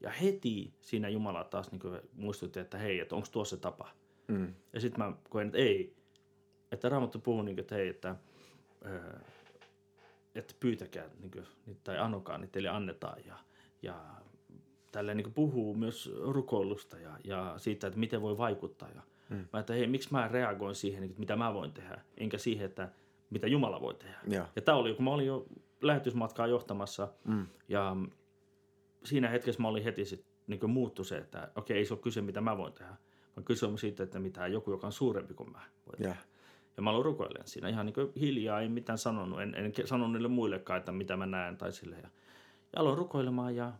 Ja 0.01 0.09
heti 0.09 0.73
siinä 0.81 1.09
Jumala 1.09 1.43
taas 1.43 1.71
niin 1.71 1.81
muistutti, 2.13 2.59
että 2.59 2.77
hei, 2.77 2.99
että 2.99 3.15
onko 3.15 3.27
tuossa 3.31 3.55
se 3.55 3.61
tapa. 3.61 3.89
Mm. 4.27 4.53
Ja 4.73 4.79
sitten 4.79 5.05
mä 5.05 5.13
koen, 5.29 5.47
että 5.47 5.57
ei. 5.57 5.95
Että 6.71 6.89
Raamattu 6.89 7.19
puhuu, 7.19 7.41
niin 7.41 7.55
kuin, 7.55 7.63
että 7.63 7.75
hei, 7.75 7.89
että, 7.89 8.15
että 10.35 10.53
pyytäkää 10.59 11.09
niin 11.19 11.31
kuin, 11.31 11.45
tai 11.83 11.97
anokaa, 11.97 12.37
niin 12.37 12.49
teille 12.49 12.69
annetaan. 12.69 13.17
Ja, 13.25 13.37
ja 13.81 13.95
tälleen 14.91 15.17
niin 15.17 15.33
puhuu 15.33 15.75
myös 15.75 16.11
rukoilusta 16.21 16.99
ja, 16.99 17.17
ja 17.23 17.53
siitä, 17.57 17.87
että 17.87 17.99
miten 17.99 18.21
voi 18.21 18.37
vaikuttaa. 18.37 18.89
Ja 18.95 19.01
mm. 19.29 19.45
mä 19.53 19.59
että 19.59 19.73
hei, 19.73 19.87
miksi 19.87 20.11
mä 20.11 20.27
reagoin 20.27 20.75
siihen, 20.75 21.03
että 21.03 21.19
mitä 21.19 21.35
mä 21.35 21.53
voin 21.53 21.71
tehdä, 21.71 22.01
enkä 22.17 22.37
siihen, 22.37 22.65
että 22.65 22.89
mitä 23.29 23.47
Jumala 23.47 23.81
voi 23.81 23.93
tehdä. 23.93 24.19
Ja, 24.27 24.47
ja 24.55 24.61
tämä 24.61 24.77
oli, 24.77 24.93
kun 24.93 25.05
mä 25.05 25.11
olin 25.11 25.27
jo 25.27 25.45
lähetysmatkaa 25.81 26.47
johtamassa 26.47 27.07
mm. 27.23 27.47
ja 27.67 27.95
siinä 29.03 29.29
hetkessä 29.29 29.61
mä 29.61 29.67
olin 29.67 29.83
heti 29.83 30.05
sit, 30.05 30.25
niin 30.47 30.69
muuttu 30.69 31.03
se, 31.03 31.17
että 31.17 31.51
okei, 31.55 31.77
ei 31.77 31.85
se 31.85 31.93
ole 31.93 32.01
kyse, 32.01 32.21
mitä 32.21 32.41
mä 32.41 32.57
voin 32.57 32.73
tehdä, 32.73 32.95
vaan 33.35 33.45
kyse 33.45 33.65
on 33.65 33.77
siitä, 33.77 34.03
että 34.03 34.19
mitä 34.19 34.47
joku, 34.47 34.71
joka 34.71 34.87
on 34.87 34.93
suurempi 34.93 35.33
kuin 35.33 35.51
mä 35.51 35.61
voi 35.87 35.97
tehdä. 35.97 36.17
Ja, 36.77 36.83
mä 36.83 36.89
aloin 36.89 37.05
rukoilemaan 37.05 37.47
siinä 37.47 37.69
ihan 37.69 37.85
niin 37.85 38.11
hiljaa, 38.19 38.61
ei 38.61 38.69
mitään 38.69 38.97
sanonut, 38.97 39.41
en, 39.41 39.55
en 39.55 39.73
sanonut 39.85 40.11
niille 40.13 40.27
muillekaan, 40.27 40.79
että 40.79 40.91
mitä 40.91 41.17
mä 41.17 41.25
näen 41.25 41.57
tai 41.57 41.71
sille. 41.71 41.95
Ja, 41.95 42.09
ja 42.73 42.81
aloin 42.81 42.97
rukoilemaan 42.97 43.55
ja, 43.55 43.73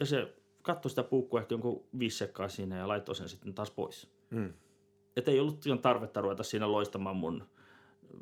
ja 0.00 0.06
se 0.06 0.34
katsoi 0.62 0.90
sitä 0.90 1.02
puukkua 1.02 1.40
ehkä 1.40 1.54
jonkun 1.54 1.84
viisi 1.98 2.18
sekkaa 2.18 2.48
siinä 2.48 2.76
ja 2.76 2.88
laittoi 2.88 3.14
sen 3.14 3.28
sitten 3.28 3.54
taas 3.54 3.70
pois. 3.70 4.10
Mm. 4.30 4.52
Että 5.16 5.30
ei 5.30 5.40
ollut 5.40 5.60
tarvetta 5.82 6.20
ruveta 6.20 6.42
siinä 6.42 6.72
loistamaan 6.72 7.16
mun 7.16 7.44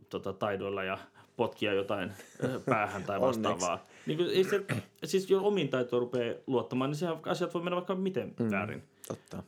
tota, 0.08 0.32
taidoilla 0.32 0.84
ja 0.84 0.98
potkia 1.36 1.72
jotain 1.72 2.12
päähän 2.64 3.04
tai 3.04 3.20
vastaavaa. 3.28 3.86
niin 4.06 4.18
kuin, 4.18 4.30
ei 4.30 4.44
se, 4.44 4.64
siis 5.04 5.30
jos 5.30 5.42
omiin 5.42 5.68
taitoon 5.68 6.02
rupeaa 6.02 6.34
luottamaan, 6.46 6.90
niin 6.90 6.98
se 6.98 7.06
asiat 7.26 7.54
voi 7.54 7.62
mennä 7.62 7.76
vaikka 7.76 7.94
miten 7.94 8.34
mm, 8.40 8.50
väärin. 8.50 8.82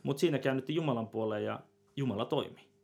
Mutta 0.03 0.19
siinä 0.19 0.39
käännytti 0.39 0.75
Jumalan 0.75 1.07
puoleen 1.07 1.45
ja 1.45 1.59
Jumala 1.95 2.25
toimi. 2.25 2.74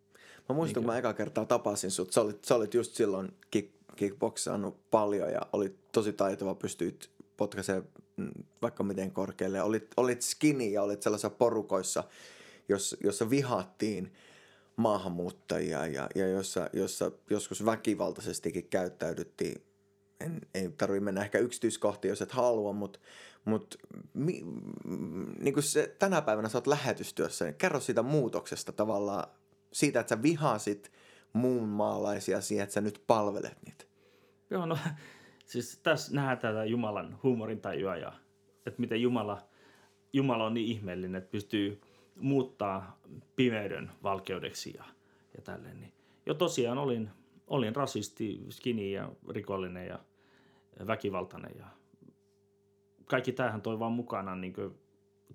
Mä 0.51 0.55
muistan, 0.55 0.81
niin 0.81 0.85
kun 0.85 0.93
mä 0.93 0.97
eka 0.97 1.13
kertaa 1.13 1.45
tapasin 1.45 1.91
sut, 1.91 2.11
sä 2.11 2.21
olit, 2.21 2.45
sä 2.45 2.55
olit 2.55 2.73
just 2.73 2.95
silloin 2.95 3.33
kick, 3.51 3.73
kickboxannut 3.95 4.89
paljon 4.91 5.31
ja 5.31 5.41
olit 5.53 5.91
tosi 5.91 6.13
taitava, 6.13 6.55
pystyit 6.55 7.09
potkaisemaan 7.37 7.87
mm, 8.17 8.31
vaikka 8.61 8.83
miten 8.83 9.11
korkealle. 9.11 9.61
Olit, 9.61 9.87
olit 9.97 10.21
skinny 10.21 10.65
ja 10.65 10.83
olit 10.83 11.01
sellaisissa 11.01 11.29
porukoissa, 11.29 12.03
jos, 12.69 12.95
jossa 13.03 13.29
vihattiin 13.29 14.13
maahanmuuttajia 14.75 15.87
ja, 15.87 16.09
ja 16.15 16.27
jossa, 16.27 16.69
jossa 16.73 17.11
joskus 17.29 17.65
väkivaltaisestikin 17.65 18.67
käyttäydyttiin. 18.67 19.61
En, 20.19 20.41
ei 20.53 20.69
tarvitse 20.69 21.03
mennä 21.03 21.21
ehkä 21.21 21.37
yksityiskohtiin, 21.37 22.09
jos 22.09 22.21
et 22.21 22.31
halua, 22.31 22.73
mutta 22.73 22.99
mut, 23.45 23.77
mi, 24.13 24.45
niin 25.39 25.53
kuin 25.53 25.63
se, 25.63 25.95
tänä 25.99 26.21
päivänä 26.21 26.49
sä 26.49 26.57
oot 26.57 26.67
lähetystyössä, 26.67 27.45
niin 27.45 27.55
kerro 27.55 27.79
siitä 27.79 28.01
muutoksesta 28.03 28.71
tavallaan, 28.71 29.27
siitä, 29.73 29.99
että 29.99 30.15
sä 30.15 30.21
vihasit 30.21 30.91
muun 31.33 31.67
maalaisia 31.67 32.41
siihen, 32.41 32.63
että 32.63 32.73
sä 32.73 32.81
nyt 32.81 33.03
palvelet 33.07 33.57
niitä. 33.65 33.85
Joo, 34.49 34.65
no 34.65 34.77
siis 35.45 35.79
tässä 35.83 36.15
nähdään 36.15 36.37
tätä 36.37 36.65
Jumalan 36.65 37.19
huumorintajua 37.23 37.95
ja 37.95 38.13
että 38.65 38.81
miten 38.81 39.01
Jumala, 39.01 39.41
Jumala 40.13 40.45
on 40.45 40.53
niin 40.53 40.67
ihmeellinen, 40.67 41.15
että 41.15 41.31
pystyy 41.31 41.81
muuttaa 42.15 42.99
pimeyden 43.35 43.91
valkeudeksi 44.03 44.73
ja, 44.77 44.83
ja 45.37 45.41
tälleen. 45.43 45.79
Niin. 45.79 45.93
Jo 46.25 46.33
tosiaan 46.33 46.77
olin, 46.77 47.09
olin 47.47 47.75
rasisti, 47.75 48.45
skinny 48.49 48.89
ja 48.89 49.11
rikollinen 49.29 49.87
ja 49.87 49.99
väkivaltainen 50.87 51.51
ja 51.59 51.65
kaikki 53.05 53.31
tämähän 53.31 53.61
toi 53.61 53.79
vaan 53.79 53.91
mukana 53.91 54.35
niin 54.35 54.53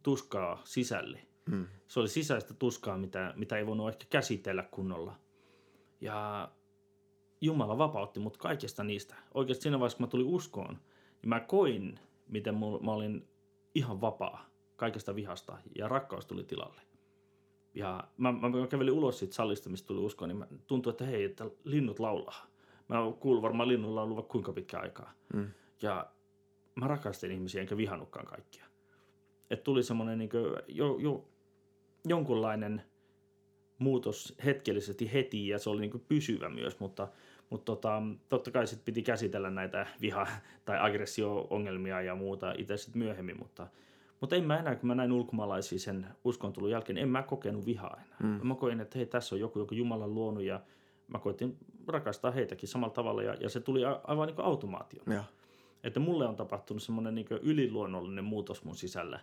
tuskaa 0.03 0.61
sisälle. 0.65 1.26
Mm. 1.51 1.67
Se 1.89 2.01
oli 2.01 2.09
sisäistä 2.09 2.55
tuskaa, 2.55 2.99
mitä, 2.99 3.33
mitä 3.37 3.57
ei 3.57 3.67
voinut 3.67 3.89
ehkä 3.89 4.07
käsitellä 4.11 4.63
kunnolla. 4.63 5.17
Ja 6.01 6.49
Jumala 7.41 7.79
vapautti 7.79 8.21
mut 8.21 8.37
kaikesta 8.37 8.85
niistä. 8.85 9.15
Oikeasti 9.35 9.63
siinä 9.63 9.79
vaiheessa, 9.79 9.99
kun 9.99 10.07
mä 10.07 10.11
tulin 10.11 10.27
uskoon, 10.27 10.79
niin 11.23 11.29
mä 11.29 11.41
koin, 11.41 12.01
miten 12.29 12.55
mul, 12.55 12.79
mä 12.79 12.93
olin 12.93 13.29
ihan 13.75 14.01
vapaa 14.01 14.47
kaikesta 14.77 15.15
vihasta 15.15 15.59
ja 15.75 15.89
rakkaus 15.89 16.27
tuli 16.27 16.45
tilalle. 16.45 16.81
Ja 17.75 18.09
mä, 18.17 18.33
mä 18.33 18.67
kävelin 18.71 18.95
ulos 18.95 19.19
siitä 19.19 19.35
salista, 19.35 19.71
mistä 19.71 19.87
tuli 19.87 20.01
usko, 20.01 20.27
niin 20.27 20.45
tuntui, 20.67 20.91
että 20.91 21.05
hei, 21.05 21.25
että 21.25 21.51
linnut 21.65 21.99
laulaa. 21.99 22.47
Mä 22.89 22.97
kuullut 23.21 23.43
varmaan 23.43 23.69
linnun 23.69 23.95
laulua 23.95 24.23
kuinka 24.23 24.53
pitkä 24.53 24.79
aikaa. 24.79 25.13
Mm. 25.35 25.51
Ja 25.83 26.07
mä 26.75 26.87
rakastin 26.87 27.31
ihmisiä, 27.31 27.61
enkä 27.61 27.77
vihannutkaan 27.77 28.27
kaikkia. 28.27 28.65
Että 29.51 29.65
tuli 29.65 29.83
semmoinen 29.83 30.19
niin 30.19 30.31
jo, 30.69 30.99
jo, 30.99 31.29
jonkunlainen 32.09 32.83
muutos 33.79 34.35
hetkellisesti 34.45 35.13
heti, 35.13 35.49
ja 35.49 35.59
se 35.59 35.71
oli 35.71 35.81
niin 35.81 36.05
pysyvä 36.09 36.49
myös, 36.49 36.81
mutta, 36.81 37.09
mutta 37.51 37.65
tota, 37.65 38.03
totta 38.29 38.51
kai 38.51 38.67
sitten 38.67 38.85
piti 38.85 39.03
käsitellä 39.03 39.51
näitä 39.51 39.87
viha- 40.01 40.29
tai 40.65 40.79
aggressio-ongelmia 40.81 42.03
ja 42.03 42.15
muuta 42.15 42.55
itse 42.59 42.77
sitten 42.77 43.03
myöhemmin, 43.03 43.39
mutta– 43.39 43.67
mutta 44.21 44.37
en 44.37 44.45
mä 44.45 44.59
enää, 44.59 44.75
kun 44.75 44.87
mä 44.87 44.95
näin 44.95 45.13
ulkomaalaisia 45.13 45.79
sen 45.79 46.07
uskontulun 46.25 46.71
jälkeen, 46.71 46.99
en 46.99 47.09
mä 47.09 47.23
kokenut 47.23 47.67
vihaa 47.67 48.01
enää. 48.07 48.39
Mm. 48.41 48.49
Mä 48.49 48.55
koin, 48.55 48.81
että 48.81 48.99
hei, 48.99 49.07
tässä 49.07 49.35
on 49.35 49.41
joku, 49.41 49.59
joku 49.59 49.75
Jumalan 49.75 50.15
luonut 50.15 50.43
ja 50.43 50.61
mä 51.09 51.19
koitin 51.19 51.57
rakastaa 51.87 52.31
heitäkin 52.31 52.69
samalla 52.69 52.95
tavalla 52.95 53.23
ja, 53.23 53.35
ja 53.41 53.49
se 53.49 53.61
tuli 53.61 53.85
aivan 53.85 54.29
niin 54.29 54.41
automaatio. 54.41 55.03
Ja. 55.07 55.25
Että 55.85 56.01
mulle 56.01 56.27
on 56.27 56.37
tapahtunut 56.37 56.83
semmoinen 56.83 57.15
niin 57.15 57.27
yliluonnollinen 57.43 58.25
muutos 58.25 58.65
mun 58.65 58.77
sisällä. 58.77 59.21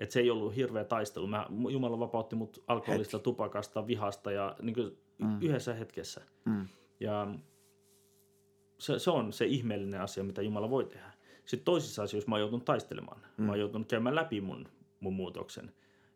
Että 0.00 0.12
se 0.12 0.20
ei 0.20 0.30
ollut 0.30 0.56
hirveä 0.56 0.84
taistelu. 0.84 1.26
Mä, 1.26 1.46
Jumala 1.70 1.98
vapautti 1.98 2.36
mut 2.36 2.64
alkoholista, 2.66 3.16
Hetki. 3.16 3.24
tupakasta, 3.24 3.86
vihasta 3.86 4.32
ja 4.32 4.56
niin 4.62 4.74
kuin 4.74 4.98
mm. 5.18 5.42
yhdessä 5.42 5.74
hetkessä. 5.74 6.20
Mm. 6.44 6.68
Ja 7.00 7.34
se, 8.78 8.98
se 8.98 9.10
on 9.10 9.32
se 9.32 9.46
ihmeellinen 9.46 10.00
asia, 10.00 10.24
mitä 10.24 10.42
Jumala 10.42 10.70
voi 10.70 10.84
tehdä. 10.84 11.12
Sitten 11.44 11.64
toisissa 11.64 12.02
asioissa 12.02 12.28
mä 12.28 12.34
oon 12.34 12.40
joutunut 12.40 12.64
taistelemaan. 12.64 13.20
Mm. 13.36 13.44
Mä 13.44 13.52
oon 13.52 13.60
joutunut 13.60 13.88
käymään 13.88 14.14
läpi 14.14 14.40
mun, 14.40 14.68
mun 15.00 15.14
muutoksen. 15.14 15.72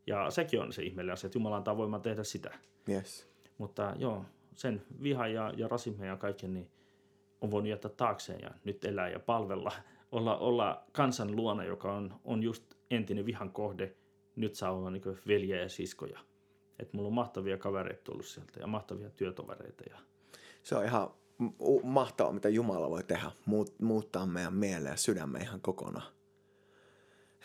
Ja 0.07 0.31
sekin 0.31 0.61
on 0.61 0.73
se 0.73 0.83
ihmeellinen 0.83 1.13
asia, 1.13 1.29
että 1.29 1.39
Jumala 1.39 1.57
antaa 1.57 1.77
voimaa 1.77 2.01
tehdä 2.01 2.25
sitä. 2.25 2.59
Yes. 2.89 3.29
Mutta 3.59 3.95
joo, 3.99 4.25
sen 4.55 4.83
viha 5.03 5.29
ja, 5.29 5.53
ja 5.57 5.69
rasismi 5.69 6.07
ja 6.07 6.17
kaiken, 6.17 6.55
niin 6.55 6.71
on 7.41 7.51
voinut 7.51 7.71
jättää 7.71 7.91
taakseen 7.97 8.41
ja 8.43 8.51
nyt 8.65 8.85
elää 8.85 9.09
ja 9.09 9.21
palvella. 9.21 9.73
Olla, 10.15 10.37
olla 10.37 10.85
kansan 10.93 11.37
luona, 11.37 11.65
joka 11.65 11.93
on, 11.93 12.15
on 12.25 12.43
just 12.43 12.65
entinen 12.91 13.27
vihan 13.27 13.51
kohde, 13.51 13.95
nyt 14.37 14.55
saa 14.55 14.73
olla 14.73 14.91
niin 14.91 15.03
veljeä 15.27 15.63
ja 15.63 15.69
siskoja. 15.69 16.19
Et 16.79 16.93
mulla 16.93 17.07
on 17.07 17.15
mahtavia 17.15 17.59
kavereita 17.59 18.03
tullut 18.05 18.27
sieltä 18.27 18.61
ja 18.61 18.67
mahtavia 18.67 19.11
työtovereita. 19.11 19.85
Ja... 19.91 19.99
Se 20.63 20.77
on 20.77 20.85
ihan 20.85 21.11
mahtavaa, 21.83 22.33
mitä 22.33 22.49
Jumala 22.49 22.91
voi 22.91 23.05
tehdä, 23.05 23.31
Muut, 23.47 23.81
muuttaa 23.81 24.27
meidän 24.27 24.55
mieleen 24.55 24.93
ja 24.93 24.97
sydämme 24.97 25.39
ihan 25.39 25.61
kokonaan. 25.61 26.13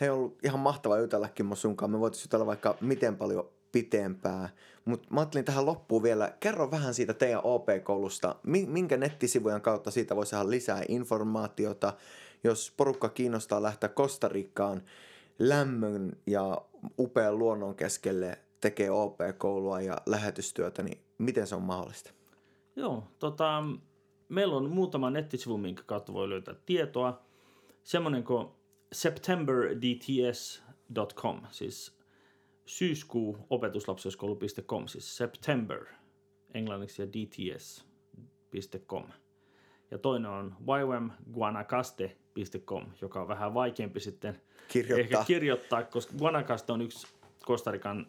Hei, 0.00 0.08
on 0.08 0.16
ollut 0.16 0.38
ihan 0.44 0.60
mahtava 0.60 0.98
jutellakin 0.98 1.46
mun 1.46 1.56
sunkaan. 1.56 1.90
Me 1.90 2.00
voitaisiin 2.00 2.26
jutella 2.28 2.46
vaikka 2.46 2.76
miten 2.80 3.16
paljon 3.16 3.48
pitempää. 3.72 4.48
Mutta 4.84 5.08
mä 5.10 5.20
ajattelin 5.20 5.44
tähän 5.44 5.66
loppuun 5.66 6.02
vielä, 6.02 6.32
kerro 6.40 6.70
vähän 6.70 6.94
siitä 6.94 7.14
teidän 7.14 7.40
OP-koulusta. 7.44 8.36
Minkä 8.46 8.96
nettisivujen 8.96 9.60
kautta 9.60 9.90
siitä 9.90 10.16
voisi 10.16 10.30
saada 10.30 10.50
lisää 10.50 10.82
informaatiota, 10.88 11.92
jos 12.44 12.72
porukka 12.76 13.08
kiinnostaa 13.08 13.62
lähteä 13.62 13.88
Kostarikkaan 13.88 14.82
lämmön 15.38 16.12
ja 16.26 16.62
upean 16.98 17.38
luonnon 17.38 17.74
keskelle 17.74 18.38
tekee 18.60 18.90
OP-koulua 18.90 19.80
ja 19.80 19.96
lähetystyötä, 20.06 20.82
niin 20.82 20.98
miten 21.18 21.46
se 21.46 21.54
on 21.54 21.62
mahdollista? 21.62 22.10
Joo, 22.76 23.04
tota, 23.18 23.62
meillä 24.28 24.56
on 24.56 24.70
muutama 24.70 25.10
nettisivu, 25.10 25.58
minkä 25.58 25.82
kautta 25.86 26.12
voi 26.12 26.28
löytää 26.28 26.54
tietoa. 26.66 27.22
Semmoinen 27.82 28.24
kuin 28.24 28.48
septemberdts.com, 28.92 31.40
siis 31.50 31.98
syyskuu 32.66 33.38
opetuslapsioskoulu.com, 33.50 34.88
siis 34.88 35.16
September 35.16 35.84
englanniksi 36.54 37.02
ja 37.02 37.08
dts.com. 37.08 39.04
Ja 39.90 39.98
toinen 39.98 40.30
on 40.30 40.54
ywamguanacaste.com, 40.82 42.86
joka 43.02 43.20
on 43.20 43.28
vähän 43.28 43.54
vaikeampi 43.54 44.00
sitten 44.00 44.40
kirjoittaa, 44.68 45.20
ehkä 45.20 45.26
kirjoittaa 45.26 45.82
koska 45.82 46.14
Guanacaste 46.18 46.72
on 46.72 46.80
yksi 46.80 47.06
Kostarikan 47.44 48.06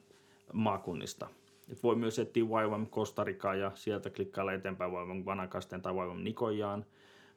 maakunnista. 0.53 1.27
Et 1.71 1.83
voi 1.83 1.95
myös 1.95 2.19
etsiä 2.19 2.43
YWAM 2.43 2.87
Kostarikaa 2.87 3.55
ja 3.55 3.71
sieltä 3.75 4.09
klikkailla 4.09 4.53
eteenpäin 4.53 4.91
YWAM 4.91 5.23
Guanacasteen 5.23 5.81
tai 5.81 5.93
YWAM 5.93 6.23
Nikojaan. 6.23 6.85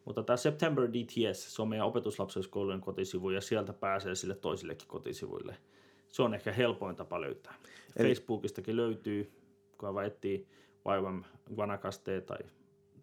Mutta 0.04 0.22
tämä 0.22 0.36
September 0.36 0.88
DTS, 0.88 1.54
se 1.54 1.62
on 1.62 1.68
meidän 1.68 1.86
opetuslapsioskoulujen 1.86 2.80
kotisivu 2.80 3.30
ja 3.30 3.40
sieltä 3.40 3.72
pääsee 3.72 4.14
sille 4.14 4.34
toisillekin 4.34 4.88
kotisivuille– 4.88 5.56
se 6.14 6.22
on 6.22 6.34
ehkä 6.34 6.52
helpoin 6.52 6.96
tapa 6.96 7.20
löytää. 7.20 7.54
Eli... 7.96 8.08
Facebookistakin 8.08 8.76
löytyy, 8.76 9.32
kun 9.78 9.94
vaan 9.94 10.06
etsii 10.06 10.46
vaivan 10.84 11.26
vanakaste 11.56 12.20
tai 12.20 12.38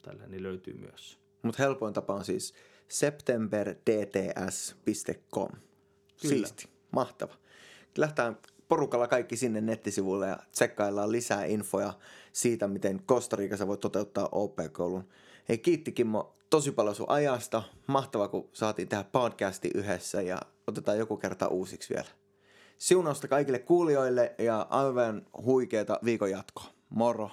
tällä, 0.02 0.28
niin 0.28 0.44
löytyy 0.44 0.74
myös. 0.74 1.21
Mutta 1.42 1.64
helpoin 1.64 1.94
tapa 1.94 2.14
on 2.14 2.26
siis 2.26 2.54
septemberdts.com. 2.88 5.50
Siisti, 6.18 6.70
mahtava. 6.92 7.34
Lähtään 7.98 8.38
porukalla 8.68 9.08
kaikki 9.08 9.38
sinne 9.38 9.62
nettisivuille 9.62 10.28
ja 10.28 10.40
tsekkaillaan 10.52 11.12
lisää 11.12 11.46
infoja 11.46 11.94
siitä, 12.34 12.68
miten 12.68 13.02
Kostarikassa 13.06 13.68
voi 13.68 13.78
toteuttaa 13.78 14.30
OP-koulun. 14.32 15.08
Hei, 15.50 15.58
kiitti 15.58 15.92
Kimmo 15.92 16.36
tosi 16.50 16.72
paljon 16.72 16.96
sun 16.96 17.10
ajasta. 17.10 17.64
Mahtavaa, 17.88 18.28
kun 18.28 18.50
saatiin 18.54 18.88
tehdä 18.88 19.04
podcasti 19.04 19.72
yhdessä 19.76 20.22
ja 20.22 20.38
otetaan 20.68 20.98
joku 20.98 21.18
kerta 21.18 21.48
uusiksi 21.48 21.94
vielä. 21.94 22.10
Siunausta 22.78 23.28
kaikille 23.28 23.60
kuulijoille 23.60 24.36
ja 24.38 24.68
aivan 24.70 25.26
huikeeta 25.44 26.00
viikon 26.06 26.32
jatkoa. 26.32 26.66
Moro! 26.90 27.32